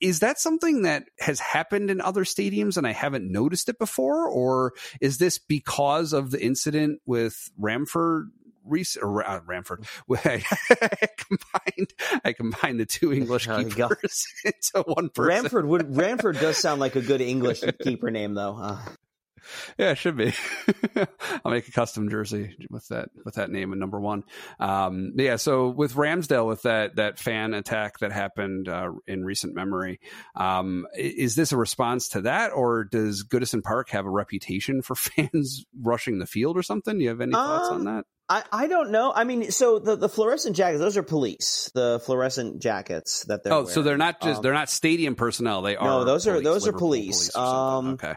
is 0.01 0.19
that 0.19 0.39
something 0.39 0.81
that 0.81 1.03
has 1.19 1.39
happened 1.39 1.91
in 1.91 2.01
other 2.01 2.23
stadiums 2.23 2.77
and 2.77 2.87
i 2.87 2.91
haven't 2.91 3.31
noticed 3.31 3.69
it 3.69 3.77
before 3.77 4.27
or 4.27 4.73
is 5.01 5.19
this 5.19 5.37
because 5.37 6.13
of 6.13 6.31
the 6.31 6.43
incident 6.43 6.99
with 7.05 7.49
ramford 7.61 8.29
Reese 8.67 8.97
or 8.97 9.23
uh, 9.23 9.41
Ramford. 9.41 9.85
I 10.09 11.07
combined 11.17 11.93
I 12.25 12.33
combined 12.33 12.79
the 12.79 12.87
two 12.87 13.13
English 13.13 13.45
keepers 13.45 14.25
into 14.43 14.83
one 14.87 15.09
person. 15.09 15.45
Ramford 15.45 15.67
would 15.67 15.81
Ramford 15.81 16.39
does 16.39 16.57
sound 16.57 16.81
like 16.81 16.95
a 16.95 17.01
good 17.01 17.21
English 17.21 17.63
keeper 17.83 18.09
name 18.09 18.33
though. 18.33 18.57
Uh. 18.57 18.79
Yeah, 19.77 19.91
it 19.91 19.97
should 19.97 20.17
be. 20.17 20.33
I'll 21.45 21.51
make 21.51 21.67
a 21.67 21.71
custom 21.71 22.09
jersey 22.09 22.55
with 22.69 22.87
that 22.89 23.09
with 23.23 23.35
that 23.35 23.49
name 23.49 23.71
and 23.71 23.79
number 23.79 23.99
one. 23.99 24.23
Um, 24.59 25.13
yeah, 25.15 25.35
so 25.35 25.69
with 25.69 25.93
Ramsdale, 25.93 26.47
with 26.47 26.63
that 26.63 26.95
that 26.95 27.19
fan 27.19 27.53
attack 27.53 27.99
that 27.99 28.11
happened 28.11 28.67
uh, 28.67 28.91
in 29.07 29.23
recent 29.23 29.55
memory, 29.55 29.99
um, 30.35 30.85
is 30.95 31.35
this 31.35 31.51
a 31.51 31.57
response 31.57 32.09
to 32.09 32.21
that, 32.21 32.51
or 32.51 32.83
does 32.83 33.23
Goodison 33.23 33.63
Park 33.63 33.89
have 33.89 34.05
a 34.05 34.09
reputation 34.09 34.81
for 34.81 34.95
fans 34.95 35.65
rushing 35.81 36.19
the 36.19 36.27
field 36.27 36.57
or 36.57 36.63
something? 36.63 36.97
Do 36.97 37.03
you 37.03 37.09
have 37.09 37.21
any 37.21 37.33
thoughts 37.33 37.69
um, 37.69 37.75
on 37.75 37.83
that? 37.85 38.05
I, 38.27 38.43
I 38.51 38.67
don't 38.67 38.89
know. 38.89 39.13
I 39.15 39.23
mean, 39.23 39.51
so 39.51 39.77
the, 39.77 39.95
the 39.95 40.09
fluorescent 40.09 40.55
jackets, 40.55 40.79
those 40.79 40.97
are 40.97 41.03
police. 41.03 41.69
The 41.75 42.01
fluorescent 42.03 42.59
jackets 42.59 43.23
that 43.25 43.43
they're. 43.43 43.53
Oh, 43.53 43.57
wearing. 43.57 43.69
so 43.69 43.81
they're 43.83 43.97
not 43.97 44.19
just 44.19 44.37
um, 44.37 44.43
they're 44.43 44.53
not 44.53 44.69
stadium 44.69 45.15
personnel. 45.15 45.61
They 45.61 45.75
are. 45.75 45.85
No, 45.85 46.03
those 46.05 46.25
police, 46.25 46.39
are 46.39 46.43
those 46.43 46.65
Liverpool 46.65 46.87
are 46.87 46.97
police. 46.97 47.31
police 47.31 47.35
um, 47.35 47.87
okay. 47.93 48.15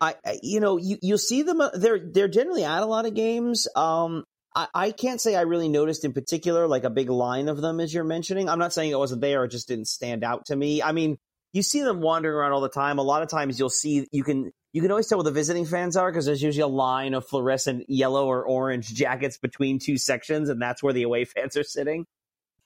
I, 0.00 0.14
you 0.42 0.60
know, 0.60 0.76
you 0.76 0.98
you'll 1.02 1.18
see 1.18 1.42
them. 1.42 1.60
Uh, 1.60 1.70
they're 1.74 1.98
they're 1.98 2.28
generally 2.28 2.64
at 2.64 2.82
a 2.82 2.86
lot 2.86 3.06
of 3.06 3.14
games. 3.14 3.66
Um, 3.74 4.24
I, 4.54 4.68
I 4.74 4.90
can't 4.90 5.20
say 5.20 5.34
I 5.34 5.42
really 5.42 5.68
noticed 5.68 6.04
in 6.04 6.12
particular 6.12 6.66
like 6.66 6.84
a 6.84 6.90
big 6.90 7.10
line 7.10 7.48
of 7.48 7.60
them 7.60 7.80
as 7.80 7.92
you're 7.92 8.04
mentioning. 8.04 8.48
I'm 8.48 8.58
not 8.58 8.72
saying 8.72 8.90
it 8.90 8.98
wasn't 8.98 9.20
there; 9.20 9.44
it 9.44 9.50
just 9.50 9.68
didn't 9.68 9.88
stand 9.88 10.24
out 10.24 10.46
to 10.46 10.56
me. 10.56 10.82
I 10.82 10.92
mean, 10.92 11.18
you 11.52 11.62
see 11.62 11.82
them 11.82 12.00
wandering 12.00 12.34
around 12.34 12.52
all 12.52 12.60
the 12.60 12.68
time. 12.68 12.98
A 12.98 13.02
lot 13.02 13.22
of 13.22 13.28
times, 13.28 13.58
you'll 13.58 13.70
see 13.70 14.06
you 14.12 14.24
can 14.24 14.52
you 14.72 14.82
can 14.82 14.90
always 14.90 15.06
tell 15.06 15.18
where 15.18 15.24
the 15.24 15.30
visiting 15.30 15.64
fans 15.64 15.96
are 15.96 16.10
because 16.10 16.26
there's 16.26 16.42
usually 16.42 16.62
a 16.62 16.66
line 16.66 17.14
of 17.14 17.26
fluorescent 17.26 17.86
yellow 17.88 18.26
or 18.26 18.44
orange 18.44 18.92
jackets 18.92 19.38
between 19.38 19.78
two 19.78 19.98
sections, 19.98 20.48
and 20.48 20.60
that's 20.60 20.82
where 20.82 20.92
the 20.92 21.02
away 21.02 21.24
fans 21.36 21.56
are 21.56 21.64
sitting. 21.64 22.06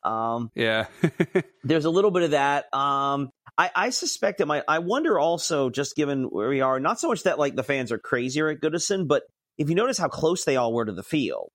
Um, 0.02 0.50
yeah, 0.54 0.86
there's 1.64 1.84
a 1.84 1.90
little 1.90 2.10
bit 2.10 2.24
of 2.24 2.30
that. 2.32 2.72
Um, 2.74 3.30
I, 3.58 3.70
I 3.74 3.90
suspect 3.90 4.40
it 4.40 4.46
might. 4.46 4.64
I 4.66 4.78
wonder 4.78 5.18
also, 5.18 5.70
just 5.70 5.94
given 5.94 6.24
where 6.24 6.48
we 6.48 6.60
are, 6.60 6.80
not 6.80 6.98
so 6.98 7.08
much 7.08 7.24
that 7.24 7.38
like 7.38 7.54
the 7.54 7.62
fans 7.62 7.92
are 7.92 7.98
crazier 7.98 8.48
at 8.48 8.60
Goodison, 8.60 9.06
but 9.06 9.24
if 9.58 9.68
you 9.68 9.74
notice 9.74 9.98
how 9.98 10.08
close 10.08 10.44
they 10.44 10.56
all 10.56 10.72
were 10.72 10.84
to 10.84 10.92
the 10.92 11.02
field. 11.02 11.52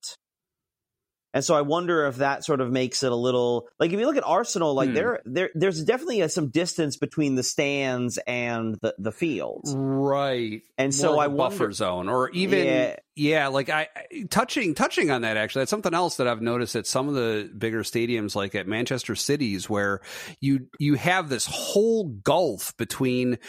And 1.33 1.43
so 1.43 1.55
I 1.55 1.61
wonder 1.61 2.05
if 2.07 2.17
that 2.17 2.45
sort 2.45 2.61
of 2.61 2.71
makes 2.71 3.03
it 3.03 3.11
a 3.11 3.15
little 3.15 3.67
like 3.79 3.91
if 3.91 3.99
you 3.99 4.05
look 4.05 4.17
at 4.17 4.25
Arsenal, 4.25 4.73
like 4.73 4.89
hmm. 4.89 4.95
there 4.95 5.21
there 5.25 5.49
there's 5.53 5.83
definitely 5.83 6.21
a, 6.21 6.29
some 6.29 6.49
distance 6.49 6.97
between 6.97 7.35
the 7.35 7.43
stands 7.43 8.17
and 8.25 8.75
the 8.81 8.95
the 8.97 9.11
field, 9.11 9.61
right? 9.75 10.61
And 10.77 10.87
More 10.87 10.91
so 10.91 11.19
I 11.19 11.27
buffer 11.27 11.35
wonder, 11.35 11.71
zone, 11.73 12.09
or 12.09 12.29
even 12.31 12.65
yeah. 12.65 12.95
Yeah, 13.17 13.47
like 13.47 13.69
I 13.69 13.87
touching 14.29 14.75
touching 14.75 15.09
on 15.09 15.21
that 15.21 15.37
actually, 15.37 15.61
that's 15.61 15.71
something 15.71 15.93
else 15.93 16.17
that 16.17 16.27
I've 16.27 16.41
noticed 16.41 16.75
at 16.75 16.85
some 16.85 17.09
of 17.09 17.15
the 17.15 17.51
bigger 17.57 17.81
stadiums, 17.81 18.35
like 18.35 18.53
at 18.53 18.67
Manchester 18.67 19.15
Cities, 19.15 19.67
where 19.67 20.01
you 20.39 20.67
you 20.79 20.93
have 20.95 21.27
this 21.27 21.47
whole 21.47 22.05
gulf 22.05 22.77
between 22.77 23.39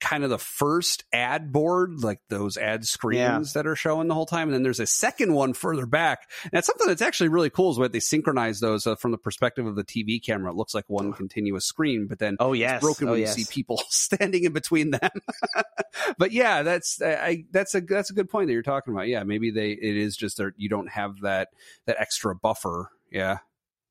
kind 0.00 0.24
of 0.24 0.30
the 0.30 0.38
first 0.38 1.04
ad 1.12 1.52
board, 1.52 2.02
like 2.02 2.20
those 2.28 2.58
ad 2.58 2.86
screens 2.86 3.18
yeah. 3.18 3.62
that 3.62 3.66
are 3.66 3.76
showing 3.76 4.08
the 4.08 4.14
whole 4.14 4.26
time, 4.26 4.48
and 4.48 4.54
then 4.54 4.62
there's 4.62 4.80
a 4.80 4.86
second 4.86 5.32
one 5.32 5.54
further 5.54 5.86
back. 5.86 6.28
And 6.42 6.52
that's 6.52 6.66
something 6.66 6.86
that's 6.86 7.02
actually 7.02 7.28
really 7.28 7.50
cool 7.50 7.70
is 7.70 7.78
what 7.78 7.92
they 7.92 8.00
synchronize 8.00 8.60
those 8.60 8.86
uh, 8.86 8.94
from 8.96 9.10
the 9.10 9.18
perspective 9.18 9.66
of 9.66 9.74
the 9.74 9.84
TV 9.84 10.22
camera. 10.22 10.50
It 10.50 10.56
looks 10.56 10.74
like 10.74 10.84
one 10.88 11.14
continuous 11.14 11.64
screen, 11.64 12.06
but 12.08 12.18
then 12.18 12.36
oh 12.40 12.52
yes, 12.52 12.82
broken 12.82 13.08
oh, 13.08 13.12
when 13.12 13.20
yes. 13.20 13.38
you 13.38 13.44
see 13.44 13.52
people 13.52 13.80
standing 13.88 14.44
in 14.44 14.52
between 14.52 14.90
them. 14.90 15.10
but 16.18 16.32
yeah, 16.32 16.62
that's 16.62 17.00
I 17.00 17.44
that's 17.50 17.74
a 17.74 17.80
that's 17.80 18.10
a 18.10 18.14
good 18.14 18.28
point 18.28 18.48
that 18.48 18.52
you're 18.52 18.62
talking 18.62 18.92
about. 18.92 19.08
Yeah, 19.08 19.13
maybe 19.22 19.50
they 19.50 19.70
it 19.70 19.96
is 19.96 20.16
just 20.16 20.38
that 20.38 20.52
you 20.56 20.68
don't 20.68 20.88
have 20.88 21.20
that 21.22 21.48
that 21.86 21.96
extra 22.00 22.34
buffer. 22.34 22.90
Yeah. 23.10 23.38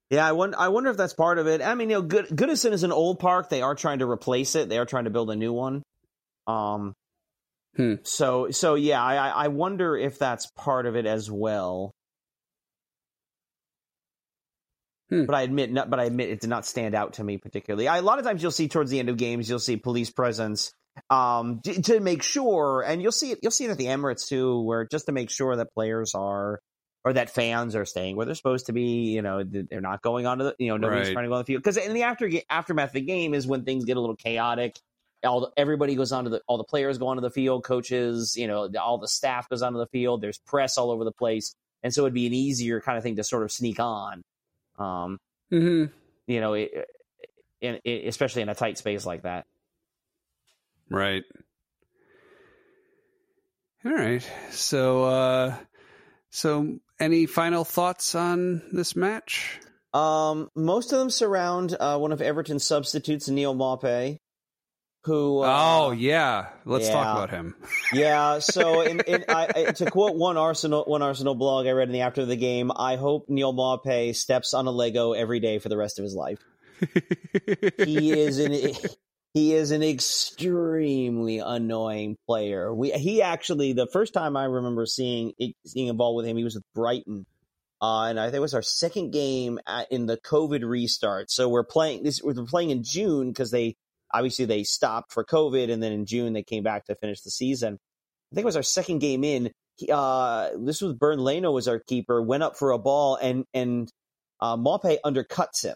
Yeah, 0.09 0.27
I 0.27 0.33
wonder. 0.33 0.59
I 0.59 0.67
wonder 0.67 0.89
if 0.91 0.97
that's 0.97 1.13
part 1.13 1.39
of 1.39 1.47
it. 1.47 1.61
I 1.61 1.73
mean, 1.73 1.89
you 1.89 1.95
know, 1.95 2.01
Good, 2.03 2.27
Goodison 2.27 2.71
is 2.71 2.83
an 2.83 2.91
old 2.91 3.19
park. 3.19 3.49
They 3.49 3.61
are 3.63 3.73
trying 3.73 3.99
to 3.99 4.09
replace 4.09 4.55
it. 4.55 4.69
They 4.69 4.77
are 4.77 4.85
trying 4.85 5.05
to 5.05 5.09
build 5.09 5.31
a 5.31 5.35
new 5.35 5.53
one. 5.53 5.81
Um, 6.45 6.93
hmm. 7.75 7.95
so 8.03 8.51
so 8.51 8.75
yeah, 8.75 9.01
I 9.01 9.29
I 9.29 9.47
wonder 9.47 9.95
if 9.97 10.19
that's 10.19 10.51
part 10.55 10.85
of 10.85 10.95
it 10.95 11.05
as 11.05 11.31
well. 11.31 11.91
Hmm. 15.09 15.25
But 15.25 15.35
I 15.35 15.41
admit, 15.43 15.71
not, 15.71 15.89
but 15.89 15.99
I 15.99 16.05
admit 16.05 16.29
it 16.29 16.41
did 16.41 16.49
not 16.49 16.65
stand 16.65 16.95
out 16.95 17.13
to 17.13 17.23
me 17.23 17.37
particularly. 17.37 17.87
I, 17.87 17.97
a 17.97 18.01
lot 18.01 18.19
of 18.19 18.25
times 18.25 18.41
you'll 18.41 18.51
see 18.51 18.67
towards 18.67 18.91
the 18.91 18.99
end 18.99 19.09
of 19.09 19.17
games, 19.17 19.49
you'll 19.49 19.59
see 19.59 19.77
police 19.77 20.11
presence 20.11 20.73
um, 21.09 21.61
to, 21.63 21.81
to 21.81 21.99
make 21.99 22.23
sure, 22.23 22.83
and 22.85 23.01
you'll 23.01 23.11
see 23.11 23.31
it. 23.31 23.39
You'll 23.41 23.51
see 23.51 23.65
it 23.65 23.71
at 23.71 23.77
the 23.77 23.87
Emirates 23.87 24.27
too, 24.27 24.61
where 24.61 24.85
just 24.85 25.07
to 25.07 25.11
make 25.11 25.29
sure 25.29 25.55
that 25.55 25.73
players 25.73 26.13
are 26.15 26.59
or 27.05 27.13
that 27.13 27.29
fans 27.29 27.75
are 27.75 27.85
staying 27.85 28.15
where 28.15 28.25
they're 28.25 28.35
supposed 28.35 28.67
to 28.67 28.73
be. 28.73 29.11
You 29.11 29.21
know, 29.21 29.43
they're 29.43 29.81
not 29.81 30.01
going 30.01 30.25
onto 30.25 30.45
the, 30.45 30.55
you 30.57 30.69
know, 30.69 30.77
nobody's 30.77 31.07
right. 31.07 31.13
trying 31.13 31.25
to 31.25 31.29
go 31.29 31.35
on 31.35 31.41
the 31.41 31.45
field. 31.45 31.61
Because 31.61 31.77
in 31.77 31.93
the 31.93 32.03
after 32.03 32.29
aftermath 32.49 32.89
of 32.89 32.93
the 32.93 33.01
game 33.01 33.33
is 33.33 33.45
when 33.45 33.63
things 33.63 33.85
get 33.85 33.97
a 33.97 33.99
little 33.99 34.15
chaotic. 34.15 34.79
All 35.25 35.39
the, 35.39 35.51
everybody 35.55 35.95
goes 35.95 36.11
onto 36.11 36.29
the, 36.29 36.41
all 36.47 36.57
the 36.57 36.65
players 36.65 36.97
go 36.97 37.07
onto 37.07 37.21
the 37.21 37.29
field, 37.29 37.63
coaches, 37.63 38.35
you 38.35 38.45
know, 38.45 38.69
all 38.77 38.97
the 38.97 39.07
staff 39.07 39.47
goes 39.47 39.61
onto 39.61 39.79
the 39.79 39.87
field. 39.87 40.19
There's 40.19 40.37
press 40.39 40.77
all 40.77 40.91
over 40.91 41.05
the 41.05 41.13
place, 41.13 41.55
and 41.81 41.93
so 41.93 42.01
it'd 42.01 42.13
be 42.13 42.27
an 42.27 42.33
easier 42.33 42.81
kind 42.81 42.97
of 42.97 43.05
thing 43.05 43.15
to 43.15 43.23
sort 43.23 43.43
of 43.43 43.51
sneak 43.51 43.79
on. 43.79 44.21
Um, 44.77 45.17
mm-hmm. 45.49 45.85
You 46.27 46.41
know, 46.41 46.53
it, 46.55 46.89
especially 47.85 48.41
in 48.41 48.49
a 48.49 48.55
tight 48.55 48.77
space 48.77 49.05
like 49.05 49.23
that. 49.23 49.45
Right. 50.89 51.23
All 53.85 53.93
right. 53.93 54.27
So, 54.51 55.03
uh, 55.03 55.55
so 56.29 56.79
any 56.99 57.25
final 57.25 57.63
thoughts 57.63 58.15
on 58.15 58.61
this 58.71 58.95
match? 58.95 59.59
Um, 59.93 60.49
most 60.55 60.91
of 60.91 60.99
them 60.99 61.09
surround 61.09 61.75
uh, 61.79 61.97
one 61.97 62.11
of 62.11 62.21
Everton's 62.21 62.65
substitutes, 62.65 63.29
Neal 63.29 63.55
Maupay 63.55 64.19
who 65.05 65.41
uh, 65.41 65.57
oh 65.59 65.91
yeah 65.91 66.47
let's 66.65 66.87
yeah. 66.87 66.93
talk 66.93 67.17
about 67.17 67.29
him 67.29 67.55
yeah 67.93 68.39
so 68.39 68.81
in, 68.81 69.01
in, 69.01 69.25
I, 69.27 69.47
I, 69.55 69.63
to 69.73 69.91
quote 69.91 70.15
one 70.15 70.37
arsenal 70.37 70.83
one 70.85 71.01
arsenal 71.01 71.35
blog 71.35 71.67
i 71.67 71.71
read 71.71 71.89
in 71.89 71.93
the 71.93 72.01
after 72.01 72.25
the 72.25 72.35
game 72.35 72.71
i 72.75 72.95
hope 72.95 73.29
Neal 73.29 73.53
maupay 73.53 74.15
steps 74.15 74.53
on 74.53 74.65
a 74.65 74.71
lego 74.71 75.11
every 75.11 75.39
day 75.39 75.59
for 75.59 75.69
the 75.69 75.77
rest 75.77 75.99
of 75.99 76.03
his 76.03 76.15
life 76.15 76.39
he 77.77 78.11
is 78.11 78.39
an 78.39 78.53
he 79.33 79.53
is 79.53 79.71
an 79.71 79.83
extremely 79.83 81.39
annoying 81.39 82.15
player 82.27 82.73
we 82.73 82.91
he 82.91 83.21
actually 83.21 83.73
the 83.73 83.87
first 83.87 84.13
time 84.13 84.37
i 84.37 84.45
remember 84.45 84.85
seeing 84.85 85.33
seeing 85.65 85.89
a 85.89 85.93
ball 85.93 86.15
with 86.15 86.25
him 86.25 86.37
he 86.37 86.43
was 86.43 86.55
with 86.55 86.63
brighton 86.73 87.25
uh, 87.83 88.05
and 88.05 88.17
I 88.17 88.27
think 88.27 88.35
it 88.35 88.39
was 88.39 88.53
our 88.53 88.61
second 88.61 89.11
game 89.11 89.59
at, 89.67 89.91
in 89.91 90.05
the 90.05 90.15
COVID 90.15 90.65
restart. 90.65 91.29
So 91.29 91.49
we're 91.49 91.65
playing 91.65 92.03
this. 92.03 92.23
We're 92.23 92.33
playing 92.45 92.69
in 92.69 92.81
June 92.81 93.27
because 93.27 93.51
they 93.51 93.75
obviously 94.09 94.45
they 94.45 94.63
stopped 94.63 95.11
for 95.11 95.25
COVID, 95.25 95.69
and 95.69 95.83
then 95.83 95.91
in 95.91 96.05
June 96.05 96.31
they 96.31 96.43
came 96.43 96.63
back 96.63 96.85
to 96.85 96.95
finish 96.95 97.19
the 97.23 97.29
season. 97.29 97.77
I 98.31 98.35
think 98.35 98.43
it 98.43 98.45
was 98.45 98.55
our 98.55 98.63
second 98.63 98.99
game 98.99 99.25
in. 99.25 99.51
Uh, 99.91 100.51
this 100.57 100.81
was 100.81 100.93
Bernd 100.93 101.19
Leno 101.19 101.51
was 101.51 101.67
our 101.67 101.79
keeper. 101.79 102.21
Went 102.21 102.41
up 102.43 102.55
for 102.55 102.71
a 102.71 102.79
ball, 102.79 103.17
and 103.17 103.43
and 103.53 103.91
uh, 104.39 104.55
Maupay 104.55 104.99
undercuts 105.05 105.63
him, 105.63 105.75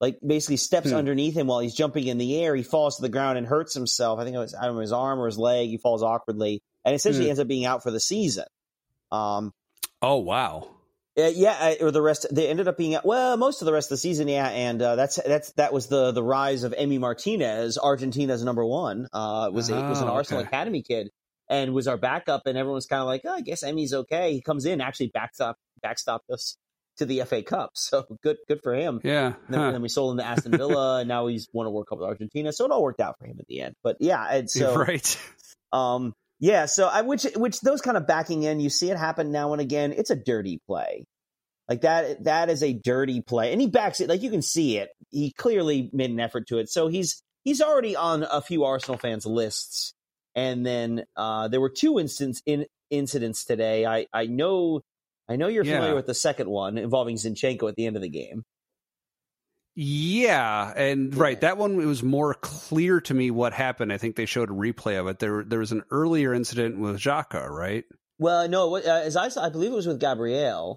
like 0.00 0.18
basically 0.24 0.56
steps 0.56 0.90
hmm. 0.90 0.96
underneath 0.96 1.36
him 1.36 1.46
while 1.46 1.60
he's 1.60 1.74
jumping 1.74 2.06
in 2.06 2.18
the 2.18 2.40
air. 2.42 2.54
He 2.54 2.62
falls 2.62 2.96
to 2.96 3.02
the 3.02 3.08
ground 3.08 3.38
and 3.38 3.46
hurts 3.46 3.74
himself. 3.74 4.18
I 4.18 4.24
think 4.24 4.36
it 4.36 4.40
was 4.40 4.54
I 4.54 4.66
don't 4.66 4.74
know, 4.74 4.80
his 4.80 4.92
arm 4.92 5.18
or 5.20 5.26
his 5.26 5.38
leg. 5.38 5.68
He 5.68 5.78
falls 5.78 6.02
awkwardly, 6.02 6.62
and 6.84 6.94
essentially 6.94 7.26
hmm. 7.26 7.30
ends 7.30 7.40
up 7.40 7.48
being 7.48 7.64
out 7.64 7.82
for 7.82 7.90
the 7.90 8.00
season. 8.00 8.46
Um, 9.10 9.52
oh 10.02 10.18
wow! 10.18 10.68
Uh, 11.18 11.30
yeah, 11.34 11.74
or 11.80 11.90
the 11.90 12.02
rest. 12.02 12.26
They 12.30 12.48
ended 12.48 12.68
up 12.68 12.76
being 12.76 12.94
out, 12.94 13.04
well, 13.04 13.36
most 13.36 13.60
of 13.60 13.66
the 13.66 13.72
rest 13.72 13.86
of 13.86 13.96
the 13.96 14.00
season. 14.00 14.28
Yeah, 14.28 14.48
and 14.48 14.80
uh, 14.80 14.96
that's 14.96 15.16
that's 15.16 15.52
that 15.52 15.72
was 15.72 15.88
the 15.88 16.12
the 16.12 16.22
rise 16.22 16.62
of 16.62 16.72
Emi 16.72 17.00
Martinez, 17.00 17.78
Argentina's 17.78 18.44
number 18.44 18.64
one. 18.64 19.08
Uh, 19.12 19.50
was 19.52 19.68
a, 19.70 19.74
was 19.74 20.00
an 20.00 20.08
oh, 20.08 20.12
Arsenal 20.12 20.42
okay. 20.42 20.48
academy 20.48 20.82
kid 20.82 21.10
and 21.48 21.72
was 21.72 21.88
our 21.88 21.96
backup, 21.96 22.46
and 22.46 22.56
everyone 22.56 22.76
was 22.76 22.86
kind 22.86 23.00
of 23.00 23.06
like, 23.06 23.22
oh, 23.24 23.32
I 23.32 23.40
guess 23.40 23.64
Emi's 23.64 23.94
okay. 23.94 24.32
He 24.32 24.42
comes 24.42 24.64
in, 24.64 24.80
actually 24.80 25.08
backstop 25.08 25.56
backstopped 25.84 26.30
us 26.30 26.56
to 26.98 27.06
the 27.06 27.22
FA 27.22 27.42
Cup, 27.42 27.70
so 27.74 28.04
good 28.22 28.36
good 28.46 28.60
for 28.62 28.74
him. 28.74 29.00
Yeah, 29.02 29.26
and 29.26 29.36
then, 29.48 29.60
huh. 29.60 29.66
and 29.66 29.74
then 29.74 29.82
we 29.82 29.88
sold 29.88 30.12
him 30.12 30.18
to 30.18 30.26
Aston 30.26 30.52
Villa, 30.52 31.00
and 31.00 31.08
now 31.08 31.26
he's 31.26 31.48
won 31.52 31.66
a 31.66 31.70
World 31.70 31.88
Cup 31.88 31.98
with 31.98 32.08
Argentina, 32.08 32.52
so 32.52 32.64
it 32.64 32.70
all 32.70 32.82
worked 32.82 33.00
out 33.00 33.18
for 33.18 33.26
him 33.26 33.36
at 33.38 33.46
the 33.46 33.60
end. 33.60 33.74
But 33.82 33.96
yeah, 34.00 34.24
and 34.30 34.50
so 34.50 34.74
right. 34.74 35.18
Um, 35.70 36.14
yeah, 36.40 36.64
so 36.64 36.86
I 36.86 37.02
which 37.02 37.24
which 37.36 37.60
those 37.60 37.82
kind 37.82 37.98
of 37.98 38.06
backing 38.06 38.42
in, 38.44 38.58
you 38.58 38.70
see 38.70 38.90
it 38.90 38.96
happen 38.96 39.32
now 39.32 39.52
and 39.52 39.60
again. 39.60 39.92
It's 39.92 40.08
a 40.08 40.16
dirty 40.16 40.60
play. 40.66 41.04
Like 41.68 41.82
that 41.82 42.24
that 42.24 42.48
is 42.48 42.62
a 42.62 42.72
dirty 42.72 43.20
play. 43.20 43.52
And 43.52 43.60
he 43.60 43.66
backs 43.66 44.00
it 44.00 44.08
like 44.08 44.22
you 44.22 44.30
can 44.30 44.42
see 44.42 44.78
it. 44.78 44.90
He 45.10 45.32
clearly 45.32 45.90
made 45.92 46.10
an 46.10 46.20
effort 46.20 46.48
to 46.48 46.58
it. 46.58 46.70
So 46.70 46.88
he's 46.88 47.22
he's 47.44 47.60
already 47.60 47.94
on 47.94 48.22
a 48.22 48.40
few 48.40 48.64
Arsenal 48.64 48.98
fans 48.98 49.26
lists. 49.26 49.92
And 50.34 50.64
then 50.64 51.04
uh, 51.16 51.48
there 51.48 51.60
were 51.60 51.70
two 51.70 51.98
instance 51.98 52.40
in 52.46 52.66
incidents 52.90 53.44
today. 53.44 53.84
I 53.84 54.06
I 54.12 54.26
know 54.26 54.80
I 55.28 55.36
know 55.36 55.48
you're 55.48 55.64
familiar 55.64 55.90
yeah. 55.90 55.94
with 55.94 56.06
the 56.06 56.14
second 56.14 56.48
one 56.48 56.78
involving 56.78 57.16
Zinchenko 57.16 57.68
at 57.68 57.76
the 57.76 57.86
end 57.86 57.96
of 57.96 58.02
the 58.02 58.08
game. 58.08 58.44
Yeah, 59.80 60.72
and 60.74 61.14
right, 61.14 61.40
that 61.42 61.56
one 61.56 61.80
it 61.80 61.86
was 61.86 62.02
more 62.02 62.34
clear 62.34 63.00
to 63.02 63.14
me 63.14 63.30
what 63.30 63.52
happened. 63.52 63.92
I 63.92 63.98
think 63.98 64.16
they 64.16 64.26
showed 64.26 64.50
a 64.50 64.52
replay 64.52 64.98
of 64.98 65.06
it. 65.06 65.20
There, 65.20 65.44
there 65.44 65.60
was 65.60 65.70
an 65.70 65.84
earlier 65.92 66.34
incident 66.34 66.78
with 66.78 66.96
Xhaka, 66.96 67.48
right? 67.48 67.84
Well, 68.18 68.48
no, 68.48 68.74
uh, 68.74 68.80
as 68.80 69.14
I 69.14 69.28
saw, 69.28 69.44
I 69.44 69.50
believe 69.50 69.70
it 69.70 69.76
was 69.76 69.86
with 69.86 70.00
Gabriel. 70.00 70.76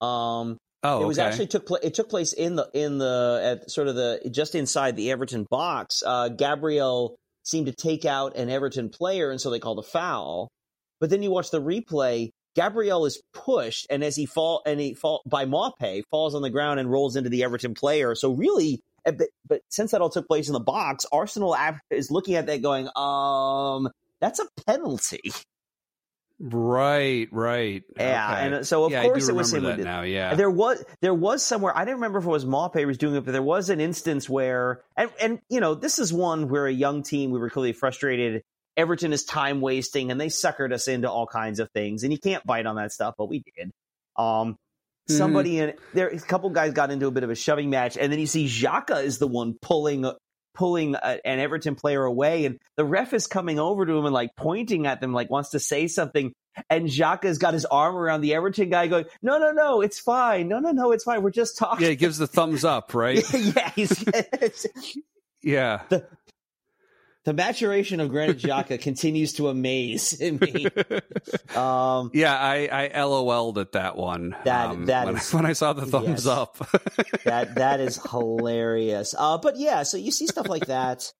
Um, 0.00 0.56
oh, 0.84 1.02
it 1.02 1.06
was 1.06 1.18
okay. 1.18 1.26
actually 1.26 1.48
took 1.48 1.66
place. 1.66 1.82
It 1.82 1.94
took 1.94 2.08
place 2.08 2.32
in 2.32 2.54
the 2.54 2.70
in 2.72 2.98
the 2.98 3.40
at 3.42 3.70
sort 3.72 3.88
of 3.88 3.96
the 3.96 4.30
just 4.30 4.54
inside 4.54 4.94
the 4.94 5.10
Everton 5.10 5.44
box. 5.50 6.04
Uh, 6.06 6.28
Gabriel 6.28 7.16
seemed 7.42 7.66
to 7.66 7.72
take 7.72 8.04
out 8.04 8.36
an 8.36 8.50
Everton 8.50 8.88
player, 8.88 9.32
and 9.32 9.40
so 9.40 9.50
they 9.50 9.58
called 9.58 9.80
a 9.80 9.82
foul. 9.82 10.48
But 11.00 11.10
then 11.10 11.24
you 11.24 11.32
watch 11.32 11.50
the 11.50 11.60
replay. 11.60 12.30
Gabriel 12.58 13.06
is 13.06 13.22
pushed, 13.32 13.86
and 13.88 14.02
as 14.02 14.16
he 14.16 14.26
fall 14.26 14.62
and 14.66 14.80
he 14.80 14.92
fall 14.92 15.22
by 15.24 15.46
Maupay 15.46 16.02
falls 16.10 16.34
on 16.34 16.42
the 16.42 16.50
ground 16.50 16.80
and 16.80 16.90
rolls 16.90 17.14
into 17.14 17.30
the 17.30 17.44
Everton 17.44 17.72
player. 17.72 18.16
So 18.16 18.32
really, 18.32 18.82
eh, 19.06 19.12
but, 19.12 19.28
but 19.46 19.60
since 19.68 19.92
that 19.92 20.00
all 20.00 20.10
took 20.10 20.26
place 20.26 20.48
in 20.48 20.54
the 20.54 20.60
box, 20.60 21.06
Arsenal 21.12 21.56
is 21.88 22.10
looking 22.10 22.34
at 22.34 22.46
that 22.46 22.60
going, 22.60 22.88
um, 22.96 23.88
that's 24.20 24.40
a 24.40 24.46
penalty. 24.66 25.30
Right, 26.40 27.28
right. 27.30 27.84
Yeah, 27.96 28.32
okay. 28.32 28.56
and 28.56 28.66
so 28.66 28.84
of 28.84 28.90
yeah, 28.90 29.02
course 29.02 29.28
it 29.28 29.36
was 29.36 29.52
him. 29.52 29.62
That 29.62 29.78
now, 29.78 30.02
yeah. 30.02 30.34
There 30.34 30.50
was 30.50 30.84
there 31.00 31.14
was 31.14 31.44
somewhere 31.44 31.76
I 31.76 31.84
didn't 31.84 31.98
remember 31.98 32.18
if 32.18 32.24
it 32.24 32.28
was 32.28 32.44
Maupay 32.44 32.86
was 32.86 32.98
doing 32.98 33.14
it, 33.14 33.24
but 33.24 33.32
there 33.32 33.42
was 33.42 33.70
an 33.70 33.80
instance 33.80 34.28
where 34.28 34.82
and 34.96 35.10
and 35.20 35.40
you 35.48 35.60
know 35.60 35.76
this 35.76 36.00
is 36.00 36.12
one 36.12 36.48
where 36.48 36.66
a 36.66 36.72
young 36.72 37.04
team 37.04 37.30
we 37.30 37.38
were 37.38 37.50
clearly 37.50 37.72
frustrated 37.72 38.42
Everton 38.78 39.12
is 39.12 39.24
time 39.24 39.60
wasting 39.60 40.10
and 40.10 40.20
they 40.20 40.28
suckered 40.28 40.72
us 40.72 40.86
into 40.86 41.10
all 41.10 41.26
kinds 41.26 41.58
of 41.58 41.68
things. 41.72 42.04
And 42.04 42.12
you 42.12 42.18
can't 42.18 42.46
bite 42.46 42.64
on 42.64 42.76
that 42.76 42.92
stuff, 42.92 43.14
but 43.18 43.28
we 43.28 43.40
did. 43.40 43.72
Um, 44.16 44.52
mm-hmm. 44.52 45.16
somebody 45.16 45.58
in 45.58 45.74
there, 45.94 46.08
a 46.08 46.18
couple 46.20 46.48
guys 46.50 46.72
got 46.72 46.92
into 46.92 47.08
a 47.08 47.10
bit 47.10 47.24
of 47.24 47.30
a 47.30 47.34
shoving 47.34 47.70
match, 47.70 47.96
and 47.96 48.12
then 48.12 48.20
you 48.20 48.26
see 48.26 48.46
Xhaka 48.46 49.02
is 49.02 49.18
the 49.18 49.26
one 49.26 49.56
pulling 49.60 50.10
pulling 50.54 50.96
a, 50.96 51.20
an 51.24 51.38
Everton 51.38 51.74
player 51.74 52.04
away, 52.04 52.44
and 52.44 52.58
the 52.76 52.84
ref 52.84 53.12
is 53.12 53.26
coming 53.26 53.58
over 53.58 53.84
to 53.84 53.96
him 53.96 54.04
and 54.04 54.14
like 54.14 54.30
pointing 54.36 54.86
at 54.86 55.00
them, 55.00 55.12
like 55.12 55.30
wants 55.30 55.50
to 55.50 55.60
say 55.60 55.88
something. 55.88 56.32
And 56.68 56.88
Xhaka's 56.88 57.38
got 57.38 57.54
his 57.54 57.64
arm 57.64 57.96
around 57.96 58.20
the 58.20 58.34
Everton 58.34 58.68
guy, 58.68 58.88
going, 58.88 59.06
"No, 59.22 59.38
no, 59.38 59.52
no, 59.52 59.80
it's 59.80 60.00
fine. 60.00 60.48
No, 60.48 60.58
no, 60.58 60.72
no, 60.72 60.92
it's 60.92 61.04
fine. 61.04 61.22
We're 61.22 61.30
just 61.30 61.56
talking." 61.56 61.84
Yeah, 61.84 61.90
he 61.90 61.96
gives 61.96 62.18
the 62.18 62.26
thumbs 62.26 62.64
up, 62.64 62.94
right? 62.94 63.24
yeah, 63.34 63.70
he's 63.76 64.04
yeah. 65.42 65.82
The, 65.88 66.06
the 67.24 67.34
maturation 67.34 68.00
of 68.00 68.08
Granit 68.08 68.38
Xhaka 68.38 68.80
continues 68.80 69.34
to 69.34 69.48
amaze 69.48 70.20
me. 70.20 70.66
Um, 71.54 72.10
yeah, 72.14 72.36
I, 72.36 72.90
I 72.94 73.02
LOL'd 73.02 73.58
at 73.58 73.72
that 73.72 73.96
one. 73.96 74.36
That 74.44 74.70
um, 74.70 74.86
that 74.86 75.06
when, 75.06 75.16
is, 75.16 75.34
I, 75.34 75.36
when 75.36 75.46
I 75.46 75.52
saw 75.54 75.72
the 75.72 75.86
thumbs 75.86 76.24
yes, 76.24 76.26
up. 76.26 76.56
that 77.24 77.56
that 77.56 77.80
is 77.80 78.00
hilarious. 78.10 79.14
Uh, 79.18 79.38
but 79.38 79.56
yeah, 79.58 79.82
so 79.82 79.96
you 79.96 80.12
see 80.12 80.26
stuff 80.26 80.48
like 80.48 80.66
that. 80.66 81.10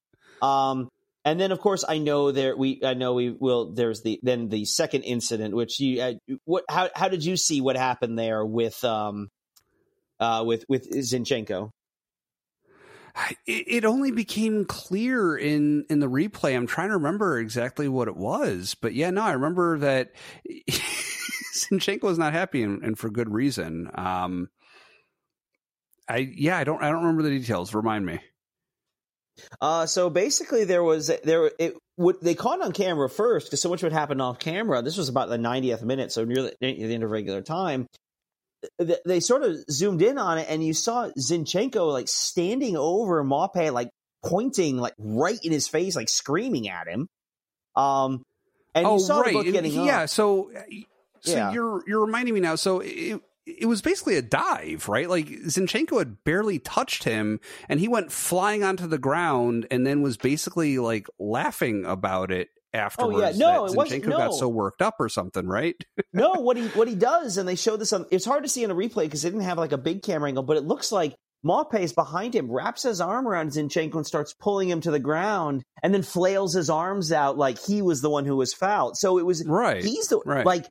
Um, 0.40 0.88
and 1.24 1.40
then 1.40 1.50
of 1.50 1.60
course 1.60 1.84
I 1.88 1.98
know 1.98 2.30
there 2.30 2.56
we 2.56 2.80
I 2.84 2.94
know 2.94 3.14
we 3.14 3.30
will. 3.30 3.72
There's 3.72 4.02
the 4.02 4.20
then 4.22 4.48
the 4.48 4.64
second 4.64 5.02
incident, 5.02 5.54
which 5.54 5.80
you 5.80 6.00
uh, 6.00 6.12
what 6.44 6.64
how 6.68 6.90
how 6.94 7.08
did 7.08 7.24
you 7.24 7.36
see 7.36 7.60
what 7.60 7.76
happened 7.76 8.18
there 8.18 8.44
with 8.44 8.82
um 8.84 9.28
uh 10.20 10.44
with 10.46 10.64
with 10.68 10.90
Zinchenko? 10.90 11.70
It 13.46 13.84
only 13.84 14.10
became 14.10 14.64
clear 14.64 15.36
in 15.36 15.84
in 15.90 16.00
the 16.00 16.08
replay. 16.08 16.54
I'm 16.56 16.66
trying 16.66 16.88
to 16.88 16.94
remember 16.94 17.38
exactly 17.38 17.88
what 17.88 18.08
it 18.08 18.16
was, 18.16 18.76
but 18.80 18.94
yeah, 18.94 19.10
no, 19.10 19.22
I 19.22 19.32
remember 19.32 19.78
that 19.78 20.12
Zinchenko 21.54 22.02
was 22.02 22.18
not 22.18 22.32
happy 22.32 22.62
and, 22.62 22.82
and 22.82 22.98
for 22.98 23.10
good 23.10 23.32
reason. 23.32 23.90
Um, 23.94 24.50
I 26.08 26.18
yeah, 26.18 26.58
I 26.58 26.64
don't 26.64 26.82
I 26.82 26.90
don't 26.90 27.02
remember 27.02 27.22
the 27.22 27.38
details. 27.38 27.74
Remind 27.74 28.06
me. 28.06 28.20
Uh, 29.60 29.86
so 29.86 30.10
basically, 30.10 30.64
there 30.64 30.82
was 30.82 31.10
there 31.24 31.50
it 31.58 31.76
what 31.96 32.22
they 32.22 32.34
caught 32.34 32.62
on 32.62 32.72
camera 32.72 33.08
first 33.08 33.46
because 33.46 33.60
so 33.60 33.68
much 33.68 33.82
would 33.82 33.92
happen 33.92 34.20
off 34.20 34.38
camera. 34.38 34.82
This 34.82 34.96
was 34.96 35.08
about 35.08 35.28
the 35.28 35.38
90th 35.38 35.82
minute, 35.82 36.12
so 36.12 36.24
near 36.24 36.42
the, 36.42 36.54
near 36.60 36.88
the 36.88 36.94
end 36.94 37.04
of 37.04 37.10
regular 37.10 37.42
time 37.42 37.88
they 39.04 39.20
sort 39.20 39.42
of 39.42 39.56
zoomed 39.70 40.02
in 40.02 40.18
on 40.18 40.38
it 40.38 40.46
and 40.48 40.64
you 40.64 40.74
saw 40.74 41.08
Zinchenko 41.18 41.92
like 41.92 42.08
standing 42.08 42.76
over 42.76 43.22
Maupay, 43.24 43.72
like 43.72 43.90
pointing 44.24 44.76
like 44.78 44.94
right 44.98 45.38
in 45.42 45.52
his 45.52 45.68
face, 45.68 45.94
like 45.96 46.08
screaming 46.08 46.68
at 46.68 46.88
him. 46.88 47.08
Um, 47.76 48.22
and 48.74 48.86
oh, 48.86 48.94
you 48.94 49.00
saw 49.00 49.20
right. 49.20 49.32
both 49.32 49.44
getting 49.44 49.72
yeah. 49.72 50.02
Up. 50.02 50.08
So, 50.08 50.50
so 51.20 51.32
yeah. 51.32 51.52
you're 51.52 51.82
you're 51.86 52.04
reminding 52.04 52.34
me 52.34 52.40
now. 52.40 52.56
So 52.56 52.80
it, 52.80 53.20
it 53.46 53.66
was 53.66 53.80
basically 53.80 54.16
a 54.16 54.22
dive, 54.22 54.88
right? 54.88 55.08
Like 55.08 55.26
Zinchenko 55.28 55.98
had 55.98 56.22
barely 56.24 56.58
touched 56.58 57.04
him, 57.04 57.40
and 57.68 57.80
he 57.80 57.88
went 57.88 58.12
flying 58.12 58.62
onto 58.62 58.86
the 58.86 58.98
ground, 58.98 59.66
and 59.70 59.86
then 59.86 60.02
was 60.02 60.16
basically 60.16 60.78
like 60.78 61.06
laughing 61.18 61.84
about 61.84 62.30
it 62.30 62.50
afterwards. 62.78 63.18
Oh 63.18 63.20
yeah, 63.20 63.32
no, 63.36 63.66
it 63.66 63.74
wasn't. 63.74 64.06
No. 64.06 64.16
got 64.16 64.34
so 64.34 64.48
worked 64.48 64.80
up 64.80 64.94
or 64.98 65.08
something, 65.08 65.46
right? 65.46 65.76
no, 66.12 66.32
what 66.32 66.56
he 66.56 66.68
what 66.68 66.88
he 66.88 66.94
does, 66.94 67.36
and 67.36 67.46
they 67.48 67.56
show 67.56 67.76
this 67.76 67.92
on. 67.92 68.06
It's 68.10 68.24
hard 68.24 68.44
to 68.44 68.48
see 68.48 68.64
in 68.64 68.70
a 68.70 68.74
replay 68.74 69.04
because 69.04 69.22
they 69.22 69.28
didn't 69.28 69.44
have 69.44 69.58
like 69.58 69.72
a 69.72 69.78
big 69.78 70.02
camera 70.02 70.28
angle, 70.28 70.42
but 70.42 70.56
it 70.56 70.64
looks 70.64 70.90
like 70.90 71.14
Maupay 71.44 71.80
is 71.80 71.92
behind 71.92 72.34
him, 72.34 72.50
wraps 72.50 72.82
his 72.82 73.00
arm 73.00 73.28
around 73.28 73.50
Zinchenko 73.50 73.96
and 73.96 74.06
starts 74.06 74.34
pulling 74.34 74.68
him 74.68 74.80
to 74.80 74.90
the 74.90 74.98
ground, 74.98 75.62
and 75.82 75.94
then 75.94 76.02
flails 76.02 76.54
his 76.54 76.70
arms 76.70 77.12
out 77.12 77.38
like 77.38 77.58
he 77.58 77.82
was 77.82 78.00
the 78.00 78.10
one 78.10 78.24
who 78.24 78.36
was 78.36 78.54
fouled. 78.54 78.96
So 78.96 79.18
it 79.18 79.26
was 79.26 79.46
right. 79.46 79.84
He's 79.84 80.08
the 80.08 80.20
right. 80.24 80.46
like. 80.46 80.66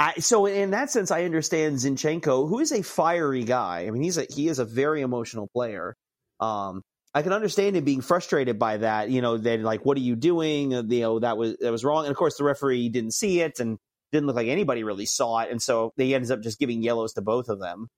I, 0.00 0.14
so 0.20 0.46
in 0.46 0.70
that 0.70 0.90
sense, 0.90 1.10
I 1.10 1.24
understand 1.24 1.78
Zinchenko, 1.78 2.48
who 2.48 2.60
is 2.60 2.70
a 2.70 2.82
fiery 2.82 3.42
guy. 3.42 3.86
I 3.86 3.90
mean, 3.90 4.02
he's 4.02 4.16
a 4.16 4.26
he 4.30 4.46
is 4.46 4.60
a 4.60 4.64
very 4.64 5.00
emotional 5.00 5.48
player. 5.48 5.96
Um, 6.38 6.82
I 7.18 7.22
can 7.22 7.32
understand 7.32 7.76
him 7.76 7.82
being 7.82 8.00
frustrated 8.00 8.60
by 8.60 8.76
that. 8.76 9.10
You 9.10 9.20
know, 9.20 9.38
that 9.38 9.60
like, 9.60 9.84
what 9.84 9.96
are 9.96 10.00
you 10.00 10.14
doing? 10.14 10.72
Uh, 10.72 10.82
you 10.82 11.00
know, 11.00 11.18
that 11.18 11.36
was 11.36 11.56
that 11.58 11.72
was 11.72 11.84
wrong. 11.84 12.04
And 12.04 12.12
of 12.12 12.16
course, 12.16 12.36
the 12.36 12.44
referee 12.44 12.90
didn't 12.90 13.10
see 13.10 13.40
it 13.40 13.58
and 13.58 13.76
didn't 14.12 14.28
look 14.28 14.36
like 14.36 14.46
anybody 14.46 14.84
really 14.84 15.04
saw 15.04 15.40
it, 15.40 15.50
and 15.50 15.60
so 15.60 15.92
they 15.96 16.14
ends 16.14 16.30
up 16.30 16.42
just 16.42 16.60
giving 16.60 16.80
yellows 16.80 17.14
to 17.14 17.20
both 17.20 17.48
of 17.48 17.58
them. 17.58 17.88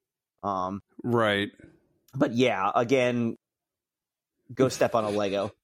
Um, 0.42 0.80
right. 1.04 1.50
But 2.14 2.32
yeah, 2.32 2.70
again, 2.74 3.36
go 4.54 4.70
step 4.70 4.94
on 4.94 5.04
a 5.04 5.10
Lego. 5.10 5.52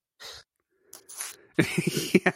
yeah. 2.12 2.32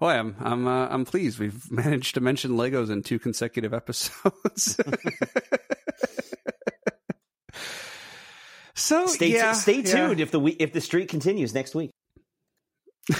Well, 0.00 0.18
I'm 0.18 0.36
I'm 0.40 0.66
uh, 0.66 0.88
I'm 0.88 1.04
pleased 1.04 1.38
we've 1.38 1.70
managed 1.70 2.14
to 2.14 2.22
mention 2.22 2.52
Legos 2.52 2.90
in 2.90 3.02
two 3.02 3.18
consecutive 3.18 3.74
episodes. 3.74 4.80
So 8.74 9.06
stay 9.06 9.32
yeah, 9.32 9.52
t- 9.52 9.58
stay 9.58 9.82
tuned 9.82 10.18
yeah. 10.18 10.22
if 10.24 10.30
the 10.30 10.56
if 10.58 10.72
the 10.72 10.80
streak 10.80 11.08
continues 11.08 11.54
next 11.54 11.74
week. 11.74 11.90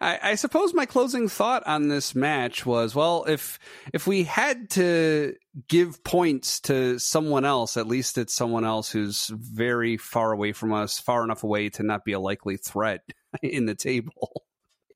I, 0.00 0.18
I, 0.22 0.34
suppose 0.34 0.72
my 0.72 0.86
closing 0.86 1.28
thought 1.28 1.62
on 1.66 1.88
this 1.88 2.14
match 2.14 2.64
was, 2.64 2.94
well, 2.94 3.26
if 3.28 3.58
if 3.92 4.06
we 4.06 4.24
had 4.24 4.70
to 4.70 5.34
give 5.68 6.02
points 6.04 6.60
to 6.60 6.98
someone 6.98 7.44
else, 7.44 7.76
at 7.76 7.86
least 7.86 8.16
it's 8.16 8.34
someone 8.34 8.64
else 8.64 8.90
who's 8.90 9.26
very 9.26 9.98
far 9.98 10.32
away 10.32 10.52
from 10.52 10.72
us, 10.72 10.98
far 10.98 11.22
enough 11.22 11.44
away 11.44 11.68
to 11.68 11.82
not 11.82 12.04
be 12.04 12.12
a 12.12 12.20
likely 12.20 12.56
threat 12.56 13.02
in 13.42 13.66
the 13.66 13.74
table. 13.74 14.42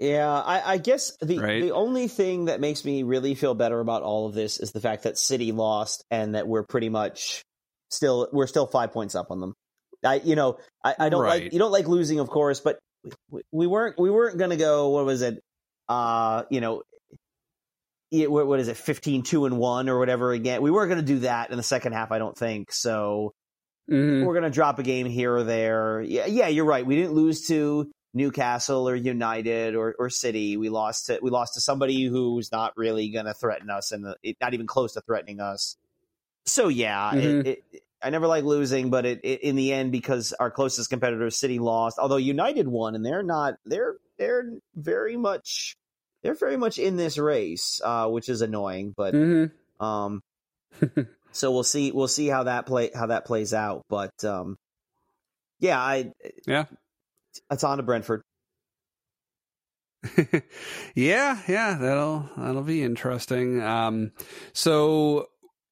Yeah, 0.01 0.31
I, 0.33 0.73
I 0.73 0.79
guess 0.79 1.15
the 1.21 1.39
right? 1.39 1.63
the 1.63 1.73
only 1.73 2.09
thing 2.09 2.47
that 2.47 2.61
makes 2.61 2.85
me 2.85 3.03
really 3.03 3.35
feel 3.35 3.55
better 3.55 3.81
about 3.81 4.03
all 4.03 4.27
of 4.27 4.35
this 4.35 4.59
is 4.59 4.73
the 4.73 4.81
fact 4.81 5.03
that 5.03 5.19
City 5.19 5.53
lost 5.53 6.03
and 6.11 6.35
that 6.35 6.49
we're 6.49 6.65
pretty 6.65 6.89
much 6.89 7.43
still 7.91 8.29
we're 8.33 8.47
still 8.47 8.67
five 8.67 8.93
points 8.93 9.15
up 9.15 9.31
on 9.31 9.41
them. 9.41 9.55
I 10.05 10.21
you 10.25 10.37
know 10.37 10.59
I, 10.85 10.95
I 10.99 11.09
don't 11.09 11.23
right. 11.23 11.45
like 11.45 11.53
you 11.53 11.59
don't 11.59 11.73
like 11.73 11.89
losing, 11.89 12.21
of 12.21 12.29
course, 12.29 12.61
but 12.61 12.79
we, 13.31 13.43
we 13.53 13.67
weren't 13.67 13.99
we 13.99 14.11
weren't 14.11 14.39
going 14.39 14.51
to 14.51 14.57
go. 14.57 14.91
What 14.91 15.05
was 15.05 15.23
it? 15.23 15.43
Uh, 15.89 16.45
you 16.51 16.61
know, 16.61 16.83
what 18.11 18.61
is 18.61 18.69
it? 18.69 18.77
15, 18.77 19.23
2 19.23 19.47
and 19.47 19.59
one 19.59 19.89
or 19.89 19.99
whatever. 19.99 20.33
Again, 20.33 20.63
we 20.63 20.71
weren't 20.71 20.91
going 20.91 21.05
to 21.05 21.07
do 21.07 21.21
that 21.21 21.51
in 21.51 21.57
the 21.57 21.63
second 21.63 21.93
half. 21.93 22.11
I 22.11 22.19
don't 22.19 22.37
think 22.37 22.73
so. 22.73 23.33
Mm-hmm. 23.91 24.25
We're 24.25 24.35
going 24.35 24.45
to 24.45 24.51
drop 24.51 24.79
a 24.79 24.83
game 24.83 25.07
here 25.07 25.35
or 25.35 25.45
there. 25.45 26.03
Yeah, 26.03 26.27
yeah, 26.27 26.49
you're 26.49 26.65
right. 26.65 26.85
We 26.85 26.97
didn't 26.97 27.15
lose 27.15 27.47
to 27.49 27.91
Newcastle 28.15 28.89
or 28.89 28.97
United 28.97 29.77
or, 29.77 29.95
or 29.99 30.11
City. 30.11 30.57
We 30.57 30.71
lost 30.71 31.07
to 31.07 31.21
we 31.23 31.31
lost 31.31 31.55
to 31.55 31.61
somebody 31.61 32.05
who's 32.05 32.51
not 32.51 32.73
really 32.77 33.11
going 33.11 33.27
to 33.27 33.35
threaten 33.35 33.71
us 33.71 33.93
and 33.93 34.15
not 34.41 34.55
even 34.55 34.67
close 34.67 34.95
to 34.95 35.03
threatening 35.03 35.41
us. 35.41 35.77
So 36.47 36.69
yeah, 36.69 37.11
mm-hmm. 37.13 37.41
it, 37.41 37.65
it, 37.73 37.83
I 38.03 38.11
never 38.11 38.27
like 38.27 38.45
losing, 38.45 38.91
but 38.91 39.05
it, 39.05 39.21
in 39.25 39.57
the 39.57 39.73
end, 39.73 39.93
because 39.93 40.33
our 40.39 40.51
closest 40.51 40.91
competitor, 40.91 41.31
City, 41.31 41.59
lost. 41.59 41.99
Although 41.99 42.17
United 42.17 42.69
won, 42.69 42.95
and 42.95 43.05
they're 43.05 43.23
not. 43.23 43.55
They're 43.65 43.97
they're 44.19 44.53
very 44.75 45.17
much 45.17 45.77
they're 46.23 46.35
very 46.35 46.57
much 46.57 46.79
in 46.79 46.97
this 46.97 47.19
race, 47.19 47.81
uh, 47.85 48.09
which 48.09 48.29
is 48.29 48.43
annoying. 48.43 48.95
But 48.97 49.15
mm-hmm. 49.15 49.85
um, 49.85 50.23
so 51.33 51.53
we'll 51.53 51.65
see 51.65 51.93
we'll 51.93 52.09
see 52.09 52.27
how 52.27 52.45
that 52.45 52.67
play 52.67 52.91
how 52.95 53.07
that 53.07 53.25
plays 53.25 53.55
out. 53.55 53.85
But 53.89 54.25
um, 54.25 54.57
yeah, 55.61 55.81
I 55.81 56.13
yeah, 56.47 56.65
it's 57.51 57.65
on 57.65 57.79
to 57.79 57.83
Brentford. 57.83 58.23
yeah, 60.95 61.41
yeah, 61.49 61.79
that'll 61.81 62.29
that'll 62.37 62.63
be 62.63 62.83
interesting. 62.83 63.63
Um, 63.63 64.13
so 64.53 65.29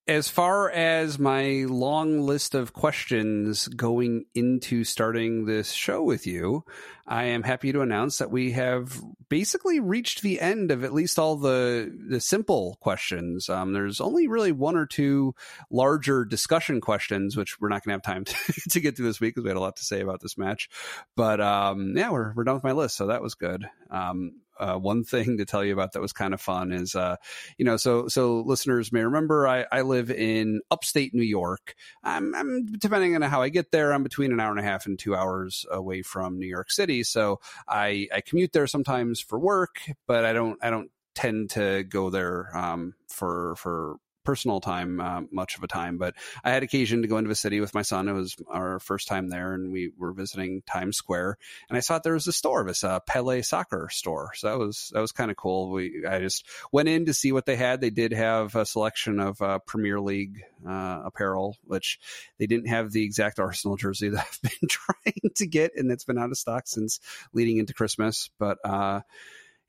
as 0.06 0.28
far 0.28 0.70
as 0.70 1.18
my 1.18 1.64
long 1.66 2.20
list 2.20 2.54
of 2.54 2.74
questions 2.74 3.68
going 3.68 4.26
into 4.34 4.84
starting 4.84 5.46
this 5.46 5.72
show 5.72 6.02
with 6.02 6.26
you, 6.26 6.64
I 7.06 7.24
am 7.24 7.42
happy 7.42 7.72
to 7.72 7.80
announce 7.80 8.18
that 8.18 8.30
we 8.30 8.52
have 8.52 9.02
basically 9.30 9.80
reached 9.80 10.20
the 10.20 10.40
end 10.40 10.70
of 10.70 10.84
at 10.84 10.92
least 10.92 11.18
all 11.18 11.36
the 11.36 11.90
the 12.08 12.20
simple 12.20 12.76
questions. 12.80 13.48
Um, 13.48 13.72
there's 13.72 14.00
only 14.00 14.28
really 14.28 14.52
one 14.52 14.76
or 14.76 14.86
two 14.86 15.34
larger 15.70 16.26
discussion 16.26 16.82
questions, 16.82 17.34
which 17.34 17.58
we're 17.58 17.68
not 17.70 17.82
going 17.82 17.98
to 17.98 18.06
have 18.06 18.14
time 18.14 18.24
to, 18.26 18.70
to, 18.70 18.80
get 18.80 18.96
through 18.96 19.06
this 19.06 19.20
week 19.20 19.34
because 19.34 19.44
we 19.44 19.50
had 19.50 19.56
a 19.56 19.60
lot 19.60 19.76
to 19.76 19.84
say 19.84 20.00
about 20.00 20.20
this 20.20 20.36
match. 20.36 20.68
But 21.16 21.40
um, 21.40 21.96
yeah, 21.96 22.10
we're 22.10 22.34
we're 22.34 22.44
done 22.44 22.54
with 22.54 22.64
my 22.64 22.72
list, 22.72 22.96
so 22.96 23.06
that 23.06 23.22
was 23.22 23.34
good. 23.34 23.68
Um, 23.90 24.40
uh, 24.58 24.76
one 24.76 25.04
thing 25.04 25.38
to 25.38 25.44
tell 25.44 25.64
you 25.64 25.72
about 25.72 25.92
that 25.92 26.02
was 26.02 26.12
kind 26.12 26.34
of 26.34 26.40
fun 26.40 26.72
is, 26.72 26.94
uh, 26.94 27.16
you 27.58 27.64
know, 27.64 27.76
so 27.76 28.08
so 28.08 28.40
listeners 28.40 28.92
may 28.92 29.02
remember 29.02 29.46
I, 29.46 29.66
I 29.70 29.82
live 29.82 30.10
in 30.10 30.60
upstate 30.70 31.14
New 31.14 31.24
York. 31.24 31.74
I'm, 32.02 32.34
I'm, 32.34 32.66
depending 32.66 33.14
on 33.14 33.22
how 33.22 33.42
I 33.42 33.48
get 33.48 33.70
there, 33.70 33.92
I'm 33.92 34.02
between 34.02 34.32
an 34.32 34.40
hour 34.40 34.50
and 34.50 34.60
a 34.60 34.64
half 34.64 34.86
and 34.86 34.98
two 34.98 35.14
hours 35.14 35.66
away 35.70 36.02
from 36.02 36.38
New 36.38 36.46
York 36.46 36.70
City. 36.70 37.02
So 37.02 37.40
I 37.68 38.08
I 38.14 38.20
commute 38.20 38.52
there 38.52 38.66
sometimes 38.66 39.20
for 39.20 39.38
work, 39.38 39.80
but 40.06 40.24
I 40.24 40.32
don't 40.32 40.58
I 40.62 40.70
don't 40.70 40.90
tend 41.14 41.50
to 41.50 41.84
go 41.84 42.10
there 42.10 42.50
um, 42.56 42.94
for 43.08 43.54
for 43.56 43.96
personal 44.24 44.60
time 44.60 45.00
uh, 45.00 45.22
much 45.30 45.56
of 45.56 45.62
a 45.62 45.68
time, 45.68 45.98
but 45.98 46.14
I 46.42 46.50
had 46.50 46.62
occasion 46.62 47.02
to 47.02 47.08
go 47.08 47.18
into 47.18 47.28
the 47.28 47.34
city 47.34 47.60
with 47.60 47.74
my 47.74 47.82
son. 47.82 48.08
It 48.08 48.12
was 48.12 48.36
our 48.48 48.80
first 48.80 49.08
time 49.08 49.28
there, 49.28 49.54
and 49.54 49.72
we 49.72 49.92
were 49.96 50.12
visiting 50.12 50.62
Times 50.62 50.96
Square, 50.96 51.38
and 51.68 51.76
I 51.76 51.80
saw 51.80 51.98
there 51.98 52.14
was 52.14 52.26
a 52.26 52.32
store, 52.32 52.64
this 52.64 52.84
uh, 52.84 53.00
Pele 53.00 53.42
soccer 53.42 53.88
store. 53.90 54.30
So 54.34 54.48
that 54.48 54.58
was 54.58 54.90
that 54.94 55.00
was 55.00 55.12
kind 55.12 55.30
of 55.30 55.36
cool. 55.36 55.70
We 55.70 56.04
I 56.08 56.20
just 56.20 56.46
went 56.72 56.88
in 56.88 57.06
to 57.06 57.14
see 57.14 57.32
what 57.32 57.46
they 57.46 57.56
had. 57.56 57.80
They 57.80 57.90
did 57.90 58.12
have 58.12 58.54
a 58.56 58.66
selection 58.66 59.20
of 59.20 59.40
uh, 59.40 59.58
Premier 59.60 60.00
League 60.00 60.42
uh, 60.66 61.02
apparel, 61.04 61.56
which 61.64 61.98
they 62.38 62.46
didn't 62.46 62.68
have 62.68 62.90
the 62.90 63.04
exact 63.04 63.38
Arsenal 63.38 63.76
jersey 63.76 64.08
that 64.10 64.26
I've 64.26 64.42
been 64.42 64.68
trying 64.68 65.30
to 65.36 65.46
get, 65.46 65.72
and 65.76 65.90
it's 65.90 66.04
been 66.04 66.18
out 66.18 66.30
of 66.30 66.38
stock 66.38 66.66
since 66.66 67.00
leading 67.32 67.58
into 67.58 67.74
Christmas. 67.74 68.30
But 68.38 68.58
uh, 68.64 69.00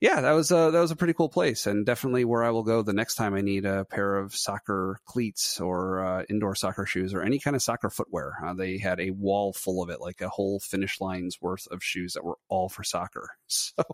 yeah, 0.00 0.20
that 0.20 0.32
was 0.32 0.50
a 0.50 0.70
that 0.72 0.80
was 0.80 0.90
a 0.90 0.96
pretty 0.96 1.14
cool 1.14 1.30
place, 1.30 1.66
and 1.66 1.86
definitely 1.86 2.26
where 2.26 2.44
I 2.44 2.50
will 2.50 2.62
go 2.62 2.82
the 2.82 2.92
next 2.92 3.14
time 3.14 3.34
I 3.34 3.40
need 3.40 3.64
a 3.64 3.86
pair 3.86 4.16
of 4.16 4.34
soccer 4.34 4.98
cleats 5.06 5.58
or 5.58 6.04
uh, 6.04 6.24
indoor 6.28 6.54
soccer 6.54 6.84
shoes 6.84 7.14
or 7.14 7.22
any 7.22 7.38
kind 7.38 7.56
of 7.56 7.62
soccer 7.62 7.88
footwear. 7.88 8.34
Uh, 8.44 8.52
they 8.52 8.76
had 8.76 9.00
a 9.00 9.10
wall 9.10 9.54
full 9.54 9.82
of 9.82 9.88
it, 9.88 10.00
like 10.00 10.20
a 10.20 10.28
whole 10.28 10.60
finish 10.60 11.00
line's 11.00 11.40
worth 11.40 11.66
of 11.70 11.82
shoes 11.82 12.12
that 12.12 12.24
were 12.24 12.36
all 12.48 12.68
for 12.68 12.84
soccer. 12.84 13.30
So, 13.48 13.84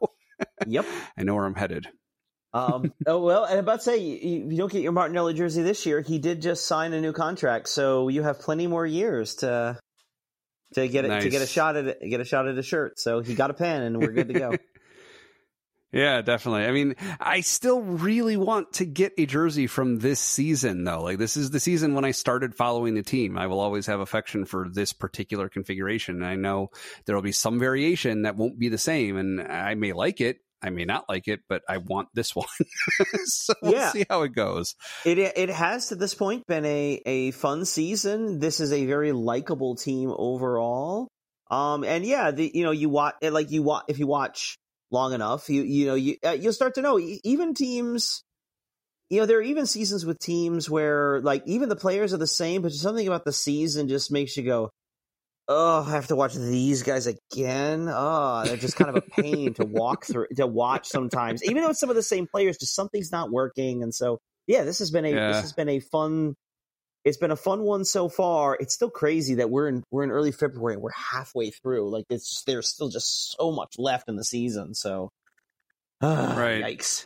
yep, 0.67 0.87
I 1.17 1.23
know 1.23 1.37
where 1.37 1.45
I'm 1.45 1.55
headed. 1.55 1.87
um, 2.53 2.93
oh 3.07 3.21
well, 3.21 3.45
and 3.45 3.61
about 3.61 3.77
to 3.77 3.83
say 3.83 3.99
you, 3.99 4.49
you 4.51 4.57
don't 4.57 4.73
get 4.73 4.83
your 4.83 4.93
Martinelli 4.93 5.35
jersey 5.35 5.63
this 5.63 5.87
year. 5.87 6.01
He 6.01 6.19
did 6.19 6.43
just 6.43 6.67
sign 6.67 6.93
a 6.95 7.01
new 7.01 7.13
contract, 7.13 7.69
so 7.69 8.09
you 8.09 8.23
have 8.23 8.41
plenty 8.41 8.67
more 8.67 8.85
years 8.85 9.37
to 9.37 9.79
to 10.75 10.89
get 10.89 11.05
nice. 11.05 11.23
to 11.23 11.31
get 11.31 11.43
a 11.43 11.47
shot 11.47 11.77
at 11.77 12.01
get 12.01 12.21
a 12.21 12.25
shot 12.25 12.49
at 12.49 12.59
a 12.59 12.63
shirt. 12.63 12.99
So 12.99 13.21
he 13.21 13.35
got 13.37 13.51
a 13.51 13.55
pen, 13.55 13.83
and 13.83 14.01
we're 14.01 14.13
good 14.13 14.29
to 14.29 14.35
go. 14.35 14.57
Yeah, 15.93 16.23
definitely. 16.23 16.65
I 16.65 16.71
mean, 16.71 16.97
I 17.21 17.43
still 17.43 17.83
really 17.83 18.39
want 18.39 18.75
to 18.75 18.87
get 18.87 19.13
a 19.19 19.27
jersey 19.27 19.67
from 19.67 19.99
this 19.99 20.21
season, 20.21 20.85
though. 20.85 21.03
Like, 21.03 21.19
this 21.19 21.37
is 21.37 21.51
the 21.51 21.61
season 21.61 21.95
when 21.95 22.07
I 22.07 22.13
started 22.13 22.55
following 22.55 22.95
the 22.95 23.03
team. 23.03 23.37
I 23.37 23.47
will 23.47 23.61
always 23.61 23.87
have 23.87 24.01
affection 24.01 24.47
for 24.47 24.69
this 24.73 24.95
particular 24.95 25.51
configuration. 25.51 26.17
And 26.17 26.27
I 26.27 26.37
know 26.37 26.71
there 27.05 27.15
will 27.15 27.23
be 27.23 27.33
some 27.33 27.59
variation 27.59 28.23
that 28.23 28.37
won't 28.37 28.59
be 28.59 28.71
the 28.71 28.79
same, 28.79 29.19
and 29.19 29.41
I 29.43 29.75
may 29.75 29.93
like 29.93 30.23
it. 30.23 30.39
I 30.63 30.71
may 30.71 30.85
not 30.85 31.09
like 31.09 31.29
it, 31.29 31.41
but 31.49 31.63
I 31.69 31.79
want 31.79 32.09
this 32.15 32.35
one. 32.37 32.47
so 33.25 33.53
we'll 33.61 33.73
yeah. 33.73 33.91
see 33.91 34.07
how 34.09 34.23
it 34.23 34.35
goes. 34.35 34.75
It 35.05 35.19
it 35.19 35.51
has 35.51 35.89
to 35.89 35.97
this 35.97 36.15
point 36.15 36.47
been 36.47 36.65
a 36.65 37.03
a 37.05 37.31
fun 37.33 37.65
season. 37.67 38.39
This 38.39 38.61
is 38.61 38.73
a 38.73 38.87
very 38.87 39.13
likable 39.13 39.77
team 39.77 40.11
overall. 40.17 41.09
Um, 41.51 41.85
and 41.85 42.07
yeah, 42.07 42.31
the 42.31 42.51
you 42.55 42.65
know 42.65 42.71
you 42.71 42.89
watch 42.89 43.17
like 43.21 43.51
you 43.51 43.63
watch 43.63 43.85
if 43.89 43.99
you 43.99 44.07
watch 44.07 44.57
long 44.93 45.13
enough, 45.13 45.49
you 45.49 45.63
you 45.63 45.87
know 45.87 45.95
you 45.95 46.17
uh, 46.25 46.31
you'll 46.31 46.53
start 46.53 46.75
to 46.75 46.83
know 46.83 46.99
even 46.99 47.55
teams. 47.55 48.25
You 49.11 49.21
know, 49.21 49.27
there 49.27 49.39
are 49.39 49.43
even 49.43 49.67
seasons 49.67 50.07
with 50.07 50.19
teams 50.19 50.71
where 50.71 51.21
like 51.21 51.43
even 51.45 51.69
the 51.69 51.77
players 51.77 52.15
are 52.15 52.19
the 52.19 52.27
same, 52.27 52.63
but 52.63 52.73
something 52.73 53.07
about 53.07 53.25
the 53.27 53.33
season 53.33 53.89
just 53.89 54.11
makes 54.11 54.37
you 54.37 54.43
go, 54.43 54.71
"Oh, 55.49 55.85
I 55.87 55.91
have 55.91 56.07
to 56.07 56.17
watch 56.17 56.35
these 56.35 56.83
guys 56.83 57.07
again." 57.07 57.89
Oh, 57.91 58.43
they're 58.45 58.57
just 58.57 58.77
kind 58.77 58.89
of 58.89 58.97
a 58.97 59.23
pain 59.23 59.55
to 59.55 59.67
walk 59.67 60.07
through 60.07 60.29
to 60.37 60.47
watch 60.47 60.89
sometimes. 60.89 61.45
Even 61.45 61.63
though 61.63 61.71
it's 61.71 61.81
some 61.81 61.91
of 61.91 61.97
the 61.97 62.03
same 62.03 62.27
players, 62.27 62.57
just 62.57 62.75
something's 62.75 63.13
not 63.13 63.31
working, 63.31 63.83
and 63.83 63.95
so 63.95 64.19
yeah, 64.47 64.65
this 64.65 64.79
has 64.79 64.91
been 64.91 65.05
a 65.05 65.11
yeah. 65.11 65.29
this 65.29 65.43
has 65.43 65.53
been 65.53 65.69
a 65.69 65.81
fun 65.81 66.35
it's 67.05 67.17
been 67.17 67.31
a 67.31 67.37
fun 67.37 67.63
one 67.63 67.85
so 67.85 68.09
far. 68.09 68.57
It's 68.61 68.75
still 68.75 68.91
crazy 68.91 69.37
that 69.37 69.51
we're 69.51 69.69
in 69.69 69.85
we're 69.91 70.05
in 70.05 70.11
early 70.11 70.33
February 70.33 70.77
we're 70.77 70.91
halfway 70.93 71.51
through. 71.51 71.91
Like 71.91 72.05
it's 72.11 72.29
just, 72.31 72.47
there's 72.47 72.69
still 72.69 72.89
just 72.89 73.37
so 73.37 73.53
much 73.53 73.75
left 73.79 74.09
in 74.09 74.17
the 74.17 74.25
season. 74.25 74.75
So, 74.75 75.11
uh, 76.01 76.35
right, 76.39 76.63
yikes. 76.63 77.05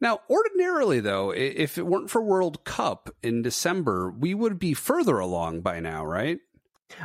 Now, 0.00 0.18
ordinarily, 0.28 0.98
though, 0.98 1.30
if 1.30 1.78
it 1.78 1.86
weren't 1.86 2.10
for 2.10 2.20
World 2.20 2.64
Cup 2.64 3.08
in 3.22 3.42
December, 3.42 4.10
we 4.10 4.34
would 4.34 4.58
be 4.58 4.74
further 4.74 5.20
along 5.20 5.60
by 5.60 5.78
now, 5.78 6.04
right? 6.04 6.38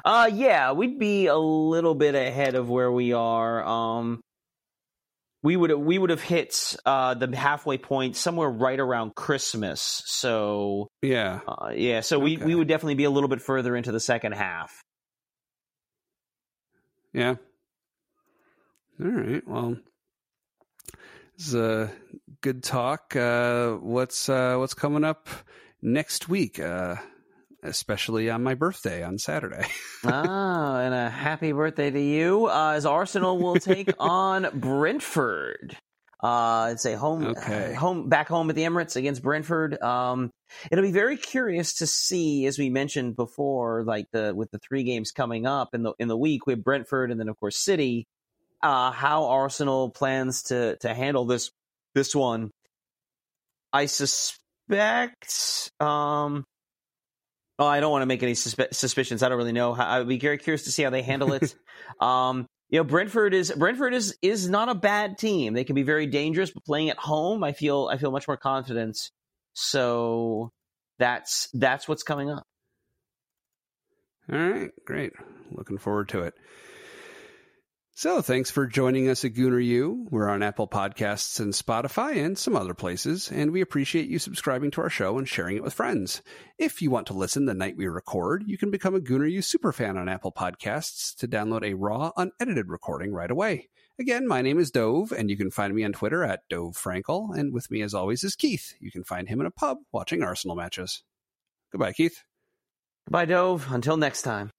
Uh 0.04 0.30
yeah, 0.34 0.74
we'd 0.74 1.00
be 1.00 1.28
a 1.28 1.38
little 1.38 1.96
bit 1.96 2.16
ahead 2.16 2.56
of 2.56 2.70
where 2.70 2.92
we 2.92 3.14
are. 3.14 3.64
Um 3.64 4.22
we 5.48 5.56
would 5.56 5.72
we 5.72 5.98
would 5.98 6.10
have 6.10 6.22
hit 6.22 6.76
uh, 6.86 7.14
the 7.14 7.34
halfway 7.34 7.78
point 7.78 8.18
somewhere 8.18 8.50
right 8.50 8.78
around 8.78 9.16
Christmas. 9.16 10.04
So 10.06 10.90
yeah, 11.02 11.40
uh, 11.48 11.72
yeah. 11.74 12.02
So 12.02 12.18
okay. 12.18 12.36
we 12.36 12.38
we 12.38 12.54
would 12.54 12.68
definitely 12.68 12.96
be 12.96 13.06
a 13.06 13.10
little 13.10 13.30
bit 13.30 13.42
further 13.42 13.74
into 13.78 13.94
the 13.94 14.00
second 14.02 14.34
half. 14.34 14.82
Yeah. 17.14 17.36
All 19.00 19.08
right. 19.08 19.48
Well, 19.48 19.78
this 21.38 21.48
is 21.48 21.56
a 21.56 21.94
good 22.42 22.62
talk. 22.62 23.16
Uh, 23.16 23.76
what's 23.76 24.28
uh, 24.28 24.58
what's 24.58 24.74
coming 24.74 25.06
up 25.06 25.30
next 25.82 26.28
week? 26.28 26.60
Especially 27.68 28.30
on 28.30 28.44
my 28.44 28.56
birthday 28.56 29.04
on 29.04 29.18
Saturday. 29.18 29.66
ah, 30.04 30.80
and 30.80 30.94
a 30.94 31.10
happy 31.10 31.52
birthday 31.52 31.92
to 31.92 32.02
you. 32.02 32.48
Uh, 32.48 32.74
as 32.76 32.86
Arsenal 32.86 33.38
will 33.38 33.56
take 33.56 33.92
on 34.00 34.48
Brentford. 34.54 35.78
Uh, 36.22 36.70
it's 36.72 36.86
a 36.86 36.98
home, 36.98 37.28
okay. 37.28 37.74
uh, 37.74 37.80
home 37.80 38.10
back 38.10 38.28
home 38.28 38.50
at 38.50 38.56
the 38.56 38.64
Emirates 38.64 38.96
against 38.96 39.22
Brentford. 39.22 39.80
Um, 39.82 40.32
it'll 40.72 40.84
be 40.84 40.92
very 40.92 41.16
curious 41.16 41.76
to 41.76 41.88
see, 41.88 42.48
as 42.48 42.58
we 42.58 42.72
mentioned 42.72 43.16
before, 43.16 43.84
like 43.84 44.08
the 44.12 44.34
with 44.36 44.50
the 44.50 44.58
three 44.58 44.84
games 44.84 45.12
coming 45.12 45.46
up 45.46 45.76
in 45.76 45.84
the 45.84 45.94
in 46.00 46.08
the 46.08 46.18
week 46.18 46.48
with 46.48 46.64
Brentford 46.64 47.12
and 47.12 47.20
then 47.20 47.30
of 47.30 47.40
course 47.40 47.56
City, 47.56 48.08
uh, 48.64 48.92
how 48.92 49.26
Arsenal 49.26 49.92
plans 49.92 50.44
to 50.44 50.78
to 50.78 50.94
handle 50.94 51.26
this 51.26 51.52
this 51.94 52.16
one. 52.16 52.52
I 53.72 53.86
suspect 53.86 55.72
um, 55.80 56.46
Oh, 57.60 57.66
I 57.66 57.80
don't 57.80 57.92
want 57.92 58.04
to 58.04 58.08
make 58.08 58.22
any 58.22 58.34
susp- 58.34 58.74
suspicions. 58.74 59.24
I 59.24 59.30
don't 59.30 59.38
really 59.38 59.52
know. 59.52 59.74
I 59.74 60.00
would 60.00 60.08
be 60.08 60.20
very 60.20 60.38
curious 60.38 60.66
to 60.66 60.72
see 60.72 60.84
how 60.84 60.92
they 60.92 61.02
handle 61.02 61.34
it. 61.34 61.56
um, 62.00 62.46
you 62.70 62.80
know, 62.80 62.84
Brentford 62.84 63.34
is 63.34 63.52
Brentford 63.52 63.94
is 63.94 64.18
is 64.22 64.50
not 64.50 64.70
a 64.70 64.76
bad 64.76 65.18
team. 65.18 65.54
They 65.54 65.64
can 65.64 65.76
be 65.76 65.84
very 65.84 66.06
dangerous, 66.06 66.52
but 66.52 66.66
playing 66.66 66.90
at 66.90 66.98
home, 66.98 67.44
I 67.44 67.54
feel 67.54 67.90
I 67.92 67.98
feel 67.98 68.12
much 68.12 68.28
more 68.28 68.38
confidence. 68.38 69.12
So 69.54 70.52
that's 71.00 71.50
that's 71.54 71.88
what's 71.88 72.04
coming 72.04 72.30
up. 72.30 72.44
All 74.32 74.38
right, 74.38 74.72
great. 74.86 75.14
Looking 75.52 75.78
forward 75.78 76.10
to 76.10 76.24
it. 76.24 76.34
So, 78.00 78.22
thanks 78.22 78.52
for 78.52 78.68
joining 78.68 79.10
us 79.10 79.26
at 79.26 79.34
Gooner 79.34 79.66
U. 79.66 80.06
We're 80.12 80.30
on 80.30 80.44
Apple 80.44 80.68
Podcasts 80.68 81.40
and 81.40 81.52
Spotify 81.52 82.24
and 82.24 82.38
some 82.38 82.56
other 82.56 82.76
places, 82.76 83.32
and 83.32 83.50
we 83.50 83.60
appreciate 83.60 84.08
you 84.08 84.20
subscribing 84.20 84.70
to 84.70 84.82
our 84.82 84.90
show 84.92 85.18
and 85.18 85.28
sharing 85.28 85.58
it 85.58 85.64
with 85.64 85.74
friends. 85.74 86.22
If 86.60 86.80
you 86.80 86.92
want 86.92 87.08
to 87.08 87.14
listen 87.14 87.48
the 87.48 87.56
night 87.56 87.76
we 87.76 87.88
record, 87.88 88.44
you 88.46 88.56
can 88.56 88.70
become 88.70 88.94
a 88.94 89.00
Gooner 89.00 89.32
U 89.32 89.40
superfan 89.40 89.98
on 89.98 90.10
Apple 90.10 90.32
Podcasts 90.32 91.16
to 91.16 91.28
download 91.28 91.64
a 91.64 91.74
raw, 91.74 92.12
unedited 92.16 92.70
recording 92.70 93.14
right 93.14 93.32
away. 93.32 93.68
Again, 94.00 94.28
my 94.28 94.44
name 94.44 94.60
is 94.60 94.70
Dov, 94.70 95.12
and 95.12 95.32
you 95.32 95.36
can 95.36 95.50
find 95.50 95.74
me 95.74 95.84
on 95.84 95.94
Twitter 95.94 96.24
at 96.24 96.42
Dov 96.52 96.78
Frankel, 96.78 97.36
and 97.36 97.52
with 97.52 97.72
me 97.72 97.82
as 97.82 97.96
always 97.96 98.24
is 98.24 98.36
Keith. 98.36 98.76
You 98.80 98.92
can 98.92 99.06
find 99.06 99.28
him 99.28 99.42
in 99.42 99.48
a 99.48 99.52
pub 99.52 99.80
watching 99.92 100.22
Arsenal 100.22 100.56
matches. 100.56 101.02
Goodbye, 101.72 101.94
Keith. 101.94 102.22
Goodbye, 103.08 103.26
Dov. 103.26 103.72
Until 103.72 103.98
next 103.98 104.22
time. 104.22 104.52